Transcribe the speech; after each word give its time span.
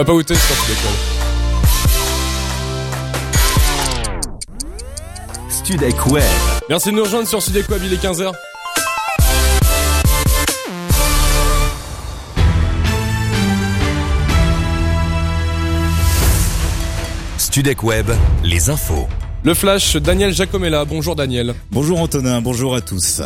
Papa 0.00 0.12
Outé 0.12 0.34
sur 0.34 0.54
Studek 0.56 0.78
Web. 0.86 0.94
Studek 5.50 6.06
Web. 6.06 6.24
Merci 6.70 6.90
de 6.90 6.94
nous 6.94 7.02
rejoindre 7.04 7.28
sur 7.28 7.42
Studek 7.42 7.68
Web, 7.68 7.82
il 7.84 7.92
est 7.92 8.02
15h. 8.02 8.32
Studek 17.36 17.82
Web, 17.82 18.10
les 18.42 18.70
infos. 18.70 19.06
Le 19.44 19.52
flash, 19.52 19.96
Daniel 19.96 20.32
Jacomella. 20.32 20.86
Bonjour 20.86 21.14
Daniel. 21.14 21.54
Bonjour 21.70 22.00
Antonin, 22.00 22.40
bonjour 22.40 22.74
à 22.74 22.80
tous. 22.80 23.20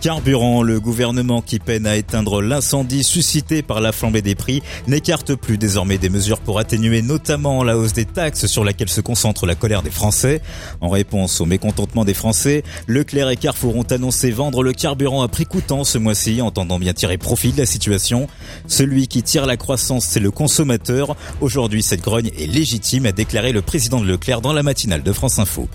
Carburant, 0.00 0.62
le 0.62 0.78
gouvernement 0.78 1.42
qui 1.42 1.58
peine 1.58 1.84
à 1.84 1.96
éteindre 1.96 2.40
l'incendie 2.40 3.02
suscité 3.02 3.62
par 3.62 3.80
la 3.80 3.90
flambée 3.90 4.22
des 4.22 4.36
prix 4.36 4.62
n'écarte 4.86 5.34
plus 5.34 5.58
désormais 5.58 5.98
des 5.98 6.08
mesures 6.08 6.38
pour 6.38 6.60
atténuer 6.60 7.02
notamment 7.02 7.64
la 7.64 7.76
hausse 7.76 7.94
des 7.94 8.04
taxes 8.04 8.46
sur 8.46 8.64
laquelle 8.64 8.88
se 8.88 9.00
concentre 9.00 9.44
la 9.44 9.56
colère 9.56 9.82
des 9.82 9.90
Français. 9.90 10.40
En 10.80 10.88
réponse 10.88 11.40
au 11.40 11.46
mécontentement 11.46 12.04
des 12.04 12.14
Français, 12.14 12.62
Leclerc 12.86 13.30
et 13.30 13.36
Carrefour 13.36 13.76
ont 13.76 13.82
annoncé 13.82 14.30
vendre 14.30 14.62
le 14.62 14.72
carburant 14.72 15.22
à 15.22 15.28
prix 15.28 15.46
coûtant 15.46 15.82
ce 15.82 15.98
mois-ci, 15.98 16.42
entendant 16.42 16.78
bien 16.78 16.92
tirer 16.92 17.18
profit 17.18 17.50
de 17.50 17.58
la 17.58 17.66
situation. 17.66 18.28
Celui 18.68 19.08
qui 19.08 19.24
tire 19.24 19.46
la 19.46 19.56
croissance, 19.56 20.04
c'est 20.04 20.20
le 20.20 20.30
consommateur. 20.30 21.16
Aujourd'hui, 21.40 21.82
cette 21.82 22.02
grogne 22.02 22.30
est 22.38 22.46
légitime, 22.46 23.06
a 23.06 23.12
déclaré 23.12 23.50
le 23.50 23.62
président 23.62 24.00
de 24.00 24.06
Leclerc 24.06 24.42
dans 24.42 24.52
la 24.52 24.62
matinale 24.62 25.02
de 25.02 25.12
France 25.12 25.40
Info. 25.40 25.68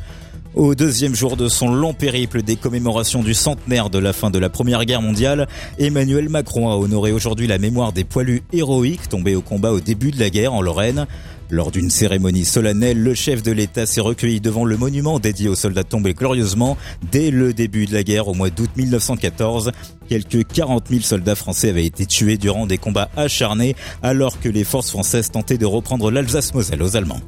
Au 0.56 0.76
deuxième 0.76 1.16
jour 1.16 1.36
de 1.36 1.48
son 1.48 1.74
long 1.74 1.96
périple 1.96 2.44
des 2.44 2.58
commémorations 2.58 3.24
du 3.24 3.34
centenaire 3.34 3.90
de 3.90 3.98
la 3.98 4.14
fin 4.14 4.30
de 4.30 4.38
la 4.38 4.50
Première 4.50 4.86
Guerre 4.86 5.02
mondiale, 5.02 5.48
Emmanuel 5.80 6.30
Macron 6.30 6.70
a 6.70 6.76
honoré 6.76 7.12
aujourd'hui 7.12 7.48
la 7.48 7.58
mémoire 7.58 7.92
des 7.92 8.04
poilus 8.04 8.44
héroïques 8.54 9.10
tombés 9.10 9.34
au 9.34 9.42
combat 9.42 9.72
au 9.72 9.80
début 9.80 10.12
de 10.12 10.20
la 10.20 10.30
guerre 10.30 10.54
en 10.54 10.62
Lorraine. 10.62 11.08
Lors 11.50 11.72
d'une 11.72 11.90
cérémonie 11.90 12.46
solennelle, 12.46 13.02
le 13.02 13.16
chef 13.16 13.42
de 13.42 13.52
l'État 13.52 13.88
s'est 13.88 14.00
recueilli 14.00 14.42
devant 14.42 14.64
le 14.64 14.78
monument 14.78 15.18
dédié 15.18 15.50
aux 15.50 15.56
soldats 15.56 15.84
tombés 15.84 16.14
glorieusement 16.14 16.78
dès 17.12 17.32
le 17.32 17.52
début 17.52 17.88
de 17.88 17.94
la 17.94 18.04
guerre 18.04 18.28
au 18.28 18.36
mois 18.36 18.52
d'août 18.52 18.70
1914. 18.76 19.72
Quelques 20.08 20.46
40 20.46 20.88
000 20.88 21.02
soldats 21.02 21.36
français 21.36 21.70
avaient 21.70 21.88
été 21.88 22.06
tués 22.06 22.38
durant 22.38 22.68
des 22.68 22.78
combats 22.78 23.10
acharnés 23.18 23.76
alors 24.04 24.40
que 24.40 24.50
les 24.50 24.64
forces 24.64 24.92
françaises 24.92 25.32
tentaient 25.32 25.58
de 25.58 25.66
reprendre 25.66 26.12
l'Alsace-Moselle 26.12 26.84
aux 26.84 26.96
Allemands. 26.96 27.22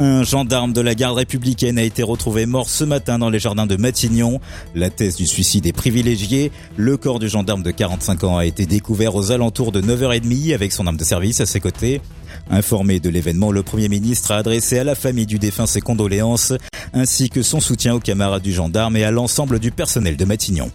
Un 0.00 0.22
gendarme 0.22 0.72
de 0.72 0.80
la 0.80 0.94
garde 0.94 1.16
républicaine 1.16 1.76
a 1.76 1.82
été 1.82 2.04
retrouvé 2.04 2.46
mort 2.46 2.70
ce 2.70 2.84
matin 2.84 3.18
dans 3.18 3.30
les 3.30 3.40
jardins 3.40 3.66
de 3.66 3.74
Matignon. 3.74 4.40
La 4.76 4.90
thèse 4.90 5.16
du 5.16 5.26
suicide 5.26 5.66
est 5.66 5.72
privilégiée. 5.72 6.52
Le 6.76 6.96
corps 6.96 7.18
du 7.18 7.28
gendarme 7.28 7.64
de 7.64 7.72
45 7.72 8.22
ans 8.22 8.36
a 8.36 8.46
été 8.46 8.64
découvert 8.64 9.16
aux 9.16 9.32
alentours 9.32 9.72
de 9.72 9.80
9h30 9.80 10.54
avec 10.54 10.70
son 10.70 10.86
âme 10.86 10.96
de 10.96 11.02
service 11.02 11.40
à 11.40 11.46
ses 11.46 11.58
côtés. 11.58 12.00
Informé 12.48 13.00
de 13.00 13.10
l'événement, 13.10 13.50
le 13.50 13.64
Premier 13.64 13.88
ministre 13.88 14.30
a 14.30 14.36
adressé 14.36 14.78
à 14.78 14.84
la 14.84 14.94
famille 14.94 15.26
du 15.26 15.40
défunt 15.40 15.66
ses 15.66 15.80
condoléances, 15.80 16.52
ainsi 16.92 17.28
que 17.28 17.42
son 17.42 17.58
soutien 17.58 17.94
aux 17.94 18.00
camarades 18.00 18.42
du 18.42 18.52
gendarme 18.52 18.96
et 18.96 19.02
à 19.02 19.10
l'ensemble 19.10 19.58
du 19.58 19.72
personnel 19.72 20.16
de 20.16 20.24
Matignon. 20.24 20.70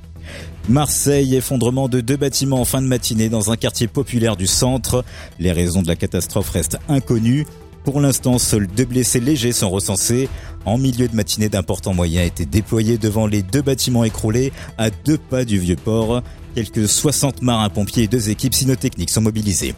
Marseille, 0.67 1.35
effondrement 1.35 1.87
de 1.87 2.01
deux 2.01 2.17
bâtiments 2.17 2.61
en 2.61 2.65
fin 2.65 2.81
de 2.81 2.87
matinée 2.87 3.29
dans 3.29 3.51
un 3.51 3.55
quartier 3.55 3.87
populaire 3.87 4.35
du 4.35 4.47
centre. 4.47 5.05
Les 5.39 5.51
raisons 5.51 5.81
de 5.81 5.87
la 5.87 5.95
catastrophe 5.95 6.49
restent 6.49 6.77
inconnues. 6.89 7.45
Pour 7.83 7.99
l'instant, 7.99 8.37
seuls 8.37 8.67
deux 8.67 8.85
blessés 8.85 9.19
légers 9.19 9.51
sont 9.51 9.69
recensés. 9.69 10.29
En 10.65 10.77
milieu 10.77 11.09
de 11.09 11.15
matinée, 11.15 11.49
d'importants 11.49 11.93
moyens 11.93 12.27
étaient 12.27 12.45
déployés 12.45 12.97
devant 12.97 13.27
les 13.27 13.43
deux 13.43 13.61
bâtiments 13.61 14.05
écroulés 14.05 14.53
à 14.77 14.89
deux 14.89 15.17
pas 15.17 15.43
du 15.43 15.59
vieux 15.59 15.75
port. 15.75 16.21
Quelques 16.55 16.87
60 16.87 17.41
marins-pompiers 17.41 18.03
et 18.03 18.07
deux 18.07 18.29
équipes 18.29 18.53
cynotechniques 18.53 19.09
sont 19.09 19.21
mobilisées. 19.21 19.75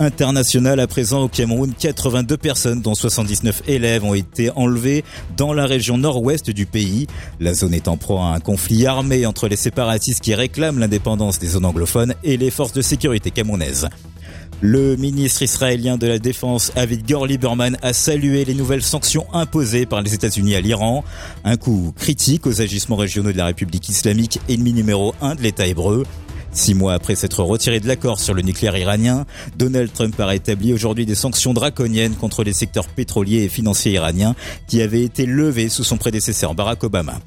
International 0.00 0.78
à 0.80 0.86
présent 0.86 1.22
au 1.22 1.28
Cameroun, 1.28 1.72
82 1.76 2.36
personnes 2.36 2.80
dont 2.80 2.94
79 2.94 3.62
élèves 3.66 4.04
ont 4.04 4.14
été 4.14 4.50
enlevés 4.50 5.04
dans 5.36 5.52
la 5.52 5.66
région 5.66 5.98
nord-ouest 5.98 6.50
du 6.50 6.66
pays. 6.66 7.08
La 7.40 7.52
zone 7.52 7.74
est 7.74 7.88
en 7.88 7.96
proie 7.96 8.26
à 8.26 8.34
un 8.34 8.40
conflit 8.40 8.86
armé 8.86 9.26
entre 9.26 9.48
les 9.48 9.56
séparatistes 9.56 10.20
qui 10.20 10.34
réclament 10.34 10.78
l'indépendance 10.78 11.38
des 11.38 11.48
zones 11.48 11.64
anglophones 11.64 12.14
et 12.22 12.36
les 12.36 12.50
forces 12.50 12.72
de 12.72 12.82
sécurité 12.82 13.32
camerounaises. 13.32 13.88
Le 14.60 14.96
ministre 14.96 15.42
israélien 15.42 15.98
de 15.98 16.08
la 16.08 16.18
Défense, 16.18 16.72
Avigdor 16.74 17.26
Lieberman, 17.26 17.76
a 17.80 17.92
salué 17.92 18.44
les 18.44 18.54
nouvelles 18.54 18.82
sanctions 18.82 19.32
imposées 19.32 19.86
par 19.86 20.02
les 20.02 20.14
États-Unis 20.14 20.56
à 20.56 20.60
l'Iran. 20.60 21.04
Un 21.44 21.56
coup 21.56 21.92
critique 21.96 22.44
aux 22.44 22.60
agissements 22.60 22.96
régionaux 22.96 23.30
de 23.30 23.36
la 23.36 23.46
République 23.46 23.88
islamique, 23.88 24.40
ennemi 24.48 24.72
numéro 24.72 25.14
un 25.20 25.36
de 25.36 25.42
l'État 25.42 25.64
hébreu. 25.64 26.04
Six 26.50 26.74
mois 26.74 26.94
après 26.94 27.14
s'être 27.14 27.40
retiré 27.44 27.78
de 27.78 27.86
l'accord 27.86 28.18
sur 28.18 28.34
le 28.34 28.42
nucléaire 28.42 28.76
iranien, 28.76 29.26
Donald 29.56 29.92
Trump 29.92 30.18
a 30.18 30.26
rétabli 30.26 30.72
aujourd'hui 30.72 31.06
des 31.06 31.14
sanctions 31.14 31.54
draconiennes 31.54 32.16
contre 32.16 32.42
les 32.42 32.52
secteurs 32.52 32.88
pétroliers 32.88 33.44
et 33.44 33.48
financiers 33.48 33.92
iraniens 33.92 34.34
qui 34.66 34.82
avaient 34.82 35.04
été 35.04 35.24
levés 35.24 35.68
sous 35.68 35.84
son 35.84 35.98
prédécesseur 35.98 36.56
Barack 36.56 36.82
Obama. 36.82 37.20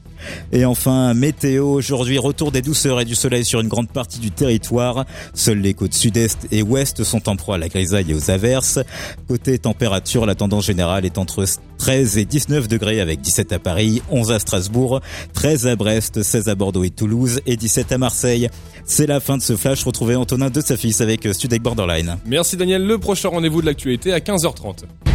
Et 0.51 0.65
enfin, 0.65 1.13
météo, 1.13 1.65
aujourd'hui, 1.65 2.17
retour 2.17 2.51
des 2.51 2.61
douceurs 2.61 3.01
et 3.01 3.05
du 3.05 3.15
soleil 3.15 3.45
sur 3.45 3.61
une 3.61 3.67
grande 3.67 3.89
partie 3.89 4.19
du 4.19 4.31
territoire. 4.31 5.05
Seules 5.33 5.59
les 5.59 5.73
côtes 5.73 5.93
sud-est 5.93 6.47
et 6.51 6.61
ouest 6.61 7.03
sont 7.03 7.29
en 7.29 7.35
proie 7.35 7.55
à 7.55 7.57
la 7.57 7.69
grisaille 7.69 8.11
et 8.11 8.13
aux 8.13 8.31
averses. 8.31 8.79
Côté 9.27 9.57
température, 9.59 10.25
la 10.25 10.35
tendance 10.35 10.65
générale 10.65 11.05
est 11.05 11.17
entre 11.17 11.45
13 11.77 12.17
et 12.17 12.25
19 12.25 12.67
degrés 12.67 13.01
avec 13.01 13.21
17 13.21 13.53
à 13.53 13.59
Paris, 13.59 14.01
11 14.09 14.31
à 14.31 14.39
Strasbourg, 14.39 15.01
13 15.33 15.67
à 15.67 15.75
Brest, 15.75 16.21
16 16.21 16.47
à 16.49 16.55
Bordeaux 16.55 16.83
et 16.83 16.89
Toulouse 16.89 17.41
et 17.45 17.57
17 17.57 17.91
à 17.91 17.97
Marseille. 17.97 18.49
C'est 18.85 19.07
la 19.07 19.19
fin 19.19 19.37
de 19.37 19.41
ce 19.41 19.55
flash. 19.55 19.83
Retrouvez 19.83 20.15
Antonin 20.15 20.49
de 20.49 20.61
sa 20.61 20.77
fils 20.77 21.01
avec 21.01 21.27
Studek 21.31 21.61
Borderline. 21.61 22.17
Merci 22.25 22.57
Daniel. 22.57 22.85
Le 22.85 22.97
prochain 22.97 23.29
rendez-vous 23.29 23.61
de 23.61 23.67
l'actualité 23.67 24.13
à 24.13 24.19
15h30. 24.19 25.10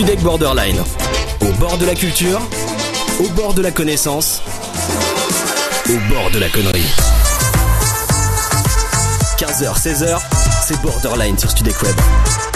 Studek 0.00 0.22
Borderline. 0.22 0.82
Au 1.42 1.52
bord 1.58 1.76
de 1.76 1.84
la 1.84 1.94
culture, 1.94 2.40
au 3.22 3.28
bord 3.34 3.52
de 3.52 3.60
la 3.60 3.70
connaissance, 3.70 4.40
au 5.90 5.98
bord 6.08 6.30
de 6.30 6.38
la 6.38 6.48
connerie. 6.48 6.86
15h, 9.36 9.78
16h, 9.78 10.18
c'est 10.64 10.80
Borderline 10.80 11.38
sur 11.38 11.50
Studek 11.50 11.82
Web. 11.82 12.49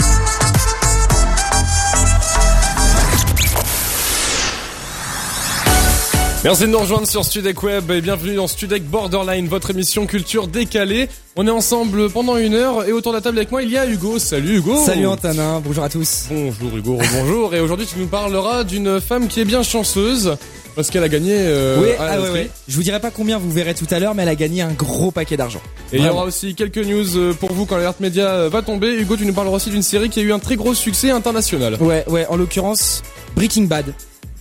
Merci 6.45 6.61
de 6.61 6.67
nous 6.67 6.77
rejoindre 6.77 7.07
sur 7.07 7.25
Studek 7.25 7.63
Web 7.63 7.89
et 7.89 8.01
bienvenue 8.01 8.35
dans 8.35 8.45
Studek 8.45 8.83
Borderline, 8.83 9.47
votre 9.47 9.71
émission 9.71 10.05
culture 10.05 10.45
décalée. 10.47 11.09
On 11.35 11.47
est 11.47 11.49
ensemble 11.49 12.07
pendant 12.11 12.37
une 12.37 12.53
heure 12.53 12.87
et 12.87 12.91
autour 12.91 13.13
de 13.13 13.17
la 13.17 13.21
table 13.23 13.39
avec 13.39 13.49
moi 13.49 13.63
il 13.63 13.71
y 13.71 13.79
a 13.79 13.87
Hugo. 13.87 14.19
Salut 14.19 14.57
Hugo. 14.57 14.77
Salut 14.85 15.07
Antonin, 15.07 15.59
bonjour 15.65 15.83
à 15.83 15.89
tous. 15.89 16.27
Bonjour 16.29 16.77
Hugo, 16.77 16.99
bonjour. 17.13 17.55
et 17.55 17.61
aujourd'hui 17.61 17.87
tu 17.87 17.97
nous 17.97 18.05
parleras 18.05 18.63
d'une 18.63 19.01
femme 19.01 19.27
qui 19.27 19.39
est 19.39 19.45
bien 19.45 19.63
chanceuse 19.63 20.37
parce 20.75 20.91
qu'elle 20.91 21.01
a 21.01 21.09
gagné. 21.09 21.33
Euh, 21.35 21.81
oui, 21.81 21.89
ah 21.97 22.21
ouais. 22.21 22.51
Je 22.67 22.75
vous 22.75 22.83
dirai 22.83 22.99
pas 22.99 23.09
combien 23.09 23.39
vous 23.39 23.49
verrez 23.49 23.73
tout 23.73 23.87
à 23.89 23.97
l'heure, 23.97 24.13
mais 24.13 24.21
elle 24.21 24.29
a 24.29 24.35
gagné 24.35 24.61
un 24.61 24.73
gros 24.73 25.09
paquet 25.09 25.37
d'argent. 25.37 25.61
Et 25.93 25.97
il 25.97 26.05
y 26.05 26.09
aura 26.09 26.25
aussi 26.25 26.53
quelques 26.53 26.77
news 26.77 27.17
euh, 27.17 27.33
pour 27.33 27.53
vous 27.53 27.65
quand 27.65 27.77
l'alerte 27.77 28.01
média 28.01 28.27
euh, 28.27 28.49
va 28.49 28.61
tomber. 28.61 28.93
Hugo, 28.93 29.17
tu 29.17 29.25
nous 29.25 29.33
parleras 29.33 29.55
aussi 29.55 29.71
d'une 29.71 29.81
série 29.81 30.09
qui 30.09 30.19
a 30.19 30.23
eu 30.23 30.31
un 30.31 30.39
très 30.39 30.57
gros 30.57 30.75
succès 30.75 31.09
international. 31.09 31.77
Ouais, 31.79 32.03
ouais, 32.07 32.27
en 32.27 32.35
l'occurrence, 32.35 33.01
Breaking 33.35 33.63
Bad. 33.63 33.95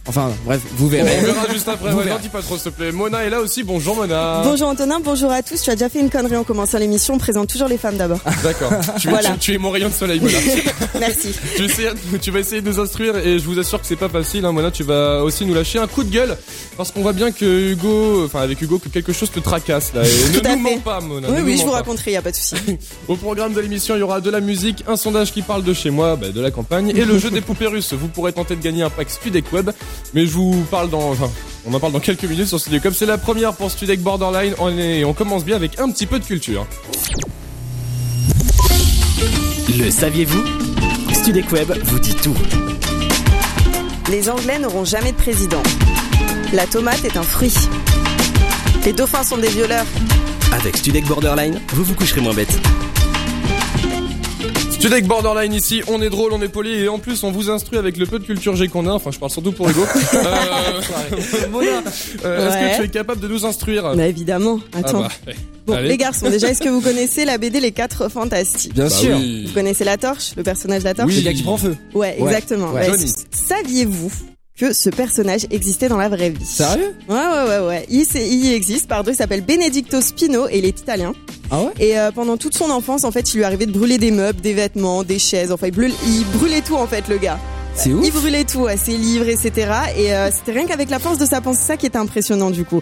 Enfin, 0.07 0.31
bref, 0.45 0.61
vous 0.77 0.85
On 0.87 0.89
verrez. 0.91 1.17
verra 1.21 1.47
juste 1.51 1.67
après. 1.67 1.91
Vous 1.91 1.99
Ouais, 2.01 2.05
n'en 2.11 2.19
dis 2.19 2.29
pas 2.29 2.43
trop 2.43 2.59
s'il 2.59 2.71
te 2.71 2.77
plaît. 2.77 2.93
Mona 2.93 3.25
est 3.25 3.31
là 3.31 3.41
aussi. 3.41 3.63
Bonjour 3.63 3.97
Mona. 3.97 4.43
Bonjour 4.45 4.69
Antonin, 4.69 5.01
bonjour 5.01 5.31
à 5.33 5.43
tous. 5.43 5.63
Tu 5.63 5.71
as 5.71 5.77
déjà 5.77 5.89
fait 5.89 6.01
une 6.01 6.11
connerie 6.11 6.37
en 6.37 6.45
commençant 6.45 6.77
l'émission. 6.79 7.15
On 7.15 7.19
présente 7.19 7.49
toujours 7.49 7.69
les 7.69 7.79
femmes 7.79 7.97
d'abord. 7.97 8.21
D'accord. 8.43 8.71
Tu, 9.01 9.09
es- 9.09 9.11
Voilà. 9.11 9.31
tu- 9.33 9.39
tu 9.39 9.55
es 9.55 9.59
mon 9.59 9.71
rayon 9.71 9.89
de 9.89 9.95
soleil, 9.95 10.21
Mona. 10.21 10.37
Merci. 11.01 11.33
tu, 11.57 11.63
vas 11.63 11.65
essayer, 11.73 11.89
tu 12.21 12.31
vas 12.31 12.39
essayer 12.41 12.61
de 12.61 12.69
nous 12.69 12.79
instruire 12.81 13.17
et 13.17 13.39
je 13.39 13.45
vous 13.47 13.59
assure 13.59 13.81
que 13.81 13.87
c'est 13.87 13.97
pas 13.97 14.11
facile. 14.11 14.45
Hein, 14.45 14.53
Mona, 14.53 14.71
tu 14.71 14.83
vas 14.83 15.23
aussi 15.25 15.47
nous 15.47 15.55
lâcher 15.55 15.79
un 15.79 15.87
coup 15.87 16.05
de 16.05 16.11
gueule 16.11 16.37
parce 16.77 16.91
qu'on 16.93 17.01
voit 17.01 17.15
bien 17.15 17.33
que 17.33 17.71
Hugo, 17.73 18.25
enfin 18.27 18.41
avec 18.43 18.61
Hugo, 18.61 18.79
que 18.79 18.91
quelque 18.91 19.13
chose 19.15 19.31
te 19.31 19.41
tracasse 19.41 19.95
là. 19.95 20.03
Et 20.07 20.33
Tout 20.35 20.43
ne 20.43 20.49
à 20.49 20.55
nous 20.57 20.63
mens 20.63 20.79
pas, 20.81 21.01
Mona. 21.01 21.29
Oui, 21.31 21.41
oui, 21.43 21.57
je 21.57 21.63
vous 21.65 21.71
pas. 21.71 21.77
raconterai, 21.79 22.13
y 22.13 22.17
a 22.17 22.23
pas 22.23 22.31
de 22.31 22.37
souci. 22.37 22.57
Au 23.09 23.17
programme 23.17 23.55
de 23.55 23.61
l'émission, 23.61 23.97
il 23.97 24.01
y 24.01 24.03
aura 24.03 24.21
de 24.21 24.29
la 24.31 24.41
musique, 24.41 24.85
un 24.87 24.97
sondage 24.97 25.33
qui 25.33 25.41
parle 25.41 25.65
de 25.65 25.73
chez 25.73 25.89
moi, 25.89 26.17
bah, 26.17 26.29
de 26.29 26.41
la 26.43 26.51
campagne, 26.51 26.91
et 26.91 27.07
le 27.07 27.19
jeu 27.19 27.31
des 27.31 27.41
poupées 27.41 27.69
russes. 27.69 27.95
Vous 27.95 28.09
pourrez 28.09 28.35
tenter 28.35 28.55
de 28.55 28.63
gagner 28.63 28.83
un 28.83 28.91
pack 28.91 29.09
Studek 29.09 29.51
Web, 29.53 29.71
mais 30.15 30.27
je 30.27 30.33
vous 30.33 30.65
parle 30.71 30.91
dans, 30.91 31.11
enfin, 31.11 31.31
on 31.67 31.75
en 31.75 31.81
parle 31.81 31.93
dans 31.93 32.01
quelques 32.01 32.25
minutes 32.25 32.49
sur 32.49 32.61
Studek 32.61 32.85
Web. 32.85 32.95
C'est 32.97 33.07
la 33.07 33.19
première 33.19 33.55
pour 33.55 33.71
Studek 33.71 34.01
Borderline. 34.01 34.55
On, 34.59 34.77
est, 34.79 35.05
on 35.05 35.13
commence 35.13 35.45
bien 35.45 35.57
avec 35.57 35.79
un 35.79 35.91
petit 35.91 36.07
peu 36.07 36.19
de 36.19 36.25
culture. 36.25 36.67
Le 39.79 39.91
saviez-vous? 39.91 40.45
Studek 41.13 41.51
Web 41.53 41.73
vous 41.85 41.99
dit 41.99 42.15
tout. 42.15 42.37
Les 44.11 44.29
Anglais 44.29 44.59
n'auront 44.59 44.85
jamais 44.85 45.13
de 45.13 45.17
président. 45.17 45.63
La 46.53 46.67
tomate 46.67 47.05
est 47.05 47.17
un 47.17 47.23
fruit. 47.23 47.55
Les 48.85 48.93
dauphins 48.93 49.25
sont 49.25 49.39
des 49.39 49.49
violeurs. 49.49 49.87
Avec 50.53 50.77
Studek 50.77 51.07
Borderline, 51.07 51.61
vous 51.73 51.85
vous 51.85 51.95
coucherez 51.95 52.21
moins 52.21 52.35
bête. 52.35 52.61
Studek 54.85 55.07
Borderline 55.07 55.55
ici, 55.55 55.81
on 55.89 56.03
est 56.03 56.11
drôle, 56.11 56.35
on 56.35 56.43
est 56.43 56.49
poli, 56.51 56.75
et 56.75 56.89
en 56.89 56.99
plus 56.99 57.23
on 57.25 57.31
vous 57.31 57.49
instruit 57.49 57.79
avec 57.79 57.97
le 57.97 58.05
peu 58.05 58.19
de 58.19 58.25
culture 58.25 58.55
G 58.55 58.69
qu'on 58.69 58.87
a, 58.87 58.91
enfin 58.93 59.11
je 59.11 59.19
parle 59.19 59.33
surtout 59.33 59.53
pour 59.53 59.67
Hugo. 59.71 59.81
Euh, 60.15 61.49
Mona, 61.51 61.83
euh, 62.27 62.49
est-ce 62.51 62.77
que 62.77 62.83
tu 62.83 62.85
es 62.85 62.89
capable 62.91 63.21
de 63.23 63.29
nous 63.29 63.47
instruire? 63.47 63.95
Bah 63.97 64.07
évidemment. 64.07 64.61
Ah 64.75 64.79
Attends. 64.81 65.01
bah, 65.01 65.09
ouais. 65.27 65.35
Bon, 65.67 65.73
Allez. 65.75 65.89
les 65.89 65.97
garçons, 65.97 66.29
déjà, 66.29 66.51
est-ce 66.51 66.61
que 66.61 66.69
vous 66.69 66.81
connaissez 66.83 67.25
la 67.25 67.39
BD 67.39 67.61
Les 67.61 67.73
Quatre 67.73 68.11
Fantastiques? 68.11 68.75
Bien 68.75 68.85
Bah 68.85 68.91
sûr. 68.91 69.17
oui. 69.17 69.45
Vous 69.47 69.55
connaissez 69.55 69.85
la 69.85 69.97
torche, 69.97 70.33
le 70.37 70.43
personnage 70.43 70.81
de 70.81 70.85
la 70.85 70.95
torche? 70.95 71.09
Oui. 71.09 71.17
Le 71.17 71.23
gars 71.23 71.33
qui 71.33 71.43
prend 71.43 71.57
feu. 71.57 71.77
Ouais, 71.95 72.17
Ouais. 72.19 72.29
exactement. 72.29 72.73
Ouais. 72.73 72.87
S- 72.91 73.25
Saviez-vous 73.31 74.13
que 74.59 74.73
ce 74.73 74.89
personnage 74.89 75.47
existait 75.51 75.89
dans 75.89 75.97
la 75.97 76.09
vraie 76.09 76.31
vie 76.31 76.45
Sérieux? 76.45 76.95
Ouais, 77.09 77.17
ouais, 77.17 77.49
ouais, 77.49 77.67
ouais. 77.67 77.87
Il, 77.91 78.07
il 78.15 78.53
existe, 78.53 78.87
pardon. 78.87 79.11
Il 79.11 79.17
s'appelle 79.17 79.41
Benedicto 79.43 80.01
Spino 80.01 80.47
et 80.49 80.59
il 80.59 80.65
est 80.65 80.79
italien. 80.81 81.13
Ah 81.51 81.61
ouais? 81.63 81.73
Et 81.81 81.99
euh, 81.99 82.13
pendant 82.13 82.37
toute 82.37 82.57
son 82.57 82.71
enfance, 82.71 83.05
en 83.05 83.11
fait, 83.11 83.35
il 83.35 83.39
lui 83.39 83.45
arrivait 83.45 83.67
de 83.67 83.73
brûler 83.73 83.99
des 83.99 84.13
meubles, 84.13 84.41
des 84.41 84.55
vêtements, 84.55 85.03
des 85.03 85.19
chaises. 85.19 85.51
Enfin, 85.51 85.67
il 85.67 85.73
brûlait, 85.73 85.95
il 86.07 86.25
brûlait 86.39 86.61
tout, 86.61 86.77
en 86.77 86.87
fait, 86.87 87.09
le 87.09 87.19
gars. 87.19 87.39
C'est 87.77 87.91
Il 87.91 87.97
ouf. 87.97 88.15
brûlait 88.15 88.45
tout, 88.45 88.61
ouais, 88.61 88.77
ses 88.77 88.97
livres, 88.97 89.29
etc. 89.29 89.53
Et 89.97 90.15
euh, 90.15 90.31
c'était 90.31 90.53
rien 90.53 90.67
qu'avec 90.67 90.91
la 90.91 90.99
force 90.99 91.19
de 91.19 91.27
sa 91.27 91.41
pensée, 91.41 91.61
ça 91.65 91.77
qui 91.77 91.87
était 91.87 91.99
impressionnant, 91.99 92.51
du 92.51 92.65
coup. 92.65 92.81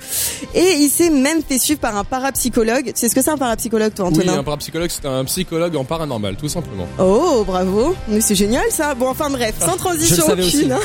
Et 0.55 0.75
il 0.81 0.91
s'est 0.91 1.09
même 1.11 1.43
fait 1.47 1.59
suivre 1.59 1.81
par 1.81 1.97
un 1.97 2.05
parapsychologue. 2.05 2.87
Tu 2.87 2.93
sais 2.97 3.09
ce 3.09 3.15
que 3.15 3.23
c'est 3.23 3.31
un 3.31 3.39
parapsychologue, 3.39 3.95
toi, 3.95 4.09
Oui, 4.09 4.19
Antonin 4.19 4.39
un 4.39 4.45
parapsychologue, 4.45 4.91
c'est 4.91 5.07
un 5.09 5.25
psychologue 5.25 5.77
en 5.77 5.85
paranormal, 5.85 6.37
tout 6.37 6.49
simplement. 6.49 6.87
Oh, 6.99 7.43
bravo. 7.47 7.95
Mais 8.09 8.21
c'est 8.21 8.35
génial 8.35 8.65
ça. 8.71 8.95
Bon, 8.95 9.09
enfin 9.09 9.31
bref, 9.31 9.55
sans 9.61 9.77
transition 9.77 10.17
Je 10.29 10.35
le 10.37 10.43
savais 10.43 10.45
aucune. 10.47 10.77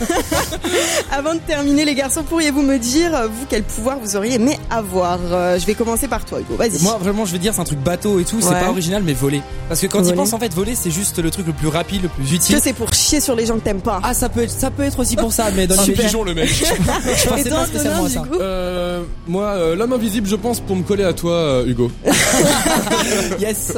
Avant 1.12 1.34
de 1.34 1.40
terminer, 1.40 1.86
les 1.86 1.96
garçons, 1.96 2.24
pourriez-vous 2.24 2.62
me 2.62 2.78
dire, 2.78 3.12
vous, 3.30 3.46
quel 3.50 3.64
pouvoir 3.64 3.98
vous 4.02 4.16
auriez 4.16 4.36
aimé 4.36 4.58
avoir? 4.70 5.20
Euh, 5.32 5.60
Je 5.60 5.66
vais 5.66 5.74
commencer 5.76 6.08
par 6.08 6.24
toi, 6.26 6.40
Hugo. 6.40 6.56
Vas-y. 6.56 6.82
Moi 6.82 6.98
vraiment 7.02 7.26
je 7.26 7.32
vais 7.34 7.40
dire 7.40 7.54
c'est 7.54 7.62
un 7.62 7.66
truc 7.66 7.80
bateau 7.80 8.20
et 8.20 8.24
tout, 8.26 8.40
c'est 8.42 8.50
Ouais. 8.50 8.60
pas 8.62 8.70
original 8.70 9.02
mais 9.04 9.14
voler. 9.14 9.42
Parce 9.68 9.82
que 9.82 9.88
quand 9.88 10.00
Voler. 10.00 10.12
il 10.12 10.16
pense 10.16 10.34
en 10.34 10.40
fait 10.40 10.54
voler 10.54 10.76
c'est 10.76 10.92
juste 10.92 11.18
le 11.20 11.30
truc 11.32 11.48
le 11.48 11.54
plus 11.54 11.68
rapide, 11.68 12.04
le 12.04 12.10
plus 12.10 12.24
que 12.30 12.36
utile. 12.36 12.60
c'est 12.64 12.74
pour 12.74 12.94
chier 12.94 13.20
sur 13.20 13.36
les 13.36 13.46
gens 13.46 13.56
que 13.56 13.64
t'aimes 13.64 13.82
pas. 13.82 13.97
Ah 14.04 14.14
ça 14.14 14.30
peut 14.30 14.42
être 14.44 14.52
ça 14.52 14.70
peut 14.72 14.84
être 14.84 15.00
aussi 15.00 15.16
pour 15.16 15.32
ça 15.34 15.50
mais 15.56 15.68
dans 15.68 15.80
Un 15.80 15.86
les 15.86 15.94
pigeon, 15.94 16.24
le 16.24 16.34
mec. 16.34 16.48
je 16.54 16.64
Et 16.64 17.28
pensais 17.28 17.50
pas 17.50 17.66
spécialement 17.66 18.06
à 18.06 18.08
du 18.08 18.14
ça. 18.14 18.20
coup 18.22 18.40
Euh, 18.40 19.02
moi, 19.28 19.46
euh, 19.56 19.76
l'homme 19.76 19.94
invisible, 19.94 20.28
je 20.28 20.36
pense, 20.36 20.60
pour 20.60 20.76
me 20.76 20.84
coller 20.84 21.04
à 21.04 21.14
toi, 21.14 21.34
euh, 21.34 21.66
Hugo. 21.66 21.92
Yes. 23.40 23.74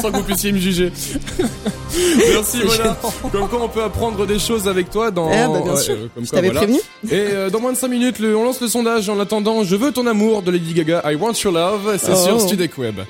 Sans 0.00 0.10
que 0.10 0.16
vous 0.16 0.22
puissiez 0.22 0.52
me 0.52 0.58
juger. 0.58 0.92
Merci, 2.32 2.58
voilà. 2.64 2.96
Comme 3.32 3.48
quoi, 3.48 3.60
on 3.62 3.68
peut 3.68 3.82
apprendre 3.82 4.26
des 4.26 4.38
choses 4.38 4.68
avec 4.68 4.90
toi 4.90 5.10
dans. 5.10 5.30
Ah, 5.32 5.48
bah, 5.48 5.60
bien 5.64 5.76
sûr. 5.76 5.94
euh, 5.94 6.08
comme 6.14 6.24
Je 6.24 6.30
quoi, 6.30 6.38
t'avais 6.38 6.48
voilà. 6.48 6.60
prévenu. 6.66 6.78
Et 7.10 7.14
euh, 7.34 7.50
dans 7.50 7.60
moins 7.60 7.72
de 7.72 7.76
5 7.76 7.88
minutes, 7.88 8.18
le- 8.18 8.36
on 8.36 8.44
lance 8.44 8.60
le 8.60 8.68
sondage. 8.68 9.08
En 9.08 9.18
attendant, 9.20 9.64
je 9.64 9.76
veux 9.76 9.92
ton 9.92 10.06
amour 10.06 10.42
de 10.42 10.50
Lady 10.50 10.74
Gaga. 10.74 11.02
I 11.10 11.14
want 11.14 11.32
your 11.44 11.52
love. 11.52 11.96
C'est 11.98 12.12
Oh. 12.12 12.16
sur 12.24 12.40
Studek 12.40 12.76
Web. 12.78 13.00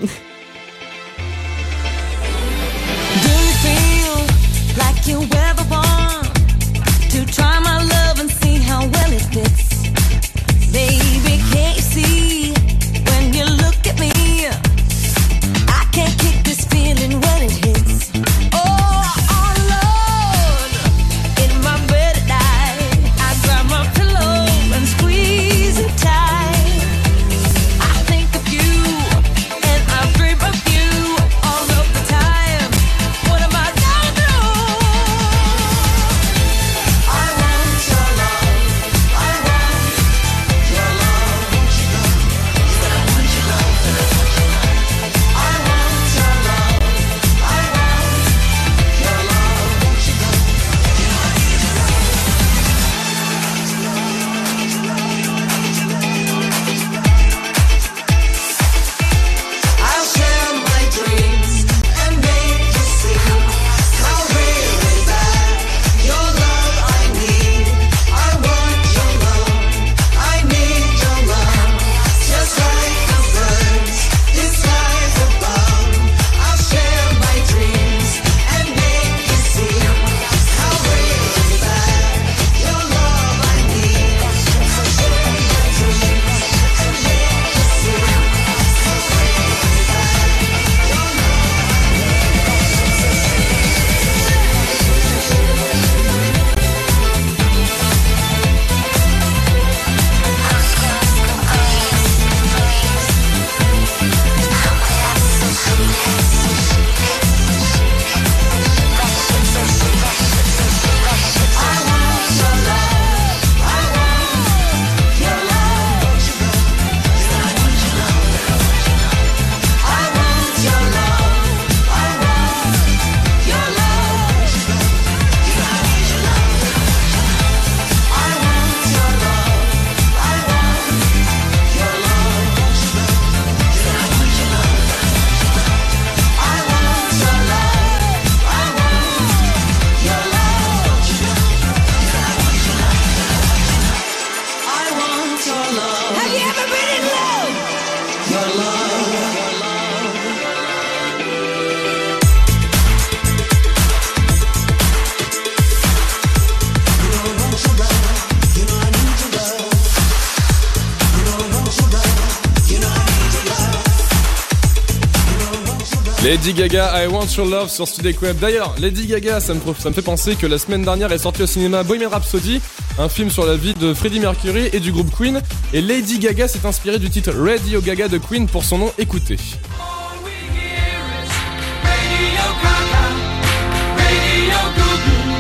Lady 166.47 166.61
Gaga, 166.61 167.03
I 167.03 167.09
Want 167.09 167.27
Your 167.37 167.47
Love 167.47 167.69
sur 167.69 167.89
Studek 167.89 168.23
Web. 168.23 168.39
D'ailleurs, 168.39 168.73
Lady 168.79 169.09
Gaga, 169.09 169.41
ça 169.41 169.53
me, 169.53 169.61
ça 169.77 169.89
me 169.89 169.95
fait 169.95 170.01
penser 170.01 170.37
que 170.37 170.47
la 170.47 170.59
semaine 170.59 170.85
dernière 170.85 171.11
est 171.11 171.19
sorti 171.19 171.43
au 171.43 171.47
cinéma 171.47 171.83
Bohemian 171.83 172.09
Rhapsody, 172.09 172.61
un 173.01 173.09
film 173.09 173.31
sur 173.31 173.45
la 173.45 173.57
vie 173.57 173.75
de 173.75 173.93
Freddie 173.93 174.21
Mercury 174.21 174.71
et 174.73 174.79
du 174.79 174.93
groupe 174.93 175.11
Queen. 175.11 175.43
Et 175.73 175.81
Lady 175.81 176.21
Gaga 176.21 176.47
s'est 176.47 176.65
inspirée 176.65 177.01
du 177.01 177.11
titre 177.11 177.33
Radio 177.37 177.81
Gaga 177.81 178.07
de 178.07 178.19
Queen 178.19 178.47
pour 178.47 178.65
son 178.65 178.79
nom. 178.79 178.93
Écoutez. 178.97 179.39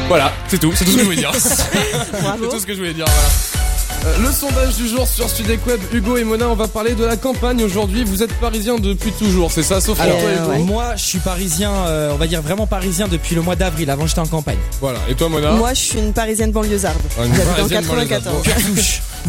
Voilà, 0.08 0.32
c'est 0.48 0.58
tout, 0.58 0.72
c'est 0.74 0.84
tout 0.84 0.90
ce 0.90 0.96
que 0.96 1.00
je 1.02 1.04
voulais 1.04 1.16
dire. 1.18 1.32
c'est 1.36 2.48
tout 2.50 2.58
ce 2.58 2.66
que 2.66 2.72
je 2.72 2.78
voulais 2.78 2.94
dire, 2.94 3.06
voilà. 3.06 3.55
Euh, 4.04 4.18
Le 4.26 4.32
sondage 4.32 4.76
du 4.76 4.88
jour 4.88 5.06
sur 5.06 5.28
Studek 5.28 5.66
Web, 5.66 5.80
Hugo 5.92 6.16
et 6.16 6.24
Mona, 6.24 6.48
on 6.48 6.54
va 6.54 6.68
parler 6.68 6.94
de 6.94 7.04
la 7.04 7.16
campagne 7.16 7.62
aujourd'hui. 7.62 8.04
Vous 8.04 8.22
êtes 8.22 8.32
parisiens 8.34 8.76
depuis 8.76 9.12
toujours, 9.12 9.50
c'est 9.50 9.62
ça, 9.62 9.80
sauf 9.80 9.98
Alors 10.00 10.18
toi 10.20 10.30
et 10.30 10.34
Euh, 10.34 10.44
toi. 10.44 10.54
ouais. 10.54 10.58
moi 10.60 10.96
je 10.96 11.02
suis 11.02 11.18
parisien, 11.18 11.70
euh, 11.72 12.12
on 12.12 12.16
va 12.16 12.26
dire 12.26 12.42
vraiment 12.42 12.66
parisien 12.66 13.08
depuis 13.08 13.34
le 13.34 13.42
mois 13.42 13.56
d'avril. 13.56 13.88
Avant 13.90 14.06
j'étais 14.06 14.20
en 14.20 14.26
campagne. 14.26 14.58
Voilà, 14.80 14.98
et 15.08 15.14
toi 15.14 15.28
Mona 15.28 15.52
Moi, 15.52 15.72
je 15.74 15.80
suis 15.80 15.98
une 15.98 16.12
parisienne 16.12 16.52
banlieusarde. 16.52 16.96
Ah, 17.18 17.24
une 17.24 17.34
J'habite 17.34 17.46
dans 17.46 17.54
Parisienne 17.54 17.82
94. 17.82 18.34
banlieusarde. 18.44 18.78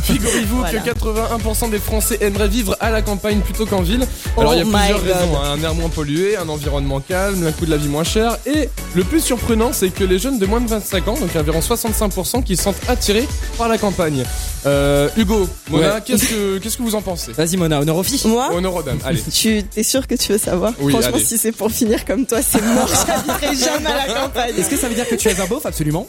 Figurez-vous 0.04 0.58
Voilà. 0.60 0.80
que 0.80 0.90
81% 0.90 1.70
des 1.70 1.80
Français 1.80 2.18
aimeraient 2.22 2.48
vivre 2.48 2.76
à 2.80 2.90
la 2.92 3.02
campagne 3.02 3.40
plutôt 3.40 3.66
qu'en 3.66 3.82
ville. 3.82 4.06
Alors 4.38 4.54
il 4.54 4.60
y 4.60 4.62
a 4.62 4.66
Oh 4.66 4.70
plusieurs 4.72 5.00
God. 5.04 5.08
raisons, 5.08 5.38
hein. 5.38 5.56
un 5.58 5.64
air 5.64 5.74
moins 5.76 5.90
pollué, 5.90 6.38
un 6.38 6.48
environnement 6.50 7.00
calme, 7.00 7.46
un 7.48 7.52
coût 7.52 7.66
de 7.66 7.72
la 7.72 7.78
vie 7.78 7.88
moins 7.88 8.04
cher 8.04 8.38
et 8.46 8.70
le 8.96 9.04
plus 9.04 9.22
surprenant 9.22 9.72
c'est 9.74 9.90
que 9.90 10.04
les 10.04 10.20
jeunes 10.20 10.40
de 10.40 10.46
moins 10.46 10.62
de 10.62 10.68
25 10.70 11.08
ans, 11.08 11.18
donc 11.20 11.36
environ 11.36 11.60
65% 11.60 12.44
qui 12.44 12.56
se 12.58 12.64
sentent 12.64 12.76
attirés 12.88 13.28
par 13.58 13.68
la 13.68 13.78
campagne. 13.78 14.24
Euh, 14.66 15.10
Hugo, 15.18 15.48
Mona, 15.70 15.96
Ouais. 15.96 16.02
qu'est-ce 16.06 16.26
que 16.28 16.58
qu'est-ce 16.62 16.78
que 16.78 16.84
vous 16.84 16.96
en 16.96 17.02
pensez? 17.02 17.32
Vas-y 17.34 17.58
Mona, 17.58 17.80
honneur 17.80 17.96
aux 17.98 18.04
filles. 18.04 18.22
Moi? 18.26 18.50
Honneur 18.54 18.76
aux 18.76 18.84
dames, 18.84 19.00
allez. 19.06 19.22
Tu 19.32 19.64
t'es 19.64 19.84
sûr 19.84 20.06
que 20.08 20.16
tu 20.16 20.32
veux 20.32 20.38
savoir? 20.38 20.74
Oui, 20.80 20.92
Franchement, 20.94 21.16
allez. 21.16 21.24
si 21.26 21.38
c'est 21.38 21.52
pour 21.52 21.72
finir 21.72 22.06
comme 22.06 22.26
toi, 22.26 22.40
c'est 22.42 22.62
mort. 22.62 22.90
J'habiterai 23.08 23.56
jamais 23.56 23.90
à 23.90 24.08
la 24.08 24.14
campagne. 24.14 24.54
Est-ce 24.58 24.70
que 24.70 24.78
ça 24.78 24.88
veut 24.90 24.96
dire 24.96 25.08
que 25.08 25.16
tu 25.16 25.28
es 25.30 25.40
un 25.40 25.46
beauf 25.46 25.66
Absolument? 25.66 26.06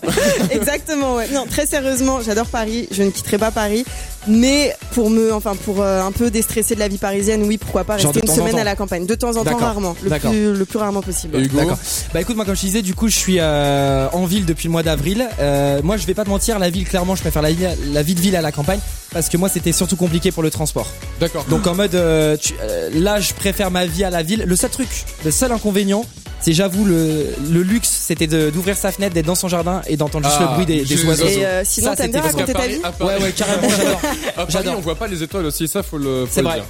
Exactement, 0.50 1.16
ouais. 1.16 1.28
Non, 1.32 1.44
très 1.48 1.66
sérieusement, 1.66 2.20
j'adore 2.24 2.46
Paris. 2.46 2.88
Je 2.90 3.02
ne 3.02 3.10
quitterai 3.10 3.38
pas 3.38 3.50
Paris. 3.50 3.77
Mais 4.26 4.74
pour 4.92 5.10
me, 5.10 5.32
enfin, 5.32 5.54
pour 5.64 5.80
euh, 5.82 6.02
un 6.02 6.12
peu 6.12 6.30
déstresser 6.30 6.74
de 6.74 6.80
la 6.80 6.88
vie 6.88 6.98
parisienne, 6.98 7.42
oui, 7.44 7.56
pourquoi 7.58 7.84
pas 7.84 7.94
rester 7.94 8.20
une 8.20 8.26
semaine 8.28 8.58
à 8.58 8.64
la 8.64 8.76
campagne. 8.76 9.06
De 9.06 9.14
temps 9.14 9.36
en 9.36 9.44
temps, 9.44 9.56
rarement. 9.56 9.96
Le 10.02 10.10
plus, 10.30 10.52
le 10.54 10.64
plus 10.64 10.78
rarement 10.78 11.02
possible. 11.02 11.40
D'accord. 11.48 11.78
Bah 12.12 12.20
écoute, 12.20 12.36
moi 12.36 12.44
comme 12.44 12.56
je 12.56 12.60
disais, 12.60 12.82
du 12.82 12.94
coup, 12.94 13.08
je 13.08 13.16
suis 13.16 13.36
euh, 13.38 14.08
en 14.12 14.26
ville 14.26 14.44
depuis 14.44 14.66
le 14.68 14.72
mois 14.72 14.82
d'avril. 14.82 15.26
Euh, 15.40 15.80
moi, 15.82 15.96
je 15.96 16.06
vais 16.06 16.14
pas 16.14 16.24
te 16.24 16.30
mentir, 16.30 16.58
la 16.58 16.70
ville, 16.70 16.86
clairement, 16.86 17.14
je 17.16 17.22
préfère 17.22 17.42
la, 17.42 17.52
ville- 17.52 17.76
la 17.92 18.02
vie 18.02 18.14
de 18.14 18.20
ville 18.20 18.36
à 18.36 18.42
la 18.42 18.52
campagne 18.52 18.80
parce 19.12 19.28
que 19.28 19.36
moi, 19.36 19.48
c'était 19.48 19.72
surtout 19.72 19.96
compliqué 19.96 20.30
pour 20.32 20.42
le 20.42 20.50
transport. 20.50 20.86
D'accord. 21.20 21.44
Donc 21.48 21.66
en 21.66 21.74
mode, 21.74 21.94
euh, 21.94 22.36
tu- 22.36 22.54
euh, 22.62 22.90
là, 22.94 23.20
je 23.20 23.32
préfère 23.34 23.70
ma 23.70 23.86
vie 23.86 24.04
à 24.04 24.10
la 24.10 24.22
ville. 24.22 24.44
Le 24.46 24.56
seul 24.56 24.70
truc, 24.70 24.88
le 25.24 25.30
seul 25.30 25.50
inconvénient, 25.52 26.04
c'est 26.40 26.52
j'avoue 26.52 26.84
le, 26.84 27.26
le 27.50 27.62
luxe, 27.62 27.88
c'était 27.88 28.28
de- 28.28 28.50
d'ouvrir 28.50 28.76
sa 28.76 28.92
fenêtre, 28.92 29.12
d'être 29.14 29.26
dans 29.26 29.34
son 29.34 29.48
jardin 29.48 29.82
et 29.88 29.96
d'entendre 29.96 30.26
juste 30.28 30.38
Ah, 30.40 30.48
le 30.50 30.54
bruit 30.54 30.66
des, 30.66 30.76
des 30.80 30.84
juste 30.86 31.02
les 31.02 31.08
oiseaux. 31.08 31.24
oiseaux. 31.24 31.38
Et 31.40 31.46
euh, 31.46 31.62
sinon, 31.64 31.90
Ça, 31.90 31.96
t'aimes 31.96 32.12
bien 32.12 32.22
c'était 32.22 32.34
raconter 32.34 32.52
ta 32.52 32.58
Paris- 32.58 32.74
vie 32.74 33.04
Ouais, 33.04 33.22
ouais, 33.24 33.32
carrément, 33.32 33.68
j'adore. 33.76 34.00
À 34.02 34.32
Paris, 34.36 34.46
J'adore. 34.50 34.74
on 34.78 34.80
voit 34.80 34.94
pas 34.94 35.08
les 35.08 35.22
étoiles 35.22 35.46
aussi, 35.46 35.66
ça 35.66 35.82
faut 35.82 35.98
le, 35.98 36.26
faut 36.26 36.32
C'est 36.32 36.42
le 36.42 36.46
vrai. 36.48 36.56
dire. 36.56 36.64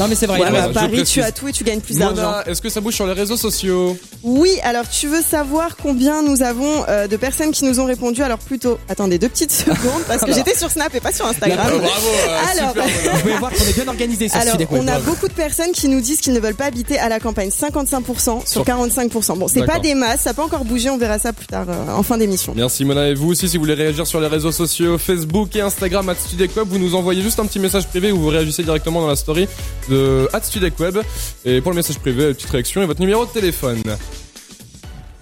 Non 0.00 0.08
mais 0.08 0.16
c'est 0.16 0.26
vrai. 0.26 0.40
Ouais, 0.40 0.46
il 0.48 0.52
mais 0.52 0.58
à 0.58 0.68
je 0.68 0.72
Paris, 0.72 0.88
tu 0.90 0.96
précise. 0.96 1.22
as 1.22 1.30
tout 1.30 1.46
et 1.46 1.52
tu 1.52 1.62
gagnes 1.62 1.78
plus 1.80 1.96
d'argent. 1.98 2.16
Mona, 2.16 2.42
est-ce 2.48 2.60
que 2.60 2.68
ça 2.68 2.80
bouge 2.80 2.94
sur 2.94 3.06
les 3.06 3.12
réseaux 3.12 3.36
sociaux? 3.36 3.96
Oui, 4.24 4.50
alors 4.64 4.88
tu 4.90 5.06
veux 5.06 5.22
savoir 5.22 5.76
combien 5.80 6.20
nous 6.22 6.42
avons 6.42 6.84
euh, 6.88 7.06
de 7.06 7.16
personnes 7.16 7.52
qui 7.52 7.64
nous 7.64 7.78
ont 7.78 7.84
répondu? 7.84 8.20
Alors 8.24 8.38
plutôt, 8.38 8.76
attendez 8.88 9.18
deux 9.18 9.28
petites 9.28 9.52
secondes 9.52 10.02
parce 10.08 10.22
que 10.22 10.32
j'étais 10.34 10.56
sur 10.56 10.68
Snap 10.68 10.92
et 10.96 11.00
pas 11.00 11.12
sur 11.12 11.26
Instagram. 11.26 11.68
Bravo, 11.84 12.06
euh, 12.06 12.38
Alors, 12.52 12.70
super. 12.70 13.14
Vous 13.14 13.20
pouvez 13.20 13.36
voir 13.38 13.52
qu'on 13.52 13.64
est 13.64 13.74
bien 13.74 13.88
organisé 13.88 14.28
sur 14.28 14.40
Alors, 14.40 14.56
on 14.70 14.88
a 14.88 14.98
beaucoup 15.00 15.28
de 15.28 15.32
personnes 15.32 15.72
qui 15.72 15.88
nous 15.88 16.00
disent 16.00 16.20
qu'ils 16.20 16.32
ne 16.32 16.40
veulent 16.40 16.54
pas 16.54 16.66
habiter 16.66 16.98
à 16.98 17.08
la 17.08 17.20
campagne. 17.20 17.50
55% 17.50 18.46
sur 18.46 18.64
45%. 18.64 19.38
Bon, 19.38 19.48
c'est 19.48 19.64
pas 19.66 19.78
des 19.78 19.94
masses, 19.94 20.22
ça 20.22 20.34
peut 20.34 20.42
encore 20.42 20.64
bouger, 20.64 20.90
on 20.90 20.98
verra 20.98 21.18
ça 21.18 21.32
plus 21.32 21.46
tard 21.46 21.66
euh, 21.68 21.92
en 21.92 22.02
fin 22.02 22.18
d'émission. 22.18 22.52
Merci 22.56 22.84
Mona 22.84 23.08
et 23.08 23.14
vous 23.14 23.30
aussi 23.30 23.48
si 23.48 23.56
vous 23.56 23.62
voulez 23.62 23.74
réagir 23.74 24.06
sur 24.06 24.20
les 24.20 24.26
réseaux 24.26 24.52
sociaux 24.52 24.98
Facebook 24.98 25.54
et 25.56 25.60
Instagram 25.60 26.08
at 26.08 26.14
StudecWeb 26.14 26.68
vous 26.68 26.78
nous 26.78 26.94
envoyez 26.94 27.22
juste 27.22 27.38
un 27.40 27.46
petit 27.46 27.58
message 27.58 27.86
privé 27.86 28.12
où 28.12 28.18
vous 28.18 28.28
réagissez 28.28 28.62
directement 28.62 29.00
dans 29.00 29.08
la 29.08 29.16
story 29.16 29.48
de 29.88 30.28
at 30.32 30.42
StudecWeb 30.42 30.98
et 31.44 31.60
pour 31.60 31.72
le 31.72 31.76
message 31.76 31.98
privé 31.98 32.34
petite 32.34 32.50
réaction 32.50 32.82
et 32.82 32.86
votre 32.86 33.00
numéro 33.00 33.24
de 33.24 33.30
téléphone. 33.30 33.82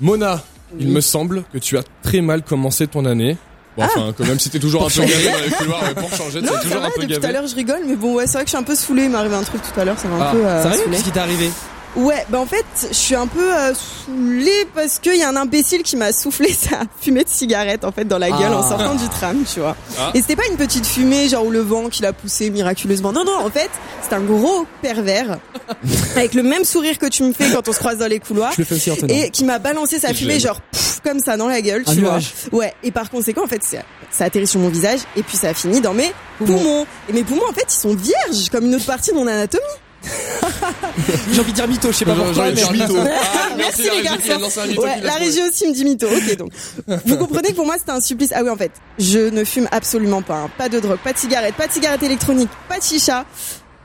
Mona, 0.00 0.42
il 0.78 0.88
me 0.88 1.00
semble 1.00 1.44
que 1.52 1.58
tu 1.58 1.78
as 1.78 1.84
très 2.02 2.20
mal 2.20 2.42
commencé 2.42 2.86
ton 2.86 3.04
année. 3.04 3.36
Bon, 3.76 3.84
enfin, 3.84 4.12
quand 4.16 4.24
même, 4.26 4.38
si 4.38 4.50
t'es 4.50 4.58
toujours 4.58 4.84
un 4.84 4.88
peu 4.88 5.00
gavé 5.00 5.30
dans 5.30 5.38
les 5.44 5.50
couloirs, 5.50 5.82
ouais, 5.82 5.94
pour 5.94 6.12
changer, 6.14 6.40
t'es 6.42 6.46
toujours 6.62 6.80
va, 6.80 6.86
un 6.86 6.90
peu 6.90 7.00
depuis 7.02 7.14
tout 7.14 7.18
à 7.18 7.20
gavé. 7.20 7.32
l'heure 7.34 7.46
je 7.46 7.54
rigole, 7.54 7.80
mais 7.86 7.96
bon, 7.96 8.14
ouais, 8.14 8.26
c'est 8.26 8.34
vrai 8.34 8.42
que 8.42 8.48
je 8.48 8.54
suis 8.56 8.58
un 8.58 8.62
peu 8.62 8.74
saoulée. 8.74 9.04
Il 9.04 9.10
m'est 9.10 9.16
arrivé 9.18 9.34
un 9.34 9.42
truc 9.42 9.62
tout 9.62 9.80
à 9.80 9.84
l'heure, 9.84 9.98
ça 9.98 10.08
m'a 10.08 10.16
un 10.16 10.28
Ah, 10.28 10.32
peu 10.32 10.44
euh, 10.44 10.62
Sérieux. 10.62 10.84
Qu'est-ce 10.90 11.04
qui 11.04 11.10
t'est 11.10 11.20
arrivé 11.20 11.50
Ouais, 11.94 12.24
bah 12.30 12.40
en 12.40 12.46
fait, 12.46 12.64
je 12.88 12.94
suis 12.94 13.14
un 13.14 13.26
peu 13.26 13.54
euh, 13.54 13.74
saoulée 13.74 14.66
parce 14.74 14.98
qu'il 14.98 15.14
y 15.16 15.22
a 15.22 15.28
un 15.28 15.36
imbécile 15.36 15.82
qui 15.82 15.96
m'a 15.96 16.12
soufflé 16.14 16.50
sa 16.54 16.80
fumée 17.00 17.22
de 17.24 17.28
cigarette 17.28 17.84
en 17.84 17.92
fait 17.92 18.06
dans 18.06 18.16
la 18.16 18.30
gueule 18.30 18.52
en 18.54 18.62
Ah. 18.62 18.68
sortant 18.68 18.94
du 18.94 19.06
tram, 19.10 19.42
tu 19.50 19.60
vois. 19.60 19.76
Ah. 19.98 20.10
Et 20.14 20.20
c'était 20.22 20.36
pas 20.36 20.46
une 20.50 20.56
petite 20.56 20.86
fumée 20.86 21.28
genre 21.28 21.44
où 21.44 21.50
le 21.50 21.60
vent 21.60 21.90
qui 21.90 22.00
l'a 22.00 22.14
poussé 22.14 22.48
miraculeusement. 22.48 23.12
Non, 23.12 23.24
non, 23.24 23.36
en 23.44 23.50
fait, 23.50 23.68
c'est 24.08 24.14
un 24.14 24.20
gros 24.22 24.66
pervers 24.80 25.38
avec 26.16 26.32
le 26.32 26.42
même 26.42 26.64
sourire 26.64 26.98
que 26.98 27.06
tu 27.06 27.24
me 27.24 27.32
fais 27.34 27.50
quand 27.50 27.68
on 27.68 27.72
se 27.72 27.78
croise 27.78 27.98
dans 27.98 28.06
les 28.08 28.20
couloirs. 28.20 28.52
Je 28.54 28.62
le 28.62 28.64
fais 28.64 28.74
aussi. 28.74 28.90
Et 29.10 29.28
qui 29.30 29.44
m'a 29.44 29.58
balancé 29.58 29.98
sa 29.98 30.14
fumée 30.14 30.40
genre 30.40 30.60
pff, 30.62 30.91
comme 31.02 31.20
ça 31.20 31.36
dans 31.36 31.48
la 31.48 31.60
gueule, 31.60 31.82
Un 31.86 31.94
tu 31.94 32.00
vois. 32.00 32.12
nuage. 32.12 32.32
Ouais. 32.52 32.72
Et 32.82 32.90
par 32.90 33.10
conséquent, 33.10 33.44
en 33.44 33.48
fait, 33.48 33.62
ça, 33.62 33.78
ça 34.10 34.24
atterrit 34.24 34.46
sur 34.46 34.60
mon 34.60 34.68
visage 34.68 35.00
et 35.16 35.22
puis 35.22 35.36
ça 35.36 35.48
a 35.50 35.54
fini 35.54 35.80
dans 35.80 35.94
mes 35.94 36.12
Poumons. 36.38 36.58
poumons. 36.58 36.86
Et 37.08 37.12
mes 37.12 37.22
poumons, 37.24 37.46
en 37.48 37.52
fait, 37.52 37.66
ils 37.68 37.80
sont 37.80 37.94
vierges 37.94 38.48
comme 38.50 38.66
une 38.66 38.74
autre 38.74 38.86
partie 38.86 39.10
de 39.10 39.16
mon 39.16 39.26
anatomie. 39.26 39.62
J'ai 41.32 41.40
envie 41.40 41.52
de 41.52 41.56
dire 41.56 41.68
mytho, 41.68 41.92
je 41.92 41.96
sais 41.98 42.04
pas 42.04 42.14
pourquoi. 42.14 42.46
mais- 42.50 42.52
mytho. 42.72 42.96
Ah, 43.06 43.48
Merci, 43.56 43.82
la 43.86 43.94
les 43.94 44.00
mytho 44.68 44.82
Ouais, 44.82 44.94
qui 44.96 45.00
l'a 45.02 45.14
régie 45.14 45.42
aussi 45.48 45.68
me 45.68 45.72
dit 45.74 45.84
mytho. 45.84 46.08
Ok, 46.08 46.36
donc 46.36 46.52
vous 47.06 47.16
comprenez 47.16 47.48
que 47.50 47.54
pour 47.54 47.66
moi 47.66 47.76
c'était 47.78 47.92
un 47.92 48.00
supplice. 48.00 48.30
Ah 48.34 48.42
oui, 48.42 48.50
en 48.50 48.56
fait, 48.56 48.72
je 48.98 49.18
ne 49.30 49.44
fume 49.44 49.68
absolument 49.70 50.22
pas. 50.22 50.34
hein. 50.36 50.50
Pas 50.58 50.68
de 50.68 50.80
drogue, 50.80 50.98
pas 50.98 51.12
de 51.12 51.18
cigarette, 51.18 51.54
pas 51.54 51.66
de 51.68 51.72
cigarette 51.72 52.02
électronique, 52.02 52.50
pas 52.68 52.78
de 52.78 52.82
chicha. 52.82 53.24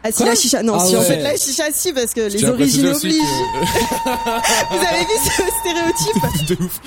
Ah 0.04 0.12
si 0.12 0.18
Quoi 0.18 0.26
la 0.28 0.36
chicha, 0.36 0.64
non, 0.64 0.76
Ah 0.80 0.86
si 0.86 0.96
en 0.96 1.02
fait 1.02 1.22
la 1.22 1.36
chicha 1.36 1.64
si 1.74 1.92
parce 1.92 2.14
que 2.14 2.22
les 2.22 2.46
origines 2.46 2.88
obligent. 2.88 3.18
que- 3.18 3.18
Vous 4.72 4.86
avez 4.86 5.00
vu 5.00 5.18
ce 5.24 5.32
stéréotype 5.60 6.48
de 6.60 6.64
ouf. 6.64 6.80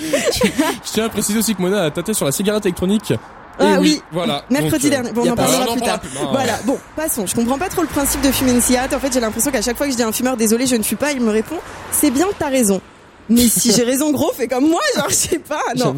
Je 0.85 0.93
tiens 0.93 1.05
à 1.07 1.09
préciser 1.09 1.39
aussi 1.39 1.55
que 1.55 1.61
Mona 1.63 1.83
a 1.85 1.91
tâté 1.91 2.15
sur 2.15 2.25
la 2.27 2.33
cigarette 2.33 2.65
électronique. 2.67 3.11
Et 3.11 3.17
Ah 3.63 3.79
oui. 3.79 4.01
voilà. 4.11 4.45
Mercredi 4.49 4.89
Donc, 4.89 4.99
euh, 4.99 5.03
dernier. 5.03 5.13
Bon, 5.13 5.23
on 5.27 5.33
en 5.33 5.35
parlera 5.37 5.67
plus 5.73 5.81
tard. 5.83 6.01
plus. 6.01 6.11
Voilà. 6.33 6.59
Bon, 6.65 6.79
passons. 6.97 7.27
Je 7.27 7.35
comprends 7.35 7.59
pas 7.59 7.69
trop 7.69 7.83
le 7.83 7.89
principe 7.89 8.23
de 8.23 8.31
fumer 8.31 8.53
une 8.53 8.63
cigarette. 8.63 8.95
En 8.95 9.01
fait, 9.01 9.13
j'ai 9.13 9.21
l'impression 9.21 9.51
qu'à 9.51 9.61
chaque 9.61 9.77
fois 9.77 9.85
que 9.87 9.93
je 9.93 9.97
dis 9.97 10.03
à 10.03 10.09
un 10.09 10.13
fumeur, 10.13 10.37
désolé, 10.39 10.67
je 10.67 10.77
ne 10.77 10.83
fume 10.83 10.97
pas, 10.97 11.13
il 11.13 11.21
me 11.21 11.31
répond, 11.31 11.57
c'est 11.93 12.11
bien, 12.11 12.27
t'as 12.39 12.49
raison. 12.49 12.81
Mais 13.31 13.47
si 13.47 13.73
j'ai 13.73 13.85
raison, 13.85 14.11
gros, 14.11 14.33
fais 14.33 14.49
comme 14.49 14.69
moi, 14.69 14.81
genre, 14.97 15.09
je 15.09 15.15
sais 15.15 15.39
pas, 15.39 15.63
non. 15.77 15.95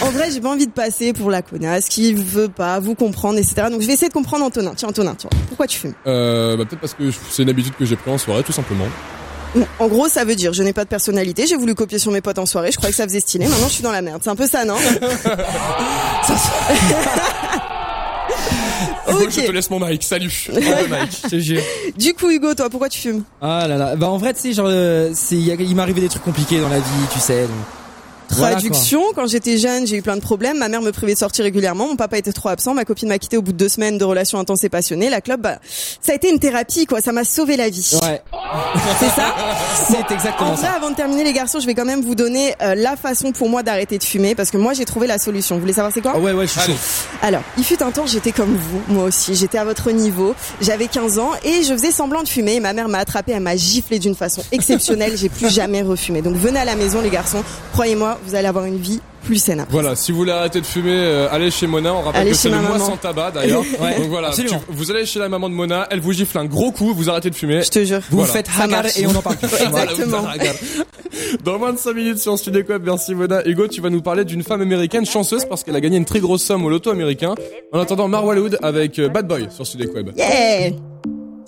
En 0.00 0.10
vrai, 0.10 0.30
j'ai 0.30 0.40
pas 0.40 0.50
envie 0.50 0.66
de 0.66 0.72
passer 0.72 1.12
pour 1.12 1.30
la 1.30 1.42
connasse 1.42 1.88
qui 1.88 2.14
veut 2.14 2.48
pas 2.48 2.78
vous 2.78 2.94
comprendre, 2.94 3.38
etc. 3.38 3.66
Donc, 3.70 3.82
je 3.82 3.86
vais 3.86 3.94
essayer 3.94 4.08
de 4.08 4.14
comprendre 4.14 4.44
Antonin. 4.44 4.72
Tiens, 4.76 4.88
Antonin, 4.88 5.14
tiens, 5.16 5.30
pourquoi 5.48 5.66
tu 5.66 5.78
fumes? 5.78 5.94
Euh, 6.06 6.56
bah, 6.56 6.64
peut-être 6.64 6.80
parce 6.80 6.94
que 6.94 7.10
c'est 7.30 7.42
une 7.42 7.50
habitude 7.50 7.74
que 7.76 7.84
j'ai 7.84 7.96
pris 7.96 8.10
en 8.10 8.18
soirée, 8.18 8.44
tout 8.44 8.52
simplement. 8.52 8.86
En 9.78 9.88
gros, 9.88 10.08
ça 10.08 10.24
veut 10.24 10.34
dire, 10.34 10.52
je 10.52 10.62
n'ai 10.62 10.72
pas 10.72 10.84
de 10.84 10.88
personnalité, 10.88 11.46
j'ai 11.46 11.56
voulu 11.56 11.74
copier 11.74 11.98
sur 11.98 12.12
mes 12.12 12.20
potes 12.20 12.38
en 12.38 12.46
soirée, 12.46 12.70
je 12.70 12.76
croyais 12.76 12.92
que 12.92 12.96
ça 12.96 13.04
faisait 13.04 13.20
stylé, 13.20 13.46
maintenant 13.46 13.68
je 13.68 13.72
suis 13.72 13.82
dans 13.82 13.92
la 13.92 14.02
merde. 14.02 14.20
C'est 14.22 14.30
un 14.30 14.36
peu 14.36 14.46
ça, 14.46 14.66
non? 14.66 14.76
Hugo, 19.08 19.24
Ok. 19.24 19.30
je 19.30 19.40
te 19.46 19.52
laisse 19.52 19.70
mon 19.70 19.80
mic. 19.80 20.02
Salut. 20.02 20.48
Jure. 21.32 21.62
Du 21.96 22.14
coup, 22.14 22.30
Hugo, 22.30 22.54
toi, 22.54 22.68
pourquoi 22.70 22.88
tu 22.88 22.98
fumes? 23.00 23.22
Ah 23.40 23.66
là 23.68 23.76
là. 23.76 23.96
Bah 23.96 24.08
en 24.08 24.18
vrai, 24.18 24.34
tu 24.34 24.40
sais, 24.40 24.52
genre, 24.52 24.66
euh, 24.68 25.10
c'est, 25.14 25.36
il 25.36 25.44
arrivé 25.82 26.00
des 26.00 26.08
trucs 26.08 26.22
compliqués 26.24 26.60
dans 26.60 26.68
la 26.68 26.78
vie, 26.78 26.84
tu 27.12 27.18
sais. 27.18 27.42
donc. 27.42 27.50
Voilà. 28.30 28.56
Traduction, 28.56 29.02
quand 29.14 29.26
j'étais 29.26 29.56
jeune, 29.56 29.86
j'ai 29.86 29.96
eu 29.96 30.02
plein 30.02 30.16
de 30.16 30.20
problèmes. 30.20 30.58
Ma 30.58 30.68
mère 30.68 30.82
me 30.82 30.90
privait 30.92 31.14
de 31.14 31.18
sortir 31.18 31.44
régulièrement. 31.44 31.86
Mon 31.88 31.96
papa 31.96 32.18
était 32.18 32.32
trop 32.32 32.48
absent. 32.48 32.74
Ma 32.74 32.84
copine 32.84 33.08
m'a 33.08 33.18
quitté 33.18 33.36
au 33.36 33.42
bout 33.42 33.52
de 33.52 33.56
deux 33.56 33.68
semaines 33.68 33.98
de 33.98 34.04
relations 34.04 34.38
intenses 34.38 34.64
et 34.64 34.68
passionnées. 34.68 35.08
La 35.10 35.20
club, 35.20 35.40
bah, 35.40 35.58
ça 36.00 36.12
a 36.12 36.14
été 36.14 36.30
une 36.30 36.38
thérapie, 36.38 36.86
quoi. 36.86 37.00
Ça 37.00 37.12
m'a 37.12 37.24
sauvé 37.24 37.56
la 37.56 37.68
vie. 37.68 37.98
Ouais. 38.02 38.22
C'est 39.00 39.08
ça 39.08 39.34
C'est 39.88 39.96
En 40.12 40.14
exactement 40.14 40.52
vrai, 40.54 40.66
ça. 40.66 40.72
avant 40.72 40.90
de 40.90 40.96
terminer, 40.96 41.24
les 41.24 41.32
garçons, 41.32 41.60
je 41.60 41.66
vais 41.66 41.74
quand 41.74 41.84
même 41.84 42.02
vous 42.02 42.14
donner 42.14 42.54
euh, 42.62 42.74
la 42.74 42.96
façon 42.96 43.32
pour 43.32 43.48
moi 43.48 43.62
d'arrêter 43.62 43.98
de 43.98 44.04
fumer, 44.04 44.34
parce 44.34 44.50
que 44.50 44.56
moi, 44.56 44.72
j'ai 44.74 44.84
trouvé 44.84 45.06
la 45.06 45.18
solution. 45.18 45.54
Vous 45.56 45.60
voulez 45.62 45.72
savoir 45.72 45.92
c'est 45.92 46.00
quoi? 46.00 46.12
Ah 46.14 46.18
ouais, 46.18 46.32
ouais, 46.32 46.46
je 46.46 46.58
suis. 46.58 46.72
Alors, 47.22 47.42
il 47.58 47.64
fut 47.64 47.82
un 47.82 47.90
temps, 47.90 48.06
j'étais 48.06 48.32
comme 48.32 48.56
vous, 48.56 48.82
moi 48.88 49.04
aussi. 49.04 49.34
J'étais 49.34 49.58
à 49.58 49.64
votre 49.64 49.90
niveau. 49.90 50.34
J'avais 50.60 50.88
15 50.88 51.18
ans 51.18 51.30
et 51.44 51.62
je 51.62 51.72
faisais 51.72 51.90
semblant 51.92 52.22
de 52.22 52.28
fumer. 52.28 52.60
Ma 52.60 52.72
mère 52.72 52.88
m'a 52.88 52.98
attrapé, 52.98 53.32
elle 53.32 53.40
m'a 53.42 53.56
giflé 53.56 53.98
d'une 53.98 54.14
façon 54.14 54.42
exceptionnelle. 54.52 55.16
J'ai 55.16 55.28
plus 55.28 55.50
jamais 55.52 55.82
refumé. 55.82 56.22
Donc 56.22 56.34
venez 56.36 56.58
à 56.58 56.64
la 56.64 56.76
maison, 56.76 57.00
les 57.00 57.10
garçons. 57.10 57.42
Croyez-moi, 57.72 58.15
vous 58.24 58.34
allez 58.34 58.46
avoir 58.48 58.64
une 58.64 58.78
vie 58.78 59.00
plus 59.24 59.36
saine 59.42 59.60
après. 59.60 59.72
Voilà, 59.72 59.96
si 59.96 60.12
vous 60.12 60.18
voulez 60.18 60.30
arrêter 60.32 60.60
de 60.60 60.66
fumer, 60.66 60.92
euh, 60.94 61.28
allez 61.32 61.50
chez 61.50 61.66
Mona. 61.66 61.94
On 61.94 62.02
rappelle 62.02 62.20
Allez 62.22 62.30
que 62.30 62.36
c'est 62.36 62.48
le 62.48 62.60
mois 62.60 62.78
sans 62.78 62.96
tabac 62.96 63.32
d'ailleurs. 63.32 63.62
Ouais, 63.80 63.96
Donc 63.98 64.08
voilà, 64.08 64.30
tu- 64.30 64.46
vous 64.68 64.90
allez 64.92 65.04
chez 65.04 65.18
la 65.18 65.28
maman 65.28 65.48
de 65.48 65.54
Mona, 65.54 65.86
elle 65.90 66.00
vous 66.00 66.12
gifle 66.12 66.38
un 66.38 66.44
gros 66.44 66.70
coup, 66.70 66.94
vous 66.94 67.10
arrêtez 67.10 67.30
de 67.30 67.34
fumer. 67.34 67.62
Je 67.62 67.70
te 67.70 67.84
jure. 67.84 68.00
Vous 68.10 68.18
Voilà. 68.18 68.32
faites 68.32 68.48
hagar 68.60 68.86
et 68.86 69.06
on 69.06 69.14
en 69.14 69.22
parle. 69.22 69.36
Voilà, 69.70 69.90
Exactement. 69.92 70.24
Dans 71.44 71.58
moins 71.58 71.72
de 71.72 71.78
5 71.78 71.92
minutes 71.94 72.18
sur 72.18 72.38
Studio 72.38 72.62
Web, 72.68 72.82
merci 72.84 73.14
Mona. 73.14 73.46
Hugo, 73.46 73.66
tu 73.68 73.80
vas 73.80 73.90
nous 73.90 74.02
parler 74.02 74.24
d'une 74.24 74.42
femme 74.42 74.60
américaine 74.60 75.06
chanceuse 75.06 75.44
parce 75.44 75.64
qu'elle 75.64 75.76
a 75.76 75.80
gagné 75.80 75.96
une 75.96 76.04
très 76.04 76.20
grosse 76.20 76.42
somme 76.42 76.64
au 76.64 76.68
loto 76.70 76.90
américain. 76.90 77.34
En 77.72 77.80
attendant, 77.80 78.06
Marwa 78.08 78.34
Wood 78.36 78.58
avec 78.62 78.98
euh, 78.98 79.08
Bad 79.08 79.26
Boy 79.26 79.48
sur 79.50 79.66
Studio 79.66 79.90
Web. 79.92 80.10
Yeah 80.16 80.70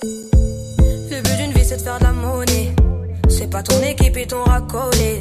Le 0.03 1.23
but 1.23 1.37
d'une 1.37 1.53
vie 1.53 1.65
c'est 1.65 1.77
de 1.77 1.83
faire 1.83 1.99
de 1.99 2.05
la 2.05 2.13
monnaie. 2.13 2.73
C'est 3.29 3.51
pas 3.51 3.63
ton 3.63 3.81
équipe 3.83 4.17
et 4.17 4.27
ton 4.27 4.43
racolé. 4.43 5.21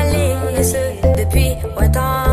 depuis 1.31 1.55
autant 1.77 1.91
d'années. 1.91 2.30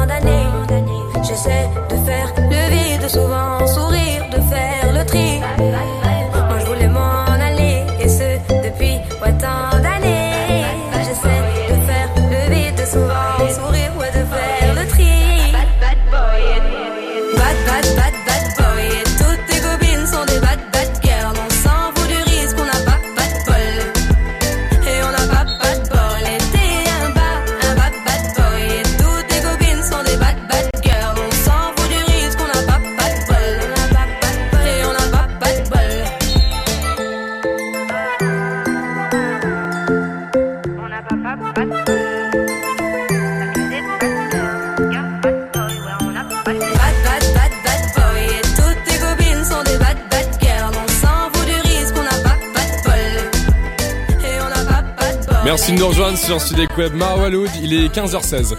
Merci 55.68 55.82
de 55.82 55.84
nous 55.84 55.88
rejoindre 55.90 56.16
sur 56.16 56.40
Studek 56.40 56.78
Web 56.78 56.94
Marwaloud, 56.94 57.50
il 57.62 57.74
est 57.74 57.94
15h16. 57.94 58.54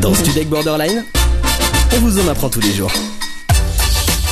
Dans 0.00 0.14
Studek 0.14 0.48
Borderline, 0.48 1.04
on 1.94 1.98
vous 1.98 2.18
en 2.18 2.28
apprend 2.28 2.48
tous 2.48 2.62
les 2.62 2.72
jours. 2.72 2.90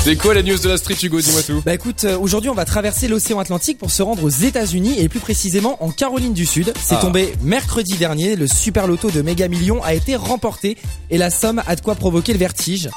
C'est 0.03 0.17
quoi 0.17 0.33
les 0.33 0.43
news 0.43 0.57
de 0.57 0.69
la 0.71 0.79
street 0.79 0.97
Hugo, 1.03 1.21
dis-moi 1.21 1.43
tout. 1.43 1.61
Bah 1.63 1.75
écoute, 1.75 2.05
euh, 2.05 2.17
aujourd'hui 2.19 2.49
on 2.49 2.55
va 2.55 2.65
traverser 2.65 3.07
l'océan 3.07 3.39
Atlantique 3.39 3.77
pour 3.77 3.91
se 3.91 4.03
rendre 4.03 4.25
aux 4.25 4.31
États-Unis 4.31 4.99
et 4.99 5.11
plus 5.11 5.21
précisément 5.21 5.77
en 5.85 5.91
Caroline 5.91 6.33
du 6.33 6.47
Sud. 6.47 6.73
C'est 6.81 6.95
Ah. 6.95 7.01
tombé 7.03 7.35
mercredi 7.43 7.99
dernier, 7.99 8.37
le 8.37 8.47
super 8.47 8.87
loto 8.87 9.11
de 9.11 9.21
Méga 9.21 9.49
Millions 9.49 9.83
a 9.83 9.93
été 9.93 10.17
remporté 10.17 10.79
et 11.11 11.19
la 11.19 11.29
somme 11.29 11.63
a 11.67 11.77
de 11.77 11.83
quoi 11.83 11.97
provoquer 11.97 12.33
le 12.33 12.39
vertige. 12.39 12.89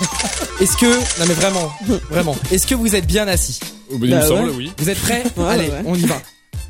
Est-ce 0.60 0.76
que 0.76 0.86
non 0.86 1.26
mais 1.26 1.34
vraiment, 1.34 1.72
vraiment, 2.10 2.36
est-ce 2.50 2.66
que 2.66 2.74
vous 2.74 2.94
êtes 2.94 3.06
bien 3.06 3.26
assis? 3.28 3.58
Bah, 3.62 3.96
il 4.02 4.10
me 4.14 4.20
Bah 4.20 4.26
semble, 4.26 4.50
ouais. 4.50 4.54
oui. 4.56 4.72
Vous 4.78 4.88
êtes 4.90 4.98
prêts? 5.00 5.22
Ouais, 5.36 5.44
Allez, 5.46 5.68
ouais. 5.68 5.82
on 5.84 5.94
y 5.94 6.04
va. 6.06 6.20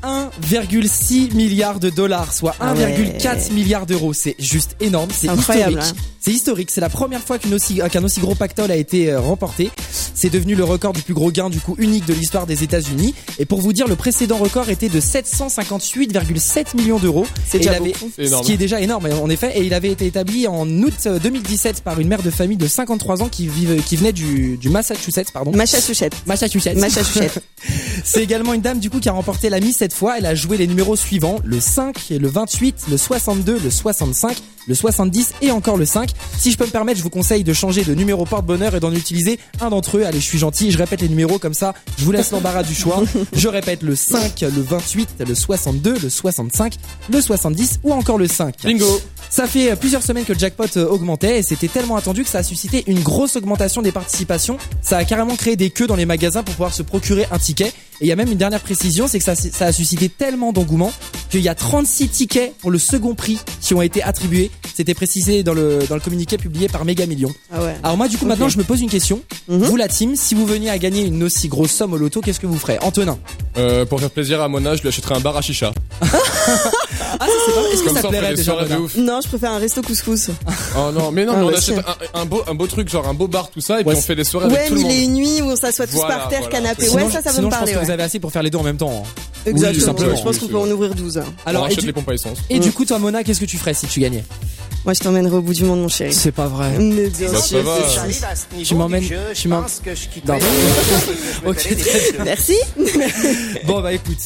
1,6 0.03 1.33
milliard 1.35 1.79
de 1.79 1.89
dollars, 1.89 2.33
soit 2.33 2.55
Ah 2.59 2.73
1,4 2.73 2.79
ouais. 2.79 3.49
milliard 3.53 3.85
d'euros. 3.85 4.13
C'est 4.13 4.35
juste 4.39 4.75
énorme, 4.79 5.09
c'est 5.15 5.29
Incroyable, 5.29 5.79
historique. 5.79 5.95
hein. 5.99 6.07
C'est 6.23 6.31
historique, 6.31 6.69
c'est 6.69 6.81
la 6.81 6.89
première 6.89 7.21
fois 7.21 7.37
aussi, 7.51 7.79
qu'un 7.91 8.03
aussi 8.03 8.19
gros 8.19 8.35
pactole 8.35 8.69
a 8.69 8.75
été 8.75 9.09
euh, 9.11 9.19
remporté. 9.19 9.71
C'est 10.13 10.29
devenu 10.29 10.53
le 10.53 10.63
record 10.63 10.93
du 10.93 11.01
plus 11.01 11.15
gros 11.15 11.31
gain 11.31 11.49
du 11.49 11.59
coup 11.59 11.75
unique 11.79 12.05
de 12.05 12.13
l'histoire 12.13 12.45
des 12.45 12.61
États-Unis. 12.63 13.15
Et 13.39 13.45
pour 13.45 13.59
vous 13.59 13.73
dire, 13.73 13.87
le 13.87 13.95
précédent 13.95 14.37
record 14.37 14.69
était 14.69 14.87
de 14.89 14.99
758,7 14.99 16.77
millions 16.77 16.99
d'euros. 16.99 17.25
C'est 17.47 17.57
déjà 17.57 17.73
avait-. 17.73 17.93
Ce 18.19 18.41
qui 18.43 18.53
est 18.53 18.57
déjà 18.57 18.79
énorme 18.81 19.07
en 19.11 19.29
effet, 19.31 19.51
et 19.57 19.63
il 19.63 19.73
avait 19.73 19.89
été 19.89 20.05
établi 20.05 20.47
en 20.47 20.67
août 20.69 20.93
euh, 21.07 21.17
2017 21.17 21.81
par 21.81 21.99
une 21.99 22.07
mère 22.07 22.21
de 22.21 22.29
famille 22.29 22.57
de 22.57 22.67
53 22.67 23.23
ans 23.23 23.29
qui, 23.29 23.47
vive, 23.47 23.81
qui 23.83 23.95
venait 23.95 24.13
du, 24.13 24.57
du 24.57 24.69
Massachusetts, 24.69 25.31
pardon. 25.33 25.51
Massachusetts. 25.55 26.13
Massachusetts. 26.27 26.75
Massachusetts. 26.77 27.39
C'est 28.03 28.21
également 28.23 28.53
une 28.53 28.61
dame 28.61 28.79
du 28.79 28.89
coup 28.91 28.99
qui 28.99 29.09
a 29.09 29.11
remporté 29.13 29.49
la 29.49 29.59
mise 29.59 29.77
cette 29.91 29.97
fois. 29.97 30.17
Elle 30.17 30.25
a 30.25 30.35
joué 30.35 30.57
les 30.57 30.67
numéros 30.67 30.95
suivants 30.95 31.39
le 31.43 31.59
5, 31.59 32.09
le 32.11 32.27
28, 32.27 32.85
le 32.89 32.97
62, 32.97 33.59
le 33.59 33.69
65, 33.69 34.37
le 34.67 34.75
70 34.75 35.33
et 35.41 35.51
encore 35.51 35.77
le 35.77 35.85
5. 35.85 36.11
Si 36.37 36.51
je 36.51 36.57
peux 36.57 36.65
me 36.65 36.71
permettre, 36.71 36.97
je 36.97 37.03
vous 37.03 37.09
conseille 37.09 37.43
de 37.43 37.53
changer 37.53 37.83
de 37.83 37.93
numéro 37.93 38.25
porte-bonheur 38.25 38.75
et 38.75 38.79
d'en 38.79 38.93
utiliser 38.93 39.39
un 39.59 39.69
d'entre 39.69 39.97
eux. 39.97 40.05
Allez, 40.05 40.19
je 40.19 40.25
suis 40.25 40.37
gentil, 40.37 40.71
je 40.71 40.77
répète 40.77 41.01
les 41.01 41.09
numéros 41.09 41.39
comme 41.39 41.53
ça, 41.53 41.73
je 41.97 42.05
vous 42.05 42.11
laisse 42.11 42.31
l'embarras 42.31 42.63
du 42.63 42.73
choix. 42.73 43.03
Je 43.35 43.47
répète 43.47 43.83
le 43.83 43.95
5, 43.95 44.41
le 44.41 44.61
28, 44.61 45.09
le 45.27 45.35
62, 45.35 45.97
le 45.99 46.09
65, 46.09 46.75
le 47.11 47.21
70 47.21 47.79
ou 47.83 47.93
encore 47.93 48.17
le 48.17 48.27
5. 48.27 48.55
Bingo. 48.63 49.01
Ça 49.29 49.47
fait 49.47 49.71
euh, 49.71 49.75
plusieurs 49.75 50.03
semaines 50.03 50.25
que 50.25 50.33
le 50.33 50.39
jackpot 50.39 50.65
euh, 50.77 50.85
augmentait 50.87 51.39
et 51.39 51.43
c'était 51.43 51.67
tellement 51.67 51.95
attendu 51.95 52.23
que 52.23 52.29
ça 52.29 52.39
a 52.39 52.43
suscité 52.43 52.83
une 52.87 52.99
grosse 53.01 53.35
augmentation 53.35 53.81
des 53.81 53.91
participations. 53.91 54.57
Ça 54.81 54.97
a 54.97 55.05
carrément 55.05 55.35
créé 55.35 55.55
des 55.55 55.69
queues 55.69 55.87
dans 55.87 55.95
les 55.95 56.05
magasins 56.05 56.43
pour 56.43 56.53
pouvoir 56.53 56.73
se 56.73 56.83
procurer 56.83 57.25
un 57.31 57.39
ticket. 57.39 57.67
Et 58.01 58.05
il 58.05 58.07
y 58.07 58.11
a 58.11 58.15
même 58.15 58.31
une 58.31 58.37
dernière 58.37 58.61
précision, 58.61 59.07
c'est 59.07 59.19
que 59.19 59.23
ça, 59.23 59.35
ça 59.35 59.65
a 59.67 59.71
suscité 59.71 60.09
tellement 60.09 60.53
d'engouement 60.53 60.91
qu'il 61.29 61.41
y 61.41 61.49
a 61.49 61.55
36 61.55 62.09
tickets 62.09 62.57
pour 62.57 62.71
le 62.71 62.79
second 62.79 63.13
prix 63.13 63.39
qui 63.61 63.75
ont 63.75 63.81
été 63.81 64.01
attribués. 64.01 64.49
C'était 64.75 64.95
précisé 64.95 65.43
dans 65.43 65.53
le, 65.53 65.79
dans 65.87 65.95
le 65.95 66.01
communiqué 66.01 66.37
publié 66.37 66.67
par 66.67 66.83
Mega 66.83 67.05
Millions. 67.05 67.33
Ah 67.53 67.61
ouais. 67.63 67.75
Alors 67.83 67.97
moi 67.97 68.07
du 68.07 68.17
coup 68.17 68.25
maintenant 68.25 68.49
je 68.49 68.57
me 68.57 68.63
pose 68.63 68.81
une 68.81 68.89
question. 68.89 69.21
Mhm. 69.47 69.59
Vous 69.63 69.75
la 69.75 69.87
team, 69.87 70.15
si 70.15 70.33
vous 70.33 70.45
veniez 70.47 70.71
à 70.71 70.79
gagner 70.79 71.03
une 71.05 71.21
aussi 71.23 71.47
grosse 71.47 71.71
somme 71.71 71.93
au 71.93 71.97
loto, 71.97 72.21
qu'est-ce 72.21 72.39
que 72.39 72.47
vous 72.47 72.57
ferez? 72.57 72.79
Antonin 72.81 73.19
Euh, 73.57 73.85
pour 73.85 73.99
faire 73.99 74.09
plaisir 74.09 74.41
à 74.41 74.47
Mona, 74.47 74.75
je 74.75 74.81
lui 74.81 74.89
achèterai 74.89 75.15
un 75.15 75.19
bar 75.19 75.37
à 75.37 75.41
chicha. 75.41 75.71
Ah 77.19 77.25
ça 77.27 77.33
c'est 77.45 77.53
pas 77.53 77.61
Est-ce 77.71 77.81
que 77.81 77.87
Comme 77.87 77.95
ça 77.95 78.01
ça, 78.03 78.07
plairait 78.07 78.33
déjà 78.35 78.51
soirées 78.53 78.65
de 78.65 78.69
Mona 78.69 78.81
ouf. 78.85 78.95
Non, 78.95 79.10
je 79.19 79.27
préfère 79.27 79.51
un 79.51 79.57
resto 79.57 79.81
couscous. 79.81 80.29
Oh 80.77 80.91
non, 80.93 81.11
mais 81.11 81.25
non, 81.25 81.33
Ah, 81.35 81.39
mais 81.39 81.43
on 81.45 81.51
bah, 81.51 81.57
achète 81.57 81.79
un, 82.13 82.21
un 82.21 82.25
beau, 82.25 82.41
un 82.47 82.53
beau 82.53 82.67
truc, 82.67 82.87
genre 82.87 83.05
un 83.07 83.13
beau 83.13 83.27
bar, 83.27 83.49
tout 83.51 83.59
ça, 83.59 83.81
et 83.81 83.83
Ouais, 83.83 83.91
puis 83.93 83.97
on 83.97 84.01
fait 84.01 84.15
des 84.15 84.23
soirées 84.23 84.47
Ouais, 84.47 84.55
avec 84.59 84.69
tout 84.69 84.75
le 84.75 84.81
mille 84.81 84.91
et 84.91 84.93
monde. 85.01 85.03
une 85.09 85.13
nuits 85.15 85.41
où 85.41 85.45
on 85.51 85.55
s'assoit 85.57 85.85
tous 85.87 85.95
Voilà, 85.97 86.15
par 86.19 86.27
terre, 86.29 86.39
voilà. 86.41 86.55
canapé. 86.55 86.85
Sinon, 86.85 87.03
Ouais, 87.05 87.11
ça, 87.11 87.21
ça 87.21 87.31
sinon, 87.31 87.47
me 87.47 87.47
je 87.47 87.49
pense 87.49 87.51
parler. 87.59 87.73
que 87.73 87.79
vous 87.79 87.85
ouais. 87.87 87.91
avez 87.91 88.03
assez 88.03 88.19
pour 88.21 88.31
faire 88.31 88.43
les 88.43 88.49
deux 88.49 88.57
en 88.59 88.63
même 88.63 88.77
temps. 88.77 89.03
hein. 89.05 89.09
Exactement. 89.45 89.85
simplement, 89.87 90.15
je 90.15 90.23
pense 90.23 90.37
qu'on 90.37 90.47
peut 90.47 90.57
en 90.57 90.69
ouvrir 90.71 90.93
12. 90.95 91.17
on 91.17 91.49
Alors 91.49 91.63
et 91.63 91.67
achète 91.67 91.79
du, 91.81 91.87
les 91.87 91.93
pompes 91.93 92.07
à 92.09 92.13
essence. 92.13 92.37
et 92.49 92.59
du 92.59 92.71
coup 92.71 92.85
toi 92.85 92.99
Mona, 92.99 93.23
qu'est-ce 93.23 93.39
que 93.41 93.45
tu 93.45 93.57
ferais 93.57 93.73
si 93.73 93.87
tu 93.87 93.99
gagnais? 93.99 94.23
Moi, 94.85 94.93
je 94.95 94.99
t'emmènerai 95.01 95.35
au 95.35 95.41
bout 95.41 95.53
du 95.53 95.63
monde, 95.63 95.79
mon 95.81 95.87
chéri. 95.89 96.11
C'est 96.13 96.31
pas 96.31 96.47
vrai. 96.47 96.71
Mais 96.79 97.07
bien 97.09 97.29
sûr, 97.29 97.39
ça 97.39 97.61
va. 97.61 97.75
c'est 98.07 98.13
ça. 98.13 98.27
Tu 98.63 98.73
m'emmènes, 98.75 99.03
tu 99.35 99.47
m'emmènes. 99.47 99.69
Non. 100.25 100.35
ok, 101.45 101.57
très 101.57 101.75
bien. 102.13 102.23
Merci. 102.23 102.55
Bon 103.65 103.81
bah 103.81 103.93
écoute. 103.93 104.17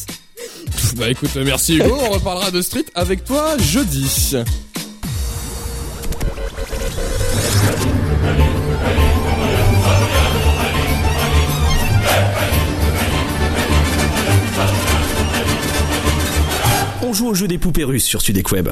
Bah 0.98 1.10
écoute, 1.10 1.36
merci 1.44 1.76
Hugo, 1.76 1.98
on 2.08 2.10
reparlera 2.12 2.52
de 2.52 2.62
street 2.62 2.86
avec 2.96 3.24
toi 3.26 3.58
jeudi. 3.58 4.36
On 17.08 17.14
joue 17.14 17.28
au 17.28 17.36
jeu 17.36 17.48
des 17.48 17.60
poupées 17.60 17.84
russes 17.84 18.04
sur 18.04 18.20
Studek 18.20 18.52
Web. 18.52 18.70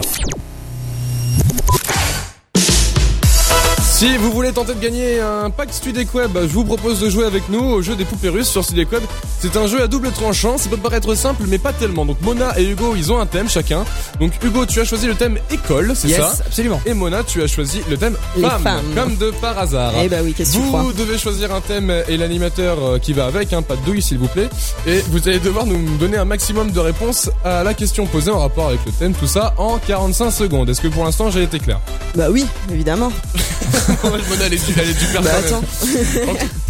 Si 4.04 4.18
vous 4.18 4.34
voulez 4.34 4.52
tenter 4.52 4.74
de 4.74 4.82
gagner 4.82 5.22
un 5.22 5.50
pack 5.50 5.72
Studek 5.72 6.13
Web, 6.13 6.38
je 6.42 6.48
vous 6.48 6.66
propose 6.66 7.00
de 7.00 7.10
jouer 7.10 7.24
avec 7.24 7.48
nous 7.48 7.62
au 7.62 7.82
jeu 7.82 7.96
des 7.96 8.04
poupées 8.04 8.28
russes 8.28 8.50
sur 8.50 8.62
Studek 8.62 8.92
Web. 8.92 9.04
C'est 9.39 9.56
un 9.56 9.66
jeu 9.66 9.82
à 9.82 9.88
double 9.88 10.12
tranchant, 10.12 10.58
ça 10.58 10.68
peut 10.70 10.76
paraître 10.76 11.16
simple 11.16 11.44
mais 11.48 11.58
pas 11.58 11.72
tellement. 11.72 12.06
Donc 12.06 12.20
Mona 12.22 12.60
et 12.60 12.66
Hugo, 12.66 12.96
ils 12.98 13.13
ont 13.13 13.20
un 13.22 13.26
thème 13.26 13.48
chacun. 13.48 13.86
Donc 14.20 14.34
Hugo, 14.44 14.66
tu 14.66 14.82
as 14.82 14.84
choisi 14.84 15.08
le 15.08 15.16
thème 15.16 15.38
école, 15.50 15.94
c'est 15.96 16.10
Yes, 16.10 16.18
ça 16.18 16.36
absolument. 16.46 16.82
Et 16.86 16.94
Mona, 16.94 17.24
tu 17.24 17.42
as 17.44 17.48
choisi 17.48 17.82
le 17.89 17.96
thème 17.96 18.18
femme, 18.42 18.82
comme 18.94 19.16
de 19.16 19.32
par 19.39 19.58
hasard. 19.58 19.94
Eh 20.04 20.10
bah 20.10 20.18
oui, 20.22 20.34
qu'est-ce 20.34 20.58
que 20.58 20.58
tu 20.58 20.63
Vous 20.68 20.92
devez 20.92 21.18
choisir 21.18 21.56
un 21.56 21.62
thème 21.62 21.89
et 22.10 22.18
l'animateur 22.18 22.78
euh, 22.84 23.00
qui 23.00 23.13
va 23.13 23.28
avec, 23.28 23.54
hein, 23.54 23.62
pas 23.62 23.78
de 23.78 23.86
douille 23.86 24.02
s'il 24.02 24.18
vous 24.18 24.28
plaît. 24.28 24.50
Et 24.86 25.00
vous 25.12 25.30
allez 25.30 25.39
devoir 25.39 25.66
nous 25.66 25.96
donner 25.96 26.18
un 26.18 26.26
maximum 26.26 26.72
de 26.72 26.80
réponses 26.82 27.30
à 27.46 27.63
la 27.63 27.74
question 27.74 28.06
posée 28.06 28.32
en 28.32 28.39
rapport 28.39 28.68
avec 28.68 28.82
le 28.86 28.92
thème, 28.92 29.13
tout 29.13 29.28
ça 29.28 29.54
en 29.58 29.78
45 29.78 30.30
secondes. 30.30 30.70
Est-ce 30.70 30.82
que 30.82 30.89
pour 30.89 31.06
l'instant 31.06 31.32
j'ai 31.32 31.44
été 31.44 31.58
clair 31.58 31.80
Bah 32.16 32.28
oui, 32.30 32.46
évidemment. 32.70 33.10
Mona, 34.04 34.46
elle 34.46 34.54
est 34.54 34.78
elle 34.78 34.90
est 34.90 34.94
du 34.94 35.06
Bah 35.22 35.32
attends. 35.38 35.64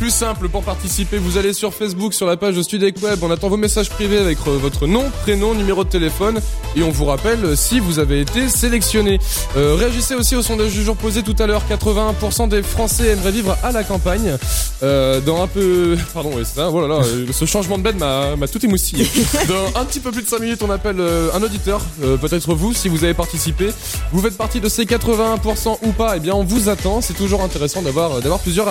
Plus 0.03 0.11
simple 0.11 0.49
pour 0.49 0.63
participer, 0.63 1.17
vous 1.17 1.37
allez 1.37 1.53
sur 1.53 1.73
Facebook, 1.73 2.13
sur 2.13 2.27
la 2.27 2.35
page 2.35 2.57
de 2.57 2.61
Studek 2.61 3.01
Web, 3.01 3.19
on 3.21 3.31
attend 3.31 3.47
vos 3.47 3.55
messages 3.55 3.89
privés 3.89 4.17
avec 4.17 4.37
euh, 4.47 4.57
votre 4.57 4.85
nom, 4.85 5.09
prénom, 5.21 5.53
numéro 5.53 5.85
de 5.85 5.89
téléphone 5.89 6.41
et 6.75 6.83
on 6.83 6.91
vous 6.91 7.05
rappelle 7.05 7.45
euh, 7.45 7.55
si 7.55 7.79
vous 7.79 7.99
avez 7.99 8.19
été 8.19 8.49
sélectionné. 8.49 9.17
Euh, 9.55 9.75
réagissez 9.75 10.15
aussi 10.15 10.35
au 10.35 10.41
sondage 10.41 10.73
du 10.73 10.83
jour 10.83 10.97
posé 10.97 11.23
tout 11.23 11.37
à 11.39 11.47
l'heure, 11.47 11.61
81% 11.69 12.49
des 12.49 12.63
Français 12.63 13.11
aimeraient 13.11 13.31
vivre 13.31 13.57
à 13.63 13.71
la 13.71 13.85
campagne. 13.85 14.37
Euh, 14.83 15.21
dans 15.21 15.41
un 15.41 15.47
peu... 15.47 15.97
Pardon, 16.13 16.31
c'est 16.39 16.55
ça, 16.55 16.67
voilà, 16.67 16.87
là, 16.87 17.05
euh, 17.05 17.27
ce 17.31 17.45
changement 17.45 17.77
de 17.77 17.83
bed 17.83 17.97
m'a 17.97 18.35
tout 18.51 18.63
émoustillé. 18.65 19.07
Dans 19.47 19.79
un 19.79 19.85
petit 19.85 20.01
peu 20.01 20.11
plus 20.11 20.23
de 20.23 20.27
5 20.27 20.39
minutes, 20.39 20.61
on 20.61 20.69
appelle 20.69 20.99
un 21.33 21.41
auditeur, 21.41 21.81
euh, 22.03 22.17
peut-être 22.17 22.53
vous, 22.53 22.73
si 22.73 22.89
vous 22.89 23.03
avez 23.05 23.13
participé. 23.13 23.69
Vous 24.11 24.21
faites 24.21 24.37
partie 24.37 24.59
de 24.59 24.67
ces 24.67 24.83
81% 24.83 25.77
ou 25.83 25.91
pas, 25.93 26.17
eh 26.17 26.19
bien 26.19 26.33
on 26.33 26.43
vous 26.43 26.67
attend, 26.67 26.99
c'est 27.01 27.13
toujours 27.13 27.41
intéressant 27.41 27.81
d'avoir 27.81 28.19
plusieurs 28.39 28.67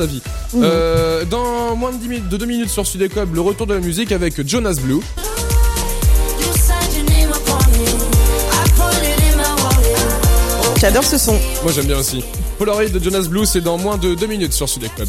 avis. 0.00 0.22
Euh, 0.56 1.24
dans 1.24 1.74
moins 1.76 1.92
de 1.92 1.96
10 1.98 2.08
minutes, 2.08 2.28
de 2.28 2.36
2 2.36 2.46
minutes 2.46 2.68
sur 2.68 2.86
Sudek 2.86 3.16
Web, 3.16 3.34
le 3.34 3.40
retour 3.40 3.66
de 3.66 3.74
la 3.74 3.80
musique 3.80 4.12
avec 4.12 4.46
Jonas 4.46 4.78
Blue. 4.80 5.00
J'adore 10.80 11.04
ce 11.04 11.18
son. 11.18 11.38
Moi 11.62 11.72
j'aime 11.72 11.86
bien 11.86 11.98
aussi. 11.98 12.22
Polaroid 12.58 12.88
de 12.88 13.02
Jonas 13.02 13.26
Blue, 13.28 13.46
c'est 13.46 13.60
dans 13.60 13.78
moins 13.78 13.96
de 13.96 14.14
2 14.14 14.26
minutes 14.26 14.52
sur 14.52 14.68
Sudek 14.68 14.92
Web. 14.98 15.08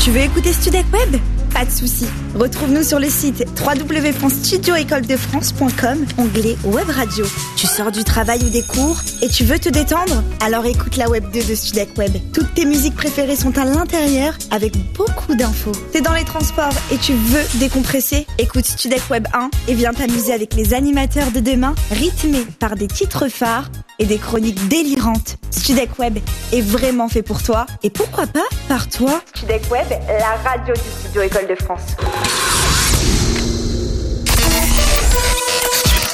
Tu 0.00 0.10
veux 0.10 0.20
écouter 0.20 0.52
Studek 0.52 0.86
Web? 0.92 1.16
Pas 1.54 1.64
de 1.64 1.70
souci. 1.70 2.04
Retrouve-nous 2.34 2.82
sur 2.82 2.98
le 2.98 3.08
site 3.08 3.46
www.studioécoledefrance.com, 3.64 6.04
onglet 6.18 6.56
Web 6.64 6.90
Radio. 6.90 7.24
Tu 7.56 7.68
sors 7.68 7.92
du 7.92 8.02
travail 8.02 8.42
ou 8.42 8.50
des 8.50 8.62
cours 8.62 8.96
et 9.22 9.28
tu 9.28 9.44
veux 9.44 9.60
te 9.60 9.68
détendre? 9.68 10.24
Alors 10.44 10.66
écoute 10.66 10.96
la 10.96 11.08
Web 11.08 11.30
2 11.32 11.44
de 11.44 11.54
Studek 11.54 11.96
Web. 11.96 12.10
Toutes 12.32 12.52
tes 12.54 12.64
musiques 12.64 12.96
préférées 12.96 13.36
sont 13.36 13.56
à 13.56 13.64
l'intérieur 13.64 14.34
avec 14.50 14.72
beaucoup 14.94 15.36
d'infos. 15.36 15.70
T'es 15.92 16.00
dans 16.00 16.14
les 16.14 16.24
transports 16.24 16.74
et 16.90 16.98
tu 16.98 17.12
veux 17.12 17.44
décompresser? 17.60 18.26
Écoute 18.38 18.64
Studek 18.64 19.08
Web 19.08 19.28
1 19.32 19.50
et 19.68 19.74
viens 19.74 19.92
t'amuser 19.92 20.32
avec 20.32 20.54
les 20.54 20.74
animateurs 20.74 21.30
de 21.30 21.38
demain, 21.38 21.76
rythmés 21.92 22.44
par 22.58 22.74
des 22.74 22.88
titres 22.88 23.28
phares 23.28 23.70
et 24.00 24.06
des 24.06 24.18
chroniques 24.18 24.66
délirantes. 24.66 25.36
Studek 25.52 26.00
Web 26.00 26.18
est 26.52 26.60
vraiment 26.60 27.08
fait 27.08 27.22
pour 27.22 27.44
toi 27.44 27.66
et 27.84 27.90
pourquoi 27.90 28.26
pas 28.26 28.42
par 28.68 28.88
toi 28.88 29.22
Studek 29.36 29.70
Web, 29.70 29.86
la 30.08 30.34
radio 30.50 30.74
du 30.74 30.80
studio 31.00 31.22
École 31.22 31.43
de 31.48 31.54
France. 31.54 31.96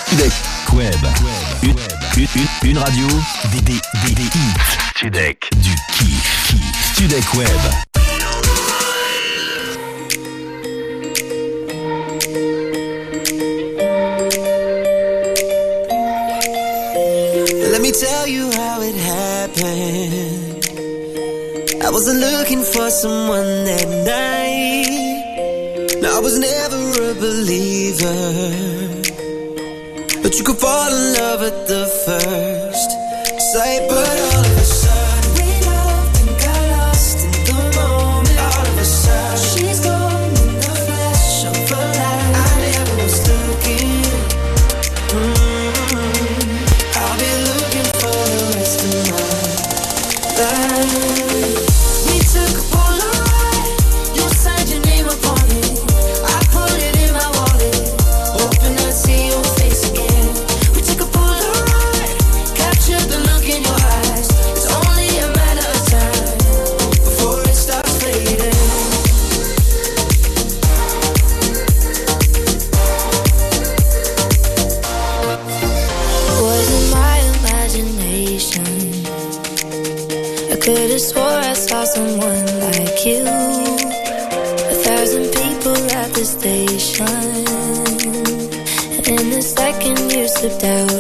Studek 0.07 0.33
Web. 0.75 0.95
Une, 1.63 1.77
une, 2.17 2.27
une, 2.35 2.71
une 2.71 2.79
radio. 2.79 3.07
Studek, 4.97 5.49
du 5.57 5.71
kiff, 5.93 6.47
kiff. 6.49 6.93
Studek 6.95 7.35
Web. 7.35 7.61
Let 17.71 17.81
me 17.81 17.93
tell 17.93 18.27
you 18.27 18.51
how 18.51 18.83
it 18.83 18.97
happened. 18.97 20.51
I 21.83 21.91
wasn't 21.91 22.21
looking 22.21 22.63
for 22.63 22.91
someone 22.91 23.65
that 23.65 23.89
night. 24.07 24.40
I 26.21 26.23
was 26.23 26.39
never 26.39 26.83
a 27.11 27.15
believer. 27.15 28.13
But 30.23 30.37
you 30.37 30.45
could 30.45 30.59
fall 30.59 30.93
in 30.93 31.15
love 31.15 31.41
at 31.41 31.67
the 31.67 31.87
first 32.05 32.91
sight. 33.55 33.89
But 33.89 34.20
could 80.61 80.91
have 80.91 81.01
swore 81.01 81.25
I 81.25 81.55
saw 81.55 81.85
someone 81.85 82.47
like 82.61 83.07
you. 83.07 83.23
A 84.73 84.77
thousand 84.85 85.27
people 85.41 85.77
at 86.01 86.13
the 86.13 86.25
station. 86.25 87.07
And 88.97 89.09
in 89.09 89.33
a 89.33 89.43
second 89.43 90.13
you 90.13 90.29
slipped 90.29 90.65
out 90.65 91.00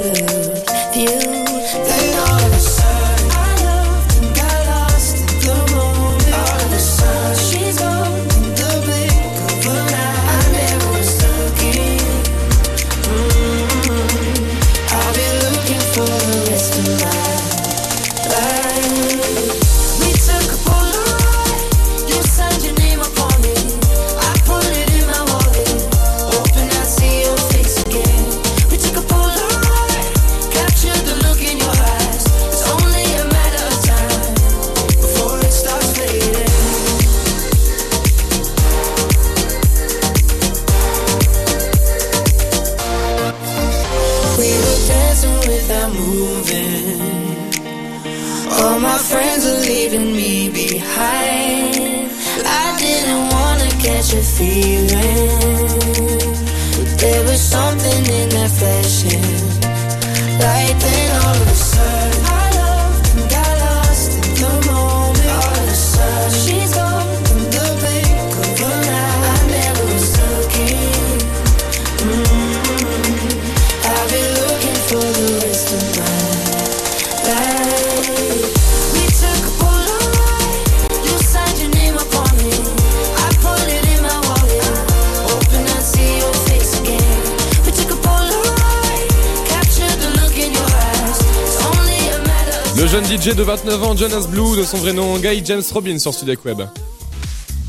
DJ 93.30 93.34
de 93.34 93.42
29 93.42 93.82
ans, 93.82 93.96
Jonas 93.96 94.26
Blue, 94.28 94.56
de 94.56 94.64
son 94.64 94.78
vrai 94.78 94.92
nom 94.92 95.18
Guy 95.18 95.42
James 95.44 95.62
Robin 95.72 95.98
sur 95.98 96.12
Studek 96.14 96.44
Web. 96.44 96.62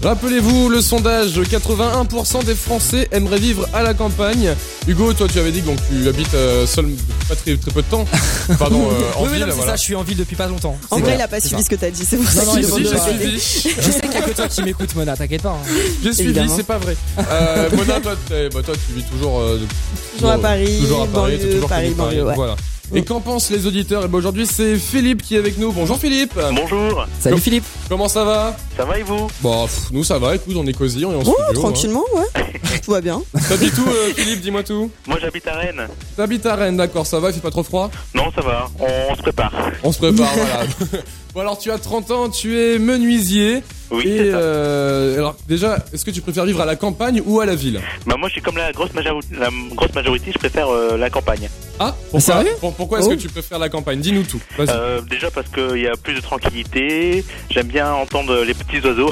Rappelez-vous 0.04 0.70
le 0.70 0.82
sondage, 0.82 1.40
81% 1.40 2.44
des 2.44 2.56
Français 2.56 3.08
aimeraient 3.12 3.38
vivre 3.38 3.68
à 3.72 3.84
la 3.84 3.94
campagne. 3.94 4.56
Hugo, 4.88 5.14
toi 5.14 5.28
tu 5.32 5.38
avais 5.40 5.52
dit 5.52 5.62
que 5.62 5.68
donc, 5.68 5.78
tu 5.90 6.08
habites 6.08 6.34
euh, 6.34 6.66
seul 6.66 6.86
depuis 6.86 7.06
pas 7.30 7.36
très, 7.36 7.56
très 7.56 7.72
peu 7.72 7.82
de 7.84 7.88
temps. 7.88 8.06
Pardon, 8.60 8.90
euh, 8.90 9.20
en 9.20 9.26
oui, 9.26 9.34
ville, 9.34 9.46
non, 9.46 9.54
voilà. 9.56 9.72
ça, 9.72 9.76
je 9.78 9.82
suis 9.82 9.96
en 9.96 10.02
ville 10.02 10.18
depuis 10.18 10.36
pas 10.36 10.48
longtemps. 10.48 10.76
En 10.90 10.96
C'est 10.98 11.04
vrai, 11.04 11.16
il 11.16 11.22
a 11.22 11.28
pas 11.28 11.40
suivi 11.40 11.58
ça. 11.58 11.66
ce 11.66 11.70
que 11.70 11.76
t'as 11.76 11.92
dit, 11.92 12.04
c'est 12.04 12.18
pour 12.18 12.26
Non, 12.26 12.32
ça 12.32 12.46
non, 12.46 12.58
il 12.58 12.66
Si, 12.66 12.86
j'ai 12.86 13.00
suivi. 13.00 13.34
Je 13.80 13.92
sais 13.92 14.02
qu'il 14.02 14.12
y 14.14 14.18
a 14.18 14.22
que 14.22 14.32
toi 14.32 14.48
qui 14.48 14.64
m'écoutes, 14.64 14.96
Mona, 14.96 15.16
t'inquiète 15.16 15.44
pas. 15.44 15.50
hein. 15.52 15.72
J'ai 16.04 16.14
suivi, 16.14 16.50
c'est 16.50 16.66
pas 16.66 16.80
vrai. 16.80 16.96
Euh, 17.20 17.70
Mona, 17.76 18.00
toi, 18.00 18.16
bah, 18.30 18.62
toi, 18.66 18.74
tu 18.88 18.94
vis 18.96 19.04
toujours, 19.04 19.40
euh, 19.40 19.60
Toujours 20.16 20.32
à 20.32 20.38
Paris, 20.40 20.80
toujours 20.82 21.04
à 21.04 21.08
Paris, 21.08 21.38
banlieue, 21.38 21.52
toujours 21.54 21.70
Paris, 21.70 21.90
de 21.90 21.94
banlieue, 21.94 22.24
ouais. 22.24 22.36
Voilà. 22.36 22.56
Et 22.94 23.04
qu'en 23.04 23.22
pensent 23.22 23.50
les 23.50 23.66
auditeurs 23.68 24.04
Et 24.04 24.08
ben 24.08 24.18
aujourd'hui, 24.18 24.46
c'est 24.46 24.76
Philippe 24.78 25.22
qui 25.22 25.36
est 25.36 25.40
avec 25.40 25.58
nous. 25.58 25.72
Bonjour 25.72 25.98
Philippe. 25.98 26.38
Bonjour, 26.54 27.06
Salut 27.20 27.40
Philippe. 27.40 27.64
Comment 27.88 28.08
ça 28.10 28.24
va 28.26 28.56
ça 28.78 28.86
va 28.86 28.98
et 29.00 29.04
vous 29.04 29.28
Bon, 29.42 29.66
pff, 29.66 29.92
nous 29.92 30.04
ça 30.04 30.18
va. 30.18 30.36
Écoute, 30.36 30.56
on 30.58 30.66
est 30.66 30.74
cosy, 30.74 31.06
on 31.06 31.12
est 31.12 31.16
en 31.16 31.20
Oh, 31.26 31.36
studio. 31.46 31.62
tranquillement, 31.62 32.04
ouais. 32.16 32.60
Tout 32.84 32.92
va 32.92 33.02
bien. 33.02 33.22
T'habites 33.48 33.78
où, 33.78 33.88
euh, 33.88 34.14
Philippe 34.16 34.42
Dis-moi 34.42 34.64
tout. 34.64 34.90
Moi 35.08 35.18
j'habite 35.22 35.48
à 35.48 35.54
Rennes. 35.56 35.88
T'habites 36.18 36.46
à 36.46 36.56
Rennes, 36.56 36.78
d'accord, 36.78 37.06
ça 37.06 37.20
va, 37.20 37.30
il 37.30 37.34
fait 37.34 37.40
pas 37.42 37.52
trop 37.52 37.64
froid 37.64 37.92
Non, 38.16 38.32
ça 38.34 38.42
va, 38.42 38.70
on, 38.80 38.86
on 39.12 39.16
se 39.16 39.22
prépare. 39.22 39.52
On 39.84 39.92
se 39.92 39.98
prépare, 40.00 40.34
voilà. 40.36 40.64
Bon 41.34 41.40
alors 41.42 41.58
tu 41.58 41.72
as 41.72 41.78
30 41.78 42.12
ans, 42.12 42.30
tu 42.30 42.60
es 42.60 42.78
menuisier. 42.78 43.64
Oui, 43.90 44.04
et 44.08 44.18
c'est 44.20 44.32
ça. 44.32 44.38
euh, 44.38 45.18
alors 45.18 45.36
déjà, 45.50 45.84
est-ce 45.94 46.06
que 46.06 46.12
tu 46.12 46.22
préfères 46.22 46.46
vivre 46.46 46.62
à 46.62 46.66
la 46.66 46.78
campagne 46.78 47.22
ou 47.26 47.42
à 47.42 47.46
la 47.46 47.56
ville? 47.56 47.82
Bah, 48.06 48.16
moi 48.18 48.30
je 48.30 48.34
suis 48.34 48.42
comme 48.42 48.56
la 48.56 48.72
grosse, 48.72 48.94
majorité, 48.94 49.36
la 49.38 49.50
grosse 49.76 49.94
majorité, 49.94 50.32
je 50.34 50.40
préfère 50.40 50.70
euh, 50.70 50.96
la 50.98 51.10
campagne. 51.10 51.50
Ah, 51.78 51.94
pourquoi, 52.12 52.20
sérieux? 52.22 52.52
pour- 52.62 52.74
pourquoi 52.76 53.00
est-ce 53.00 53.08
Oh. 53.08 53.12
que 53.12 53.16
tu 53.16 53.28
préfères 53.28 53.60
la 53.60 53.68
campagne? 53.68 54.00
Dis-nous 54.00 54.24
tout. 54.24 54.40
Vas-y. 54.58 54.70
Euh, 54.70 55.02
déjà 55.02 55.30
parce 55.32 55.48
qu'il 55.50 55.82
y 55.82 55.88
a 55.88 55.94
plus 56.02 56.14
de 56.14 56.22
tranquillité, 56.22 57.26
j'aime 57.50 57.68
bien 57.68 57.92
entendre 57.92 58.44
les 58.46 58.54
petits 58.54 58.80
oiseaux. 58.86 59.10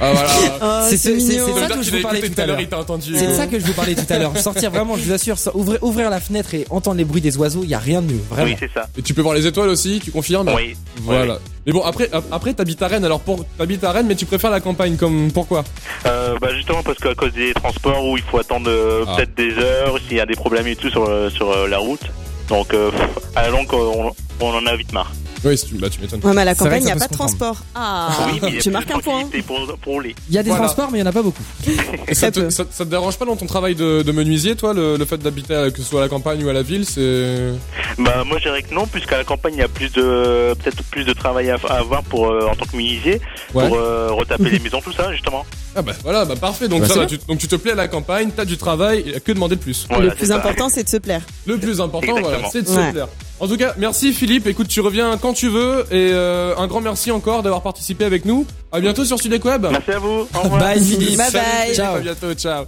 Ah 0.00 0.12
voilà. 0.12 0.28
Oh, 0.62 0.86
C'est- 0.88 0.96
ça 0.96 1.68
Comme 1.68 1.78
que 1.78 1.82
je 1.82 1.90
vous 1.96 2.02
parlais 2.02 2.20
tout 2.20 2.40
à 2.40 2.46
l'heure. 2.46 2.60
il 2.60 2.68
t'a 2.68 2.78
entendu. 2.78 3.14
C'est 3.16 3.26
de 3.28 3.32
ça 3.32 3.46
que 3.48 3.58
je 3.58 3.64
vous 3.66 3.72
parlais 3.72 3.94
tout 3.94 4.06
à 4.12 4.18
l'heure. 4.18 4.36
Sortir 4.38 4.70
vraiment, 4.70 4.96
je 4.96 5.02
vous 5.02 5.12
assure, 5.12 5.36
ouvrir 5.82 6.10
la 6.10 6.20
fenêtre 6.20 6.54
et 6.54 6.66
entendre 6.70 6.98
les 6.98 7.04
bruits 7.04 7.20
des 7.22 7.36
oiseaux, 7.36 7.62
il 7.64 7.70
y 7.70 7.74
a 7.74 7.78
rien 7.80 8.00
de 8.02 8.12
mieux, 8.12 8.20
vraiment. 8.30 8.48
oui, 8.50 8.56
c'est 8.60 8.70
ça. 8.72 8.86
Et 8.96 9.02
tu 9.02 9.12
peux 9.14 9.22
voir 9.22 9.34
les 9.34 9.46
étoiles 9.46 9.70
aussi, 9.70 10.00
tu 10.04 10.10
confirmes? 10.12 10.50
Oui. 10.54 10.76
Voilà. 11.02 11.38
Mais 11.66 11.72
bon, 11.72 11.82
après, 11.82 12.08
ap- 12.12 12.24
après 12.32 12.54
t'habites 12.54 12.80
à 12.82 12.88
Rennes, 12.88 13.04
alors 13.04 13.20
pour, 13.20 13.44
t'habites 13.58 13.84
à 13.84 13.92
Rennes, 13.92 14.06
mais 14.08 14.14
tu 14.16 14.24
préfères 14.26 14.50
la 14.50 14.60
campagne, 14.60 14.96
comme, 14.96 15.30
pourquoi? 15.32 15.62
Euh, 16.06 16.36
bah, 16.40 16.48
justement 16.54 16.82
parce 16.82 16.98
qu'à 16.98 17.14
cause 17.14 17.32
des 17.32 17.52
transports 17.52 18.04
où 18.08 18.16
il 18.16 18.22
faut 18.22 18.38
attendre 18.38 18.70
euh, 18.70 19.04
Ah. 19.06 19.16
peut-être 19.16 19.34
des 19.36 19.52
heures, 19.58 19.98
s'il 20.08 20.16
y 20.16 20.20
a 20.20 20.26
des 20.26 20.34
problèmes 20.36 20.66
et 20.66 20.76
tout 20.76 20.88
sur, 20.90 21.04
euh, 21.08 21.28
sur 21.30 21.50
euh, 21.50 21.68
la 21.68 21.78
route. 21.78 22.00
Donc 22.48 22.72
euh, 22.72 22.90
à 23.36 23.42
la 23.42 23.50
longue, 23.50 23.68
on, 23.72 24.10
on 24.40 24.48
en 24.54 24.66
a 24.66 24.74
vite 24.74 24.92
marre. 24.92 25.12
Oui, 25.44 25.56
si 25.56 25.66
tu, 25.66 25.74
bah, 25.76 25.88
tu 25.88 26.00
m'étonnes. 26.00 26.20
Ouais, 26.22 26.32
mais 26.34 26.42
à 26.42 26.44
la 26.44 26.54
C'est 26.54 26.64
vrai 26.64 26.80
campagne, 26.80 26.82
que 26.84 26.88
il 26.90 26.92
n'y 26.94 26.98
ça 27.00 27.04
a 27.04 27.08
peut 27.08 27.16
pas 27.16 27.24
de 27.24 27.32
comprendre. 27.32 27.54
transport. 27.56 27.64
Ah, 27.74 28.08
oui, 28.32 28.38
mais 28.42 28.48
il 28.48 28.54
y 28.54 28.58
a 28.58 28.60
tu 28.60 28.68
plus 28.68 28.70
marques 28.72 28.90
un 28.90 28.98
point. 28.98 29.12
tranquillité 29.20 29.42
pour, 29.42 29.78
pour 29.78 29.92
rouler. 29.94 30.14
Il 30.28 30.34
y 30.34 30.38
a 30.38 30.42
des 30.42 30.50
Voilà. 30.50 30.64
transports, 30.66 30.90
mais 30.90 30.98
il 30.98 31.00
y 31.00 31.04
en 31.04 31.06
a 31.06 31.12
pas 31.12 31.22
beaucoup. 31.22 31.42
Et 32.08 32.14
ça, 32.14 32.30
Très 32.30 32.40
te, 32.40 32.44
peu. 32.46 32.50
ça, 32.50 32.64
ça 32.70 32.84
te 32.84 32.90
dérange 32.90 33.16
pas 33.18 33.24
dans 33.24 33.36
ton 33.36 33.46
travail 33.46 33.74
de, 33.74 34.02
de 34.02 34.12
menuisier, 34.12 34.54
toi, 34.56 34.74
le, 34.74 34.96
le 34.96 35.04
fait 35.06 35.16
d'habiter, 35.18 35.54
à- 35.54 35.70
que 35.70 35.78
ce 35.78 35.84
soit 35.84 36.00
à 36.00 36.02
la 36.04 36.08
campagne 36.08 36.44
ou 36.44 36.48
à 36.48 36.52
la 36.52 36.62
ville, 36.62 36.84
c'est... 36.84 37.52
Bah 37.98 38.22
moi 38.24 38.36
je 38.38 38.44
dirais 38.44 38.62
que 38.62 38.72
non, 38.74 38.86
puisqu'à 38.86 39.16
la 39.18 39.24
campagne 39.24 39.54
il 39.54 39.60
y 39.60 39.62
a 39.62 39.68
plus 39.68 39.90
de 39.92 40.54
peut-être 40.54 40.82
plus 40.84 41.04
de 41.04 41.12
travail 41.12 41.50
à, 41.50 41.56
à 41.68 41.78
avoir 41.80 42.02
pour 42.04 42.28
euh, 42.30 42.46
en 42.50 42.54
tant 42.54 42.64
que 42.66 42.76
menuisier, 42.76 43.20
Ouais. 43.54 43.66
pour 43.68 43.76
euh, 43.78 44.08
retaper 44.12 44.48
les 44.50 44.58
maisons, 44.60 44.80
tout 44.80 44.92
ça 44.92 45.10
justement. 45.12 45.44
Ah 45.76 45.82
bah 45.82 45.92
voilà, 46.02 46.24
bah 46.24 46.34
parfait, 46.34 46.66
donc 46.66 46.80
Bah, 46.82 46.88
ça 46.88 46.94
va, 46.98 47.06
tu, 47.06 47.16
donc 47.28 47.38
tu 47.38 47.46
te 47.46 47.54
plais 47.54 47.72
à 47.72 47.74
la 47.76 47.86
campagne, 47.86 48.30
t'as 48.34 48.44
du 48.44 48.56
travail, 48.56 49.04
et 49.14 49.20
que 49.20 49.30
demander 49.30 49.54
de 49.54 49.60
plus 49.60 49.86
Voilà, 49.88 50.06
le 50.06 50.10
plus 50.14 50.26
ça. 50.26 50.36
important, 50.36 50.68
c'est 50.68 50.82
de 50.82 50.88
se 50.88 50.96
plaire. 50.96 51.22
Le 51.46 51.58
plus 51.58 51.80
important, 51.80 52.16
Exactement. 52.16 52.28
voilà, 52.28 52.48
c'est 52.50 52.62
de 52.62 52.68
Ouais. 52.68 52.86
se 52.88 52.92
plaire. 52.92 53.08
En 53.38 53.46
tout 53.46 53.56
cas, 53.56 53.74
merci 53.78 54.12
Philippe, 54.12 54.46
écoute, 54.48 54.66
tu 54.68 54.80
reviens 54.80 55.16
quand 55.16 55.32
tu 55.32 55.48
veux, 55.48 55.86
et 55.92 56.10
euh, 56.12 56.54
un 56.58 56.66
grand 56.66 56.80
merci 56.80 57.10
encore 57.12 57.42
d'avoir 57.44 57.62
participé 57.62 58.04
avec 58.04 58.24
nous. 58.24 58.46
À 58.72 58.80
bientôt 58.80 59.04
sur 59.04 59.18
Sudec 59.20 59.44
Web. 59.44 59.66
Merci 59.70 59.92
à 59.92 59.98
vous. 60.00 60.26
Au 60.34 60.40
revoir. 60.42 60.60
Bye 60.60 60.82
Philippe. 60.82 61.16
Bye 61.16 61.30
Salut, 61.30 61.44
bye. 61.44 61.60
Philippe, 61.62 61.76
Ciao. 61.76 61.94
À 61.94 62.00
bientôt, 62.00 62.34
ciao. 62.34 62.64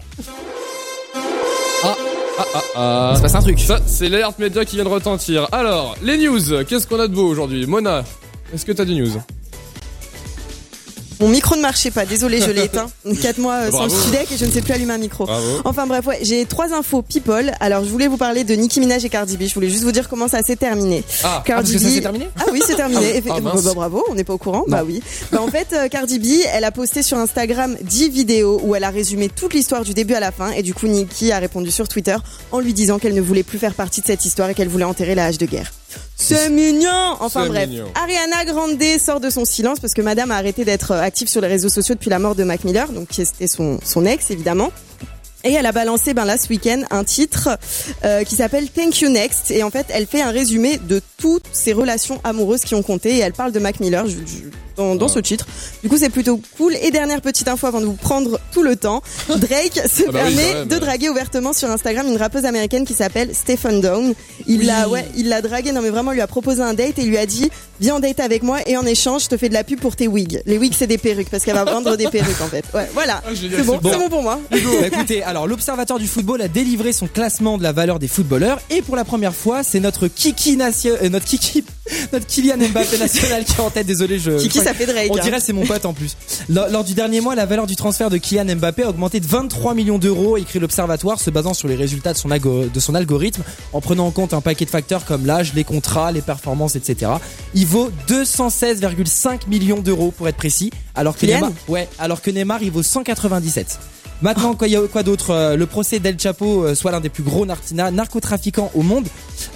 Ah, 1.84 1.96
ah, 2.38 2.44
ah, 2.54 2.62
ah. 2.76 3.10
Il 3.12 3.16
se 3.16 3.22
passe 3.22 3.34
un 3.34 3.40
truc. 3.42 3.58
Ça, 3.60 3.80
c'est 3.86 4.08
l'alerte 4.08 4.38
média 4.38 4.64
qui 4.64 4.76
vient 4.76 4.84
de 4.84 4.88
retentir. 4.88 5.48
Alors, 5.52 5.96
les 6.02 6.16
news, 6.18 6.64
qu'est-ce 6.68 6.86
qu'on 6.86 7.00
a 7.00 7.08
de 7.08 7.14
beau 7.14 7.26
aujourd'hui? 7.26 7.66
Mona, 7.66 8.04
est-ce 8.54 8.64
que 8.64 8.72
t'as 8.72 8.84
des 8.84 8.94
news? 8.94 9.10
Mon 11.22 11.28
micro 11.28 11.54
ne 11.56 11.62
marchait 11.62 11.92
pas, 11.92 12.04
désolé, 12.04 12.40
je 12.40 12.50
l'ai 12.50 12.64
éteint. 12.64 12.90
4 13.22 13.38
mois 13.38 13.54
euh, 13.54 13.70
sans 13.70 13.84
le 13.84 13.90
studec 13.90 14.26
et 14.32 14.36
je 14.36 14.44
ne 14.44 14.50
sais 14.50 14.60
plus 14.60 14.72
allumer 14.72 14.94
un 14.94 14.98
micro. 14.98 15.24
Bravo. 15.24 15.60
Enfin 15.64 15.86
bref, 15.86 16.04
ouais, 16.06 16.18
j'ai 16.22 16.44
trois 16.46 16.72
infos 16.74 17.02
people. 17.02 17.52
Alors 17.60 17.84
je 17.84 17.90
voulais 17.90 18.08
vous 18.08 18.16
parler 18.16 18.42
de 18.42 18.54
Nicki 18.54 18.80
Minaj 18.80 19.04
et 19.04 19.08
Cardi 19.08 19.36
B. 19.36 19.44
Je 19.46 19.54
voulais 19.54 19.68
juste 19.68 19.84
vous 19.84 19.92
dire 19.92 20.08
comment 20.08 20.26
ça 20.26 20.42
s'est 20.42 20.56
terminé. 20.56 21.04
Ah, 21.22 21.42
Ah, 21.46 21.52
parce 21.52 21.70
que 21.70 21.78
ça 21.78 21.88
s'est 21.88 22.00
terminé 22.00 22.28
Ah 22.40 22.46
oui, 22.52 22.60
c'est 22.66 22.74
terminé. 22.74 23.22
Ah, 23.28 23.34
ah, 23.36 23.40
bah, 23.40 23.52
bah, 23.62 23.72
bravo, 23.74 24.04
on 24.10 24.14
n'est 24.14 24.24
pas 24.24 24.32
au 24.34 24.38
courant. 24.38 24.64
Bah 24.66 24.82
oui. 24.84 25.00
Bah 25.30 25.40
en 25.40 25.48
fait, 25.48 25.68
euh, 25.72 25.88
Cardi 25.88 26.18
B, 26.18 26.26
elle 26.52 26.64
a 26.64 26.72
posté 26.72 27.02
sur 27.04 27.18
Instagram 27.18 27.76
10 27.82 28.08
vidéos 28.08 28.60
où 28.64 28.74
elle 28.74 28.84
a 28.84 28.90
résumé 28.90 29.28
toute 29.28 29.54
l'histoire 29.54 29.84
du 29.84 29.94
début 29.94 30.14
à 30.14 30.20
la 30.20 30.32
fin. 30.32 30.50
Et 30.50 30.62
du 30.62 30.74
coup, 30.74 30.88
Nicki 30.88 31.30
a 31.30 31.38
répondu 31.38 31.70
sur 31.70 31.86
Twitter 31.88 32.16
en 32.50 32.58
lui 32.58 32.72
disant 32.72 32.98
qu'elle 32.98 33.14
ne 33.14 33.20
voulait 33.20 33.42
plus 33.44 33.58
faire 33.58 33.74
partie 33.74 34.00
de 34.00 34.06
cette 34.06 34.24
histoire 34.24 34.50
et 34.50 34.54
qu'elle 34.54 34.68
voulait 34.68 34.84
enterrer 34.84 35.14
la 35.14 35.26
hache 35.26 35.38
de 35.38 35.46
guerre. 35.46 35.72
C'est 36.22 36.50
mignon 36.50 37.16
Enfin 37.20 37.46
bref, 37.46 37.68
mignon. 37.68 37.86
Ariana 37.94 38.44
Grande 38.44 38.82
sort 38.98 39.20
de 39.20 39.30
son 39.30 39.44
silence 39.44 39.80
parce 39.80 39.94
que 39.94 40.02
madame 40.02 40.30
a 40.30 40.36
arrêté 40.36 40.64
d'être 40.64 40.92
euh, 40.92 41.00
active 41.02 41.28
sur 41.28 41.40
les 41.40 41.48
réseaux 41.48 41.68
sociaux 41.68 41.94
depuis 41.94 42.10
la 42.10 42.18
mort 42.18 42.34
de 42.34 42.44
Mac 42.44 42.64
Miller, 42.64 42.88
donc 42.88 43.08
qui 43.08 43.22
était 43.22 43.46
son, 43.46 43.78
son 43.84 44.04
ex 44.06 44.30
évidemment. 44.30 44.70
Et 45.44 45.52
elle 45.52 45.66
a 45.66 45.72
balancé 45.72 46.14
ben 46.14 46.24
là 46.24 46.36
ce 46.38 46.48
week-end 46.48 46.82
un 46.90 47.04
titre 47.04 47.48
euh, 48.04 48.22
qui 48.24 48.36
s'appelle 48.36 48.68
Thank 48.68 49.00
You 49.00 49.08
Next 49.08 49.50
et 49.50 49.62
en 49.62 49.70
fait 49.70 49.86
elle 49.90 50.06
fait 50.06 50.22
un 50.22 50.30
résumé 50.30 50.78
de 50.78 51.00
toutes 51.18 51.46
ses 51.52 51.72
relations 51.72 52.20
amoureuses 52.24 52.60
qui 52.62 52.74
ont 52.74 52.82
compté 52.82 53.16
et 53.16 53.18
elle 53.18 53.32
parle 53.32 53.52
de 53.52 53.58
Mac 53.58 53.80
Miller 53.80 54.06
je- 54.06 54.12
je- 54.18 54.48
dans, 54.76 54.94
dans 54.96 55.06
Ah. 55.06 55.12
ce 55.12 55.18
titre. 55.18 55.46
Du 55.82 55.90
coup 55.90 55.98
c'est 55.98 56.08
plutôt 56.08 56.40
cool. 56.56 56.74
Et 56.80 56.90
dernière 56.90 57.20
petite 57.20 57.46
info 57.48 57.66
avant 57.66 57.80
de 57.80 57.84
vous 57.86 57.92
prendre 57.92 58.40
tout 58.52 58.62
le 58.62 58.74
temps, 58.74 59.02
Drake 59.28 59.74
se 59.86 60.04
Ah 60.08 60.12
bah 60.12 60.20
permet 60.20 60.54
même. 60.54 60.68
de 60.68 60.78
draguer 60.78 61.10
ouvertement 61.10 61.52
sur 61.52 61.70
Instagram 61.70 62.06
une 62.06 62.16
rappeuse 62.16 62.46
américaine 62.46 62.86
qui 62.86 62.94
s'appelle 62.94 63.34
Stephen 63.34 63.80
Down. 63.82 64.14
Il 64.46 64.64
l'a 64.66 64.88
ouais 64.88 65.04
il 65.16 65.28
l'a 65.28 65.42
dragué 65.42 65.72
non 65.72 65.82
mais 65.82 65.90
vraiment 65.90 66.12
il 66.12 66.14
lui 66.14 66.20
a 66.22 66.26
proposé 66.26 66.62
un 66.62 66.72
date 66.72 66.98
et 66.98 67.02
il 67.02 67.08
lui 67.08 67.18
a 67.18 67.26
dit 67.26 67.50
viens 67.80 67.96
en 67.96 68.00
date 68.00 68.20
avec 68.20 68.42
moi 68.42 68.60
et 68.66 68.76
en 68.78 68.86
échange 68.86 69.24
je 69.24 69.28
te 69.28 69.36
fais 69.36 69.48
de 69.50 69.54
la 69.54 69.62
pub 69.64 69.78
pour 69.80 69.94
tes 69.96 70.06
wigs. 70.08 70.40
Les 70.46 70.56
wigs 70.56 70.74
c'est 70.78 70.86
des 70.86 70.98
perruques 70.98 71.28
parce 71.30 71.44
qu'elle 71.44 71.54
va 71.54 71.64
vendre 71.64 71.96
des 71.96 72.08
perruques 72.08 72.40
en 72.40 72.46
fait. 72.48 72.64
Ouais 72.72 72.88
voilà. 72.94 73.20
Ah, 73.26 73.30
c'est 73.34 73.48
bon, 73.64 73.78
c'est 73.82 73.90
bon. 73.90 73.98
bon 73.98 74.08
pour 74.08 74.22
moi. 74.22 74.40
Bah, 74.50 74.56
écoutez, 74.86 75.22
alors 75.32 75.46
l'Observatoire 75.46 75.98
du 75.98 76.06
football 76.06 76.42
a 76.42 76.48
délivré 76.48 76.92
son 76.92 77.06
classement 77.06 77.56
de 77.56 77.62
la 77.62 77.72
valeur 77.72 77.98
des 77.98 78.06
footballeurs 78.06 78.60
et 78.68 78.82
pour 78.82 78.96
la 78.96 79.04
première 79.06 79.34
fois, 79.34 79.62
c'est 79.62 79.80
notre 79.80 80.06
Kiki 80.06 80.58
nation, 80.58 80.92
euh, 81.02 81.08
notre 81.08 81.24
Kiki, 81.24 81.64
notre 82.12 82.26
Kylian 82.26 82.58
Mbappé 82.58 82.98
national 82.98 83.42
qui 83.46 83.52
est 83.54 83.60
en 83.60 83.70
tête. 83.70 83.86
Désolé, 83.86 84.18
je. 84.18 84.32
Kiki 84.32 84.58
ça 84.58 84.74
fait 84.74 84.84
Drake. 84.84 85.08
On 85.10 85.16
hein. 85.16 85.22
dirait 85.22 85.40
c'est 85.40 85.54
mon 85.54 85.64
pote 85.64 85.86
en 85.86 85.94
plus. 85.94 86.18
Lors, 86.50 86.68
lors 86.68 86.84
du 86.84 86.92
dernier 86.92 87.22
mois, 87.22 87.34
la 87.34 87.46
valeur 87.46 87.66
du 87.66 87.76
transfert 87.76 88.10
de 88.10 88.18
Kylian 88.18 88.56
Mbappé 88.56 88.82
a 88.82 88.90
augmenté 88.90 89.20
de 89.20 89.26
23 89.26 89.72
millions 89.72 89.96
d'euros, 89.96 90.36
écrit 90.36 90.58
l'Observatoire, 90.58 91.18
se 91.18 91.30
basant 91.30 91.54
sur 91.54 91.66
les 91.66 91.76
résultats 91.76 92.12
de 92.12 92.18
son, 92.18 92.28
algo- 92.28 92.70
de 92.70 92.80
son 92.80 92.94
algorithme, 92.94 93.42
en 93.72 93.80
prenant 93.80 94.06
en 94.08 94.10
compte 94.10 94.34
un 94.34 94.42
paquet 94.42 94.66
de 94.66 94.70
facteurs 94.70 95.06
comme 95.06 95.24
l'âge, 95.24 95.54
les 95.54 95.64
contrats, 95.64 96.12
les 96.12 96.20
performances, 96.20 96.76
etc. 96.76 97.10
Il 97.54 97.64
vaut 97.64 97.90
216,5 98.06 99.48
millions 99.48 99.80
d'euros 99.80 100.10
pour 100.10 100.28
être 100.28 100.36
précis, 100.36 100.70
alors 100.94 101.14
que 101.14 101.20
Kylian 101.20 101.36
Neymar, 101.36 101.52
ouais, 101.68 101.88
alors 101.98 102.20
que 102.20 102.30
Neymar 102.30 102.62
il 102.62 102.70
vaut 102.70 102.82
197. 102.82 103.78
Maintenant, 104.22 104.54
quoi, 104.54 104.68
y 104.68 104.76
a 104.76 104.80
quoi 104.82 105.02
d'autre 105.02 105.30
Euh, 105.30 105.56
Le 105.56 105.66
procès 105.66 105.98
d'El 105.98 106.18
Chapo, 106.18 106.64
euh, 106.64 106.74
soit 106.74 106.92
l'un 106.92 107.00
des 107.00 107.08
plus 107.08 107.22
gros 107.24 107.44
nartina- 107.44 107.90
narcotrafiquants 107.90 108.70
au 108.74 108.82
monde, 108.82 109.06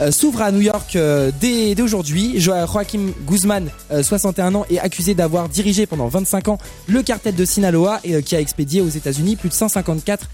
euh, 0.00 0.10
s'ouvre 0.10 0.42
à 0.42 0.50
New 0.50 0.60
York 0.60 0.98
dès, 1.40 1.74
dès 1.74 1.82
aujourd'hui. 1.82 2.40
Jo- 2.40 2.52
Joaquim 2.70 3.12
Guzman, 3.26 3.68
euh, 3.92 4.02
61 4.02 4.54
ans, 4.54 4.66
est 4.70 4.78
accusé 4.78 5.14
d'avoir 5.14 5.48
dirigé 5.48 5.86
pendant 5.86 6.08
25 6.08 6.48
ans 6.48 6.58
le 6.88 7.02
cartel 7.02 7.34
de 7.34 7.44
Sinaloa 7.44 8.00
et 8.04 8.22
qui 8.22 8.34
a 8.36 8.40
expédié 8.40 8.80
aux 8.80 8.88
États-Unis 8.88 9.36
plus 9.36 9.48
de 9.48 9.54
154 9.54 10.26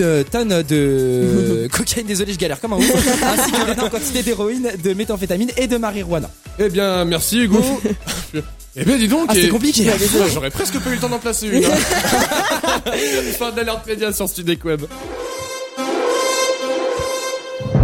euh, 0.00 0.22
tonnes 0.24 0.62
de 0.62 1.68
cocaïne. 1.72 2.06
Désolé, 2.06 2.32
je 2.32 2.38
galère 2.38 2.60
comme 2.60 2.72
un 2.72 2.76
ouf. 2.78 2.90
ainsi 3.22 3.50
que 3.52 3.66
d'énormes 3.70 3.90
quantités 3.90 4.22
d'héroïne, 4.22 4.70
de 4.82 4.92
méthamphétamine 4.94 5.50
et 5.56 5.66
de 5.66 5.76
marijuana. 5.76 6.30
Eh 6.58 6.68
bien, 6.70 7.04
merci 7.04 7.40
Hugo. 7.40 7.60
eh 8.76 8.84
bien, 8.84 8.96
dis 8.96 9.08
donc. 9.08 9.26
Ah, 9.28 9.32
c'est 9.34 9.44
et- 9.44 9.48
compliqué. 9.48 9.90
J'aurais 10.34 10.50
presque 10.50 10.78
pas 10.78 10.90
eu 10.90 10.94
le 10.94 11.00
temps 11.00 11.08
d'en 11.08 11.18
placer 11.18 11.48
une. 11.48 11.64
hein. 11.64 11.68
fin 13.38 13.50
d'alerte 13.52 13.86
média 13.86 14.12
sur 14.12 14.28
Studec 14.28 14.64
Web. 14.64 14.82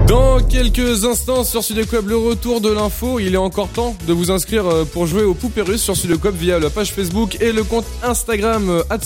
Dans 0.07 0.41
quelques 0.41 1.07
instants 1.07 1.43
sur 1.45 1.65
Sudec 1.65 1.91
Web, 1.93 2.09
le 2.09 2.17
retour 2.19 2.61
de 2.61 2.71
l'info. 2.71 3.19
Il 3.19 3.33
est 3.33 3.39
encore 3.39 3.69
temps 3.69 3.97
de 4.07 4.13
vous 4.13 4.31
inscrire 4.31 4.67
euh, 4.67 4.85
pour 4.85 5.07
jouer 5.07 5.23
aux 5.23 5.33
poupées 5.33 5.63
russes 5.63 5.83
sur 5.83 5.97
Sudec 5.97 6.23
Web 6.25 6.35
via 6.39 6.59
la 6.59 6.69
page 6.69 6.93
Facebook 6.93 7.39
et 7.41 7.51
le 7.53 7.65
compte 7.65 7.87
Instagram 8.03 8.69
euh, 8.69 8.83
at 8.91 8.99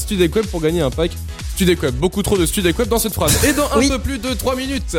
pour 0.50 0.60
gagner 0.60 0.80
un 0.80 0.90
pack 0.90 1.12
Studec 1.54 1.80
Web. 1.82 1.94
Beaucoup 1.94 2.22
trop 2.24 2.36
de 2.36 2.44
Studec 2.44 2.76
Web 2.78 2.88
dans 2.88 2.98
cette 2.98 3.14
phrase. 3.14 3.38
Et 3.44 3.52
dans 3.52 3.70
un 3.72 3.78
Oui. 3.78 3.88
peu 3.88 4.00
plus 4.00 4.18
de 4.18 4.34
3 4.34 4.56
minutes. 4.56 4.96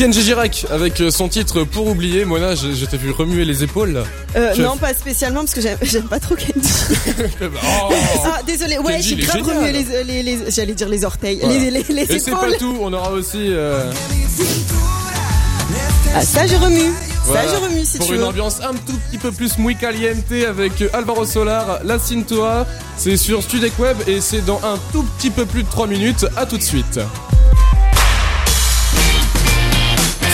Kenji 0.00 0.22
Girac 0.22 0.64
avec 0.70 0.98
euh, 1.02 1.10
son 1.10 1.28
titre 1.28 1.62
Pour 1.64 1.86
oublier. 1.88 2.24
Mona, 2.24 2.54
je, 2.54 2.72
je 2.72 2.86
t'ai 2.86 2.96
vu 2.96 3.10
remuer 3.10 3.44
les 3.44 3.64
épaules. 3.64 4.02
Euh, 4.34 4.54
non, 4.56 4.78
pas 4.78 4.94
spécialement 4.94 5.40
parce 5.40 5.52
que 5.52 5.60
j'aime 5.82 6.08
pas 6.08 6.18
trop 6.18 6.36
Kenji. 6.36 6.54
Oh. 7.42 7.92
Ah, 8.24 8.40
désolé. 8.46 8.78
Ouais, 8.78 9.02
j'ai 9.02 9.16
grave 9.16 9.42
remué 9.42 9.72
les, 9.72 10.04
les, 10.04 10.22
les, 10.22 10.50
j'allais 10.50 10.72
dire 10.72 10.88
les 10.88 11.04
orteils, 11.04 11.40
Voilà. 11.42 11.58
les, 11.58 11.70
les, 11.70 11.82
les 11.90 12.02
Et 12.14 12.18
c'est 12.18 12.30
pas 12.30 12.50
tout, 12.58 12.78
on 12.80 12.90
aura 12.94 13.10
aussi 13.10 13.48
euh, 13.50 13.92
Ah, 16.14 16.22
ça, 16.22 16.46
je 16.46 16.56
remue. 16.56 16.92
Voilà. 17.26 17.46
Ça, 17.46 17.54
je 17.56 17.62
remue 17.62 17.84
si 17.84 17.98
Pour 17.98 18.06
tu 18.06 18.14
une 18.14 18.20
veux. 18.20 18.26
ambiance 18.26 18.60
un 18.62 18.72
tout 18.72 18.98
petit 19.10 19.18
peu 19.18 19.32
plus 19.32 19.58
muy 19.58 19.76
caliente 19.76 20.32
avec 20.48 20.72
Alvaro 20.94 21.26
Solar, 21.26 21.80
La 21.84 21.98
Cintoa. 21.98 22.66
C'est 22.96 23.18
sur 23.18 23.42
Studek 23.42 23.78
Web 23.78 23.98
et 24.06 24.22
c'est 24.22 24.44
dans 24.46 24.60
un 24.64 24.78
tout 24.92 25.02
petit 25.18 25.28
peu 25.30 25.44
plus 25.44 25.62
de 25.62 25.68
3 25.68 25.86
minutes. 25.88 26.24
À 26.38 26.46
tout 26.46 26.56
de 26.56 26.62
suite. 26.62 26.98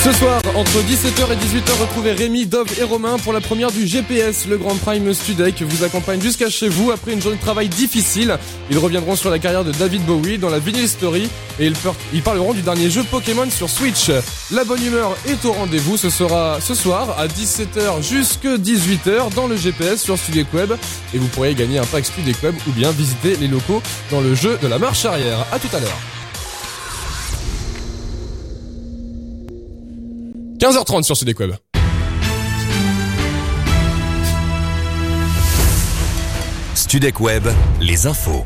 Ce 0.07 0.13
soir, 0.13 0.41
entre 0.55 0.71
17h 0.71 1.33
et 1.33 1.59
18h, 1.59 1.81
retrouvez 1.81 2.13
Rémi, 2.13 2.47
Dove 2.47 2.69
et 2.79 2.85
Romain 2.85 3.19
pour 3.19 3.33
la 3.33 3.41
première 3.41 3.73
du 3.73 3.89
GPS, 3.89 4.47
le 4.47 4.57
Grand 4.57 4.77
Prime 4.77 5.13
Studek 5.13 5.63
vous 5.63 5.83
accompagne 5.83 6.21
jusqu'à 6.21 6.49
chez 6.49 6.69
vous 6.69 6.93
après 6.93 7.13
une 7.13 7.21
journée 7.21 7.39
de 7.39 7.43
travail 7.43 7.69
difficile. 7.69 8.39
Ils 8.71 8.79
reviendront 8.79 9.17
sur 9.17 9.31
la 9.31 9.41
carrière 9.41 9.65
de 9.65 9.73
David 9.73 10.05
Bowie 10.05 10.39
dans 10.39 10.49
la 10.49 10.61
Vinyl 10.61 10.89
Story 10.89 11.29
et 11.59 11.73
ils, 12.13 12.23
parleront 12.23 12.55
du 12.55 12.63
dernier 12.63 12.89
jeu 12.89 13.03
Pokémon 13.03 13.51
sur 13.51 13.69
Switch. 13.69 14.13
La 14.53 14.63
bonne 14.63 14.87
humeur 14.87 15.17
est 15.27 15.45
au 15.45 15.51
rendez-vous, 15.51 15.97
ce 15.97 16.09
sera 16.09 16.61
ce 16.61 16.75
soir 16.77 17.19
à 17.19 17.27
17h 17.27 18.01
jusque 18.01 18.47
18h 18.47 19.35
dans 19.35 19.49
le 19.49 19.57
GPS 19.57 20.01
sur 20.01 20.17
Studek 20.17 20.55
Web 20.55 20.73
et 21.15 21.19
vous 21.19 21.27
pourrez 21.27 21.53
gagner 21.57 21.81
un 21.81 21.85
pack 21.85 22.07
Studek 22.07 22.41
Web 22.45 22.55
ou 22.69 22.71
bien 22.71 22.93
visiter 22.93 23.35
les 23.41 23.49
locaux 23.49 23.83
dans 24.13 24.21
le 24.21 24.37
jeu 24.37 24.57
de 24.63 24.69
la 24.69 24.79
marche 24.79 25.05
arrière. 25.05 25.45
À 25.51 25.59
tout 25.59 25.75
à 25.75 25.81
l'heure. 25.81 25.99
15h30 30.67 31.05
sur 31.05 31.17
Studek 31.17 31.39
Web. 31.39 31.53
Studek 36.75 37.21
Web, 37.21 37.45
les 37.81 38.09
infos. 38.09 38.45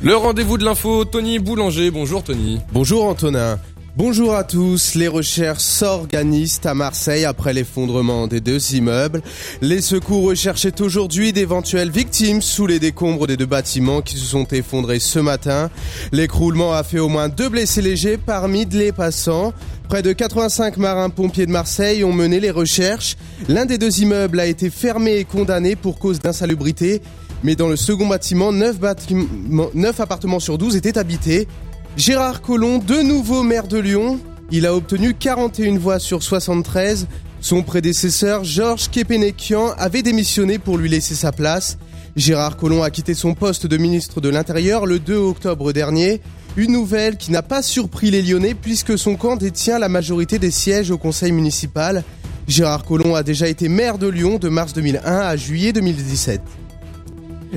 Le 0.00 0.14
rendez-vous 0.14 0.58
de 0.58 0.64
l'info, 0.64 1.04
Tony 1.04 1.40
Boulanger. 1.40 1.90
Bonjour 1.90 2.22
Tony. 2.22 2.60
Bonjour 2.72 3.06
Antonin. 3.06 3.58
Bonjour 3.96 4.34
à 4.34 4.44
tous. 4.44 4.94
Les 4.94 5.08
recherches 5.08 5.62
s'organisent 5.62 6.60
à 6.64 6.74
Marseille 6.74 7.24
après 7.24 7.54
l'effondrement 7.54 8.26
des 8.26 8.42
deux 8.42 8.74
immeubles. 8.74 9.22
Les 9.62 9.80
secours 9.80 10.24
recherchaient 10.24 10.82
aujourd'hui 10.82 11.32
d'éventuelles 11.32 11.90
victimes 11.90 12.42
sous 12.42 12.66
les 12.66 12.78
décombres 12.78 13.26
des 13.26 13.38
deux 13.38 13.46
bâtiments 13.46 14.02
qui 14.02 14.18
se 14.18 14.26
sont 14.26 14.44
effondrés 14.48 14.98
ce 14.98 15.18
matin. 15.18 15.70
L'écroulement 16.12 16.74
a 16.74 16.82
fait 16.82 16.98
au 16.98 17.08
moins 17.08 17.30
deux 17.30 17.48
blessés 17.48 17.80
légers 17.80 18.18
parmi 18.18 18.66
les 18.66 18.92
passants. 18.92 19.54
Près 19.88 20.02
de 20.02 20.12
85 20.12 20.76
marins-pompiers 20.76 21.46
de 21.46 21.50
Marseille 21.50 22.04
ont 22.04 22.12
mené 22.12 22.38
les 22.38 22.50
recherches. 22.50 23.16
L'un 23.48 23.64
des 23.64 23.78
deux 23.78 24.00
immeubles 24.00 24.40
a 24.40 24.46
été 24.46 24.68
fermé 24.68 25.16
et 25.16 25.24
condamné 25.24 25.74
pour 25.74 25.98
cause 25.98 26.20
d'insalubrité. 26.20 27.00
Mais 27.42 27.56
dans 27.56 27.68
le 27.68 27.76
second 27.76 28.08
bâtiment, 28.08 28.52
9, 28.52 28.78
bâtiments, 28.78 29.70
9 29.72 30.00
appartements 30.00 30.40
sur 30.40 30.58
12 30.58 30.76
étaient 30.76 30.98
habités. 30.98 31.48
Gérard 31.96 32.42
Collomb, 32.42 32.78
de 32.78 33.00
nouveau 33.00 33.42
maire 33.42 33.66
de 33.66 33.78
Lyon, 33.78 34.20
il 34.50 34.66
a 34.66 34.74
obtenu 34.74 35.14
41 35.14 35.78
voix 35.78 35.98
sur 35.98 36.22
73. 36.22 37.06
Son 37.40 37.62
prédécesseur, 37.62 38.44
Georges 38.44 38.90
Kepenekian, 38.90 39.72
avait 39.78 40.02
démissionné 40.02 40.58
pour 40.58 40.76
lui 40.76 40.90
laisser 40.90 41.14
sa 41.14 41.32
place. 41.32 41.78
Gérard 42.14 42.58
Collomb 42.58 42.82
a 42.82 42.90
quitté 42.90 43.14
son 43.14 43.32
poste 43.32 43.66
de 43.66 43.78
ministre 43.78 44.20
de 44.20 44.28
l'Intérieur 44.28 44.84
le 44.84 44.98
2 44.98 45.16
octobre 45.16 45.72
dernier. 45.72 46.20
Une 46.58 46.72
nouvelle 46.72 47.16
qui 47.16 47.32
n'a 47.32 47.42
pas 47.42 47.62
surpris 47.62 48.10
les 48.10 48.20
Lyonnais 48.20 48.54
puisque 48.54 48.98
son 48.98 49.16
camp 49.16 49.36
détient 49.36 49.78
la 49.78 49.88
majorité 49.88 50.38
des 50.38 50.50
sièges 50.50 50.90
au 50.90 50.98
conseil 50.98 51.32
municipal. 51.32 52.04
Gérard 52.46 52.84
Collomb 52.84 53.14
a 53.14 53.22
déjà 53.22 53.48
été 53.48 53.70
maire 53.70 53.96
de 53.96 54.06
Lyon 54.06 54.38
de 54.38 54.50
mars 54.50 54.74
2001 54.74 55.00
à 55.02 55.36
juillet 55.36 55.72
2017. 55.72 56.42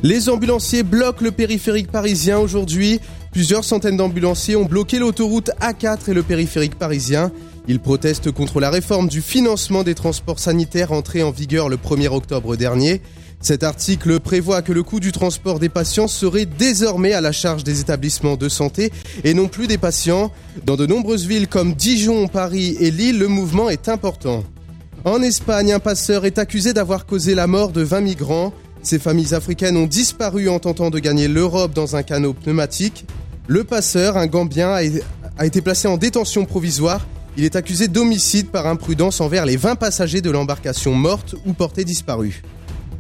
Les 0.02 0.30
ambulanciers 0.30 0.84
bloquent 0.84 1.23
le 1.23 1.32
périphérique 1.32 1.91
parisien 1.91 2.39
aujourd'hui. 2.39 3.02
Plusieurs 3.31 3.63
centaines 3.63 3.97
d'ambulanciers 3.97 4.55
ont 4.55 4.65
bloqué 4.65 4.97
l'autoroute 4.97 5.51
A4 5.61 6.09
et 6.09 6.13
le 6.13 6.23
périphérique 6.23 6.75
parisien. 6.75 7.31
Ils 7.67 7.79
protestent 7.79 8.31
contre 8.31 8.59
la 8.59 8.71
réforme 8.71 9.07
du 9.07 9.21
financement 9.21 9.83
des 9.83 9.93
transports 9.93 10.39
sanitaires 10.39 10.91
entrée 10.91 11.21
en 11.21 11.29
vigueur 11.29 11.69
le 11.69 11.77
1er 11.77 12.07
octobre 12.07 12.55
dernier. 12.55 13.01
Cet 13.41 13.63
article 13.63 14.19
prévoit 14.19 14.63
que 14.63 14.73
le 14.73 14.83
coût 14.83 14.99
du 14.99 15.11
transport 15.11 15.59
des 15.59 15.69
patients 15.69 16.07
serait 16.07 16.45
désormais 16.45 17.13
à 17.13 17.21
la 17.21 17.31
charge 17.31 17.63
des 17.63 17.79
établissements 17.79 18.35
de 18.35 18.49
santé 18.49 18.91
et 19.23 19.33
non 19.33 19.47
plus 19.47 19.67
des 19.67 19.77
patients. 19.77 20.31
Dans 20.65 20.75
de 20.75 20.87
nombreuses 20.87 21.27
villes 21.27 21.47
comme 21.47 21.75
Dijon, 21.75 22.27
Paris 22.27 22.75
et 22.79 22.91
Lille, 22.91 23.19
le 23.19 23.27
mouvement 23.27 23.69
est 23.69 23.87
important. 23.87 24.43
En 25.05 25.21
Espagne, 25.21 25.71
un 25.71 25.79
passeur 25.79 26.25
est 26.25 26.39
accusé 26.39 26.73
d'avoir 26.73 27.05
causé 27.05 27.33
la 27.33 27.47
mort 27.47 27.71
de 27.71 27.81
20 27.81 28.01
migrants. 28.01 28.53
Ces 28.81 28.99
familles 28.99 29.33
africaines 29.33 29.77
ont 29.77 29.85
disparu 29.87 30.49
en 30.49 30.59
tentant 30.59 30.89
de 30.89 30.99
gagner 30.99 31.27
l'Europe 31.27 31.73
dans 31.73 31.95
un 31.95 32.03
canot 32.03 32.33
pneumatique. 32.33 33.05
Le 33.47 33.63
passeur, 33.63 34.17
un 34.17 34.27
Gambien, 34.27 34.71
a- 35.37 35.45
été 35.45 35.61
placé 35.61 35.87
en 35.87 35.97
détention 35.97 36.45
provisoire. 36.45 37.05
Il 37.37 37.43
est 37.45 37.55
accusé 37.55 37.87
d'homicide 37.87 38.49
par 38.49 38.67
imprudence 38.67 39.21
envers 39.21 39.45
les 39.45 39.57
20 39.57 39.75
passagers 39.75 40.21
de 40.21 40.29
l'embarcation 40.31 40.93
morte 40.93 41.35
ou 41.45 41.53
portés 41.53 41.83
disparus. 41.85 42.41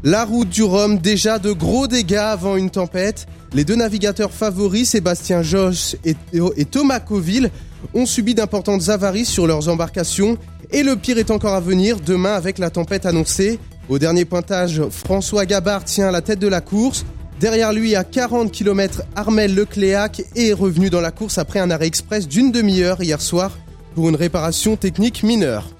La 0.03 0.23
route 0.23 0.47
du 0.47 0.63
Rhum, 0.63 0.97
déjà 0.97 1.39
de 1.39 1.51
gros 1.51 1.87
dégâts 1.87 2.13
avant 2.15 2.55
une 2.55 2.69
tempête. 2.69 3.25
Les 3.53 3.65
deux 3.65 3.75
navigateurs 3.75 4.31
favoris, 4.31 4.89
Sébastien 4.91 5.41
Josse 5.41 5.97
et, 6.05 6.15
et 6.55 6.65
Thomas 6.65 7.01
Coville, 7.01 7.51
ont 7.93 8.05
subi 8.05 8.33
d'importantes 8.33 8.87
avaries 8.89 9.25
sur 9.25 9.45
leurs 9.47 9.67
embarcations. 9.67 10.37
Et 10.71 10.83
le 10.83 10.95
pire 10.95 11.17
est 11.17 11.31
encore 11.31 11.53
à 11.53 11.59
venir 11.59 11.97
demain 11.99 12.33
avec 12.33 12.59
la 12.59 12.69
tempête 12.69 13.05
annoncée. 13.05 13.59
Au 13.89 13.97
dernier 13.97 14.23
pointage, 14.23 14.83
François 14.91 15.47
Gabard 15.47 15.83
tient 15.83 16.11
la 16.11 16.21
tête 16.21 16.37
de 16.37 16.47
la 16.47 16.61
course. 16.61 17.05
Derrière 17.39 17.73
lui, 17.73 17.95
à 17.95 18.03
40 18.03 18.51
km, 18.51 19.01
Armel 19.15 19.55
Lecléac 19.55 20.21
est 20.35 20.53
revenu 20.53 20.91
dans 20.91 21.01
la 21.01 21.09
course 21.09 21.39
après 21.39 21.59
un 21.59 21.71
arrêt 21.71 21.87
express 21.87 22.27
d'une 22.27 22.51
demi-heure 22.51 23.01
hier 23.01 23.19
soir 23.19 23.57
pour 23.95 24.07
une 24.07 24.15
réparation 24.15 24.75
technique 24.75 25.23
mineure. 25.23 25.71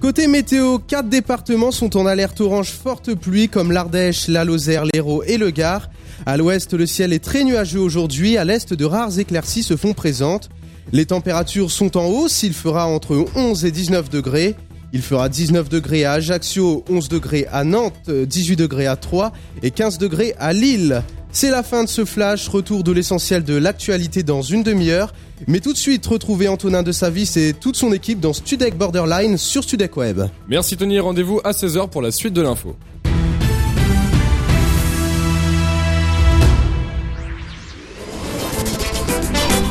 Côté 0.00 0.26
météo, 0.26 0.78
quatre 0.78 1.08
départements 1.08 1.70
sont 1.70 1.96
en 1.96 2.04
alerte 2.04 2.40
orange 2.40 2.72
forte 2.72 3.14
pluie 3.14 3.48
comme 3.48 3.70
l'Ardèche, 3.70 4.26
la 4.26 4.44
Lozère, 4.44 4.84
l'Hérault 4.84 5.22
et 5.22 5.38
le 5.38 5.50
Gard. 5.50 5.90
À 6.26 6.36
l'ouest, 6.36 6.74
le 6.74 6.84
ciel 6.84 7.12
est 7.12 7.22
très 7.22 7.44
nuageux 7.44 7.80
aujourd'hui. 7.80 8.36
À 8.36 8.44
l'est, 8.44 8.74
de 8.74 8.84
rares 8.84 9.20
éclaircies 9.20 9.62
se 9.62 9.76
font 9.76 9.92
présentes. 9.92 10.48
Les 10.92 11.06
températures 11.06 11.70
sont 11.70 11.96
en 11.96 12.06
hausse. 12.06 12.42
Il 12.42 12.54
fera 12.54 12.88
entre 12.88 13.24
11 13.36 13.64
et 13.64 13.70
19 13.70 14.10
degrés. 14.10 14.56
Il 14.94 15.02
fera 15.02 15.28
19 15.28 15.68
degrés 15.68 16.04
à 16.04 16.12
Ajaccio, 16.12 16.84
11 16.88 17.08
degrés 17.08 17.48
à 17.50 17.64
Nantes, 17.64 18.08
18 18.08 18.54
degrés 18.54 18.86
à 18.86 18.94
Troyes 18.94 19.32
et 19.64 19.72
15 19.72 19.98
degrés 19.98 20.36
à 20.38 20.52
Lille. 20.52 21.02
C'est 21.32 21.50
la 21.50 21.64
fin 21.64 21.82
de 21.82 21.88
ce 21.88 22.04
flash, 22.04 22.46
retour 22.46 22.84
de 22.84 22.92
l'essentiel 22.92 23.42
de 23.42 23.56
l'actualité 23.56 24.22
dans 24.22 24.40
une 24.40 24.62
demi-heure. 24.62 25.12
Mais 25.48 25.58
tout 25.58 25.72
de 25.72 25.78
suite, 25.78 26.06
retrouvez 26.06 26.46
Antonin 26.46 26.84
de 26.84 26.92
Savis 26.92 27.32
et 27.34 27.54
toute 27.54 27.74
son 27.74 27.92
équipe 27.92 28.20
dans 28.20 28.32
Studek 28.32 28.78
Borderline 28.78 29.36
sur 29.36 29.64
Studek 29.64 29.96
Web. 29.96 30.22
Merci 30.48 30.76
Tony, 30.76 31.00
rendez-vous 31.00 31.40
à 31.42 31.50
16h 31.50 31.90
pour 31.90 32.00
la 32.00 32.12
suite 32.12 32.32
de 32.32 32.42
l'info. 32.42 32.76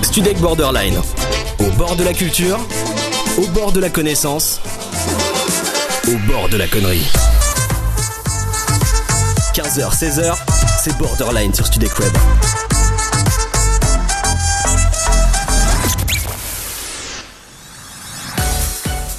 Studek 0.01 0.37
Borderline. 0.41 0.97
Au 1.59 1.77
bord 1.77 1.95
de 1.95 2.03
la 2.03 2.13
culture, 2.13 2.59
au 3.37 3.47
bord 3.47 3.71
de 3.71 3.79
la 3.79 3.89
connaissance, 3.89 4.61
au 6.07 6.17
bord 6.27 6.49
de 6.49 6.57
la 6.57 6.67
connerie. 6.67 7.05
15h, 9.53 9.95
16h, 9.95 10.35
c'est 10.83 10.97
Borderline 10.97 11.53
sur 11.53 11.65
Studek 11.65 11.97
Web. 11.99 12.13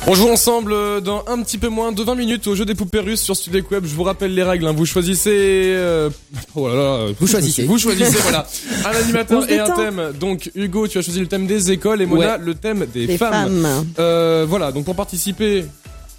On 0.06 0.14
joue 0.14 0.28
ensemble 0.28 0.74
euh, 0.74 1.00
dans 1.00 1.24
un 1.28 1.40
petit 1.42 1.56
peu 1.56 1.68
moins 1.68 1.90
de 1.90 2.02
20 2.02 2.14
minutes 2.14 2.46
au 2.46 2.54
jeu 2.54 2.66
des 2.66 2.74
poupées 2.74 2.98
russes 3.00 3.22
sur 3.22 3.34
Studek 3.34 3.70
Web. 3.70 3.86
Je 3.86 3.94
vous 3.94 4.02
rappelle 4.02 4.34
les 4.34 4.42
règles. 4.42 4.66
hein. 4.66 4.74
Vous 4.76 4.84
choisissez. 4.84 5.30
euh, 5.74 6.10
Oh 6.54 6.68
là 6.68 6.74
là. 6.74 7.06
Vous 7.18 7.26
choisissez. 7.26 7.64
Vous 7.64 7.78
choisissez. 7.78 8.18
voilà. 8.20 8.46
Un 8.84 8.90
animateur 9.02 9.50
et 9.50 9.58
un 9.58 9.70
thème. 9.70 10.12
Donc 10.20 10.50
Hugo, 10.54 10.86
tu 10.88 10.98
as 10.98 11.02
choisi 11.02 11.20
le 11.20 11.26
thème 11.26 11.46
des 11.46 11.70
écoles 11.70 12.02
et 12.02 12.06
Mona 12.06 12.32
Ouais. 12.36 12.38
le 12.44 12.54
thème 12.54 12.84
des, 12.92 13.06
Des 13.06 13.16
femmes. 13.16 13.62
femmes. 13.62 13.86
Euh, 13.98 14.44
voilà. 14.46 14.72
Donc 14.72 14.84
pour 14.84 14.94
participer. 14.94 15.64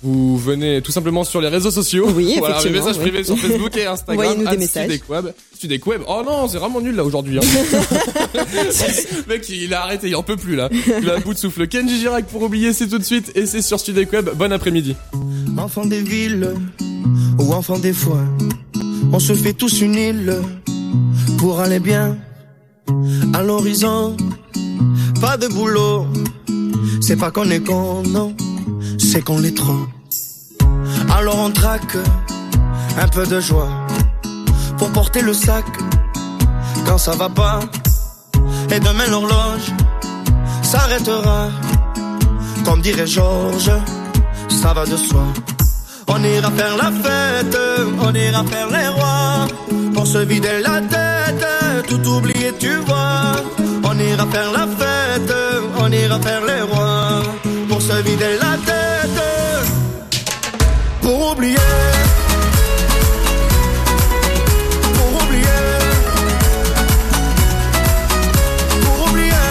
Vous 0.03 0.37
venez 0.37 0.81
tout 0.81 0.91
simplement 0.91 1.23
sur 1.23 1.41
les 1.41 1.47
réseaux 1.47 1.71
sociaux. 1.71 2.07
Oui, 2.15 2.35
voilà, 2.37 2.59
les 2.63 2.69
messages 2.69 2.97
oui. 2.97 3.09
privés 3.09 3.23
sur 3.23 3.37
Facebook 3.37 3.75
et 3.77 3.85
Instagram. 3.85 4.19
Envoyez-nous 4.19 4.49
des 4.49 4.55
at 4.55 4.57
messages. 4.57 4.85
Studek 4.85 5.09
Web. 5.09 5.25
Studek 5.55 5.87
Web. 5.87 6.01
Oh 6.07 6.21
non, 6.25 6.47
c'est 6.47 6.57
vraiment 6.57 6.81
nul 6.81 6.95
là 6.95 7.03
aujourd'hui. 7.03 7.39
Hein. 7.39 7.41
Mec, 9.27 9.49
il 9.49 9.73
a 9.73 9.83
arrêté, 9.83 10.09
il 10.09 10.15
en 10.15 10.23
peut 10.23 10.37
plus 10.37 10.55
là. 10.55 10.69
Il 11.01 11.09
a 11.09 11.15
un 11.15 11.19
bout 11.19 11.33
de 11.33 11.39
souffle. 11.39 11.67
Kenji 11.67 11.99
Girac 11.99 12.25
pour 12.25 12.43
oublier, 12.43 12.73
c'est 12.73 12.87
tout 12.87 12.99
de 12.99 13.03
suite 13.03 13.31
et 13.35 13.45
c'est 13.45 13.61
sur 13.61 13.79
Studek 13.79 14.11
Web. 14.11 14.29
Bon 14.35 14.51
après-midi. 14.51 14.95
Enfant 15.57 15.85
des 15.85 16.01
villes 16.01 16.53
ou 17.39 17.53
enfant 17.53 17.79
des 17.79 17.93
foins, 17.93 18.27
on 19.11 19.19
se 19.19 19.33
fait 19.33 19.53
tous 19.53 19.81
une 19.81 19.95
île 19.95 20.35
pour 21.37 21.59
aller 21.59 21.79
bien 21.79 22.17
à 23.33 23.41
l'horizon. 23.41 24.15
Pas 25.21 25.37
de 25.37 25.47
boulot, 25.47 26.05
c'est 27.01 27.15
pas 27.15 27.31
qu'on 27.31 27.49
est 27.49 27.61
con, 27.61 28.03
non, 28.03 28.35
c'est 29.15 29.21
qu'on 29.21 29.39
l'est 29.39 29.55
trop. 29.55 29.87
Alors 31.17 31.39
on 31.39 31.49
traque 31.49 31.97
un 32.99 33.07
peu 33.07 33.25
de 33.25 33.39
joie 33.39 33.69
pour 34.77 34.89
porter 34.91 35.21
le 35.21 35.33
sac 35.33 35.63
quand 36.85 36.97
ça 36.97 37.13
va 37.15 37.29
pas. 37.29 37.61
Et 38.73 38.79
demain 38.81 39.07
l'horloge 39.09 39.67
s'arrêtera 40.63 41.47
comme 42.65 42.81
dirait 42.81 43.07
Georges, 43.07 43.71
ça 44.49 44.73
va 44.73 44.85
de 44.85 44.97
soi. 44.97 45.23
On 46.07 46.21
ira 46.21 46.51
faire 46.51 46.75
la 46.75 46.91
fête, 47.03 47.57
on 48.01 48.13
ira 48.13 48.43
faire 48.43 48.69
les 48.69 48.87
rois. 48.89 49.47
Pour 49.93 50.07
se 50.07 50.17
vider 50.17 50.59
la 50.61 50.81
tête, 50.81 51.45
tout 51.87 52.05
oublier, 52.15 52.51
tu 52.59 52.75
vois. 52.87 53.31
On 53.85 53.97
ira 53.97 54.25
faire 54.25 54.51
la 54.51 54.67
fête, 54.79 55.33
on 55.79 55.89
ira 55.89 56.19
faire 56.19 56.43
les 56.45 56.61
rois. 56.69 57.23
Pour 57.69 57.81
se 57.81 57.95
vider 58.07 58.35
la 58.41 58.57
tête, 58.67 58.94
pour 61.05 61.31
oublier. 61.31 61.55
Pour 64.95 65.11
oublier. 65.21 65.61
Pour 68.83 69.07
oublier. 69.07 69.43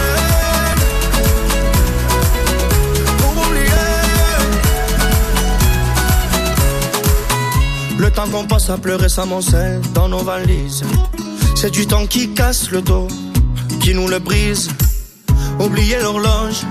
Pour 3.19 3.47
oublier. 3.47 3.85
Le 7.99 8.11
temps 8.11 8.27
qu'on 8.27 8.43
passe 8.43 8.69
à 8.69 8.77
pleurer 8.77 9.07
s'amoncelle 9.07 9.79
dans 9.93 10.09
nos 10.09 10.23
valises. 10.23 10.83
C'est 11.55 11.71
du 11.71 11.87
temps 11.87 12.05
qui 12.05 12.33
casse 12.33 12.69
le 12.69 12.81
dos, 12.81 13.07
qui 13.79 13.93
nous 13.93 14.09
le 14.09 14.19
brise. 14.19 14.67
Oublier 15.57 15.99
l'horloge 16.01 16.65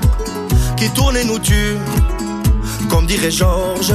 qui 0.76 0.90
tourne 0.90 1.16
et 1.16 1.24
nous 1.24 1.38
tue. 1.38 1.78
Comme 2.90 3.06
dirait 3.06 3.30
Georges, 3.30 3.94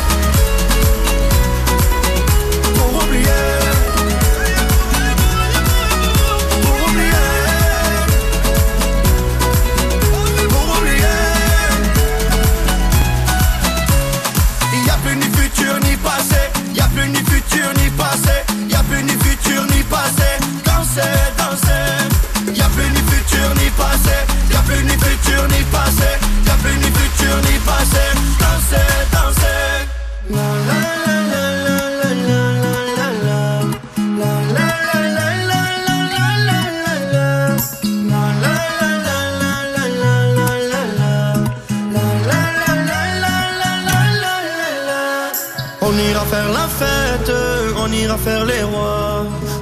Ni 15.91 15.97
passé. 15.97 16.39
Y 16.73 16.79
a 16.79 16.87
plus 16.87 17.07
ni 17.09 17.19
futur 17.19 17.73
ni 17.75 17.80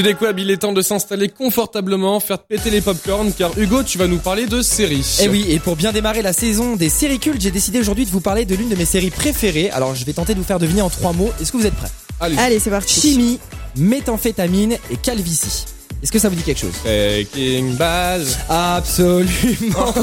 Web, 0.00 0.38
il 0.38 0.50
est 0.50 0.56
temps 0.56 0.72
de 0.72 0.80
s'installer 0.80 1.28
confortablement, 1.28 2.20
faire 2.20 2.38
péter 2.38 2.70
les 2.70 2.80
popcorns, 2.80 3.32
car 3.36 3.56
Hugo, 3.58 3.82
tu 3.82 3.98
vas 3.98 4.06
nous 4.06 4.18
parler 4.18 4.46
de 4.46 4.62
séries. 4.62 5.18
Et 5.22 5.28
oui, 5.28 5.44
et 5.48 5.58
pour 5.58 5.76
bien 5.76 5.92
démarrer 5.92 6.22
la 6.22 6.32
saison 6.32 6.74
des 6.74 6.88
séries 6.88 7.18
cultes, 7.18 7.42
j'ai 7.42 7.50
décidé 7.50 7.78
aujourd'hui 7.80 8.06
de 8.06 8.10
vous 8.10 8.22
parler 8.22 8.46
de 8.46 8.54
l'une 8.54 8.70
de 8.70 8.76
mes 8.76 8.86
séries 8.86 9.10
préférées. 9.10 9.68
Alors 9.70 9.94
je 9.94 10.04
vais 10.06 10.14
tenter 10.14 10.32
de 10.32 10.38
vous 10.38 10.44
faire 10.44 10.58
deviner 10.58 10.80
en 10.80 10.88
trois 10.88 11.12
mots. 11.12 11.30
Est-ce 11.40 11.52
que 11.52 11.58
vous 11.58 11.66
êtes 11.66 11.74
prêts? 11.74 11.90
Allez. 12.18 12.38
Allez, 12.38 12.58
c'est 12.58 12.70
parti. 12.70 12.98
Chimie, 12.98 13.38
méthamphétamine 13.76 14.78
et 14.90 14.96
calvitie. 14.96 15.66
Est-ce 16.02 16.10
que 16.10 16.18
ça 16.18 16.30
vous 16.30 16.34
dit 16.34 16.42
quelque 16.42 16.60
chose? 16.60 16.72
Breaking 16.82 17.74
Bad. 17.74 18.26
Absolument. 18.48 19.94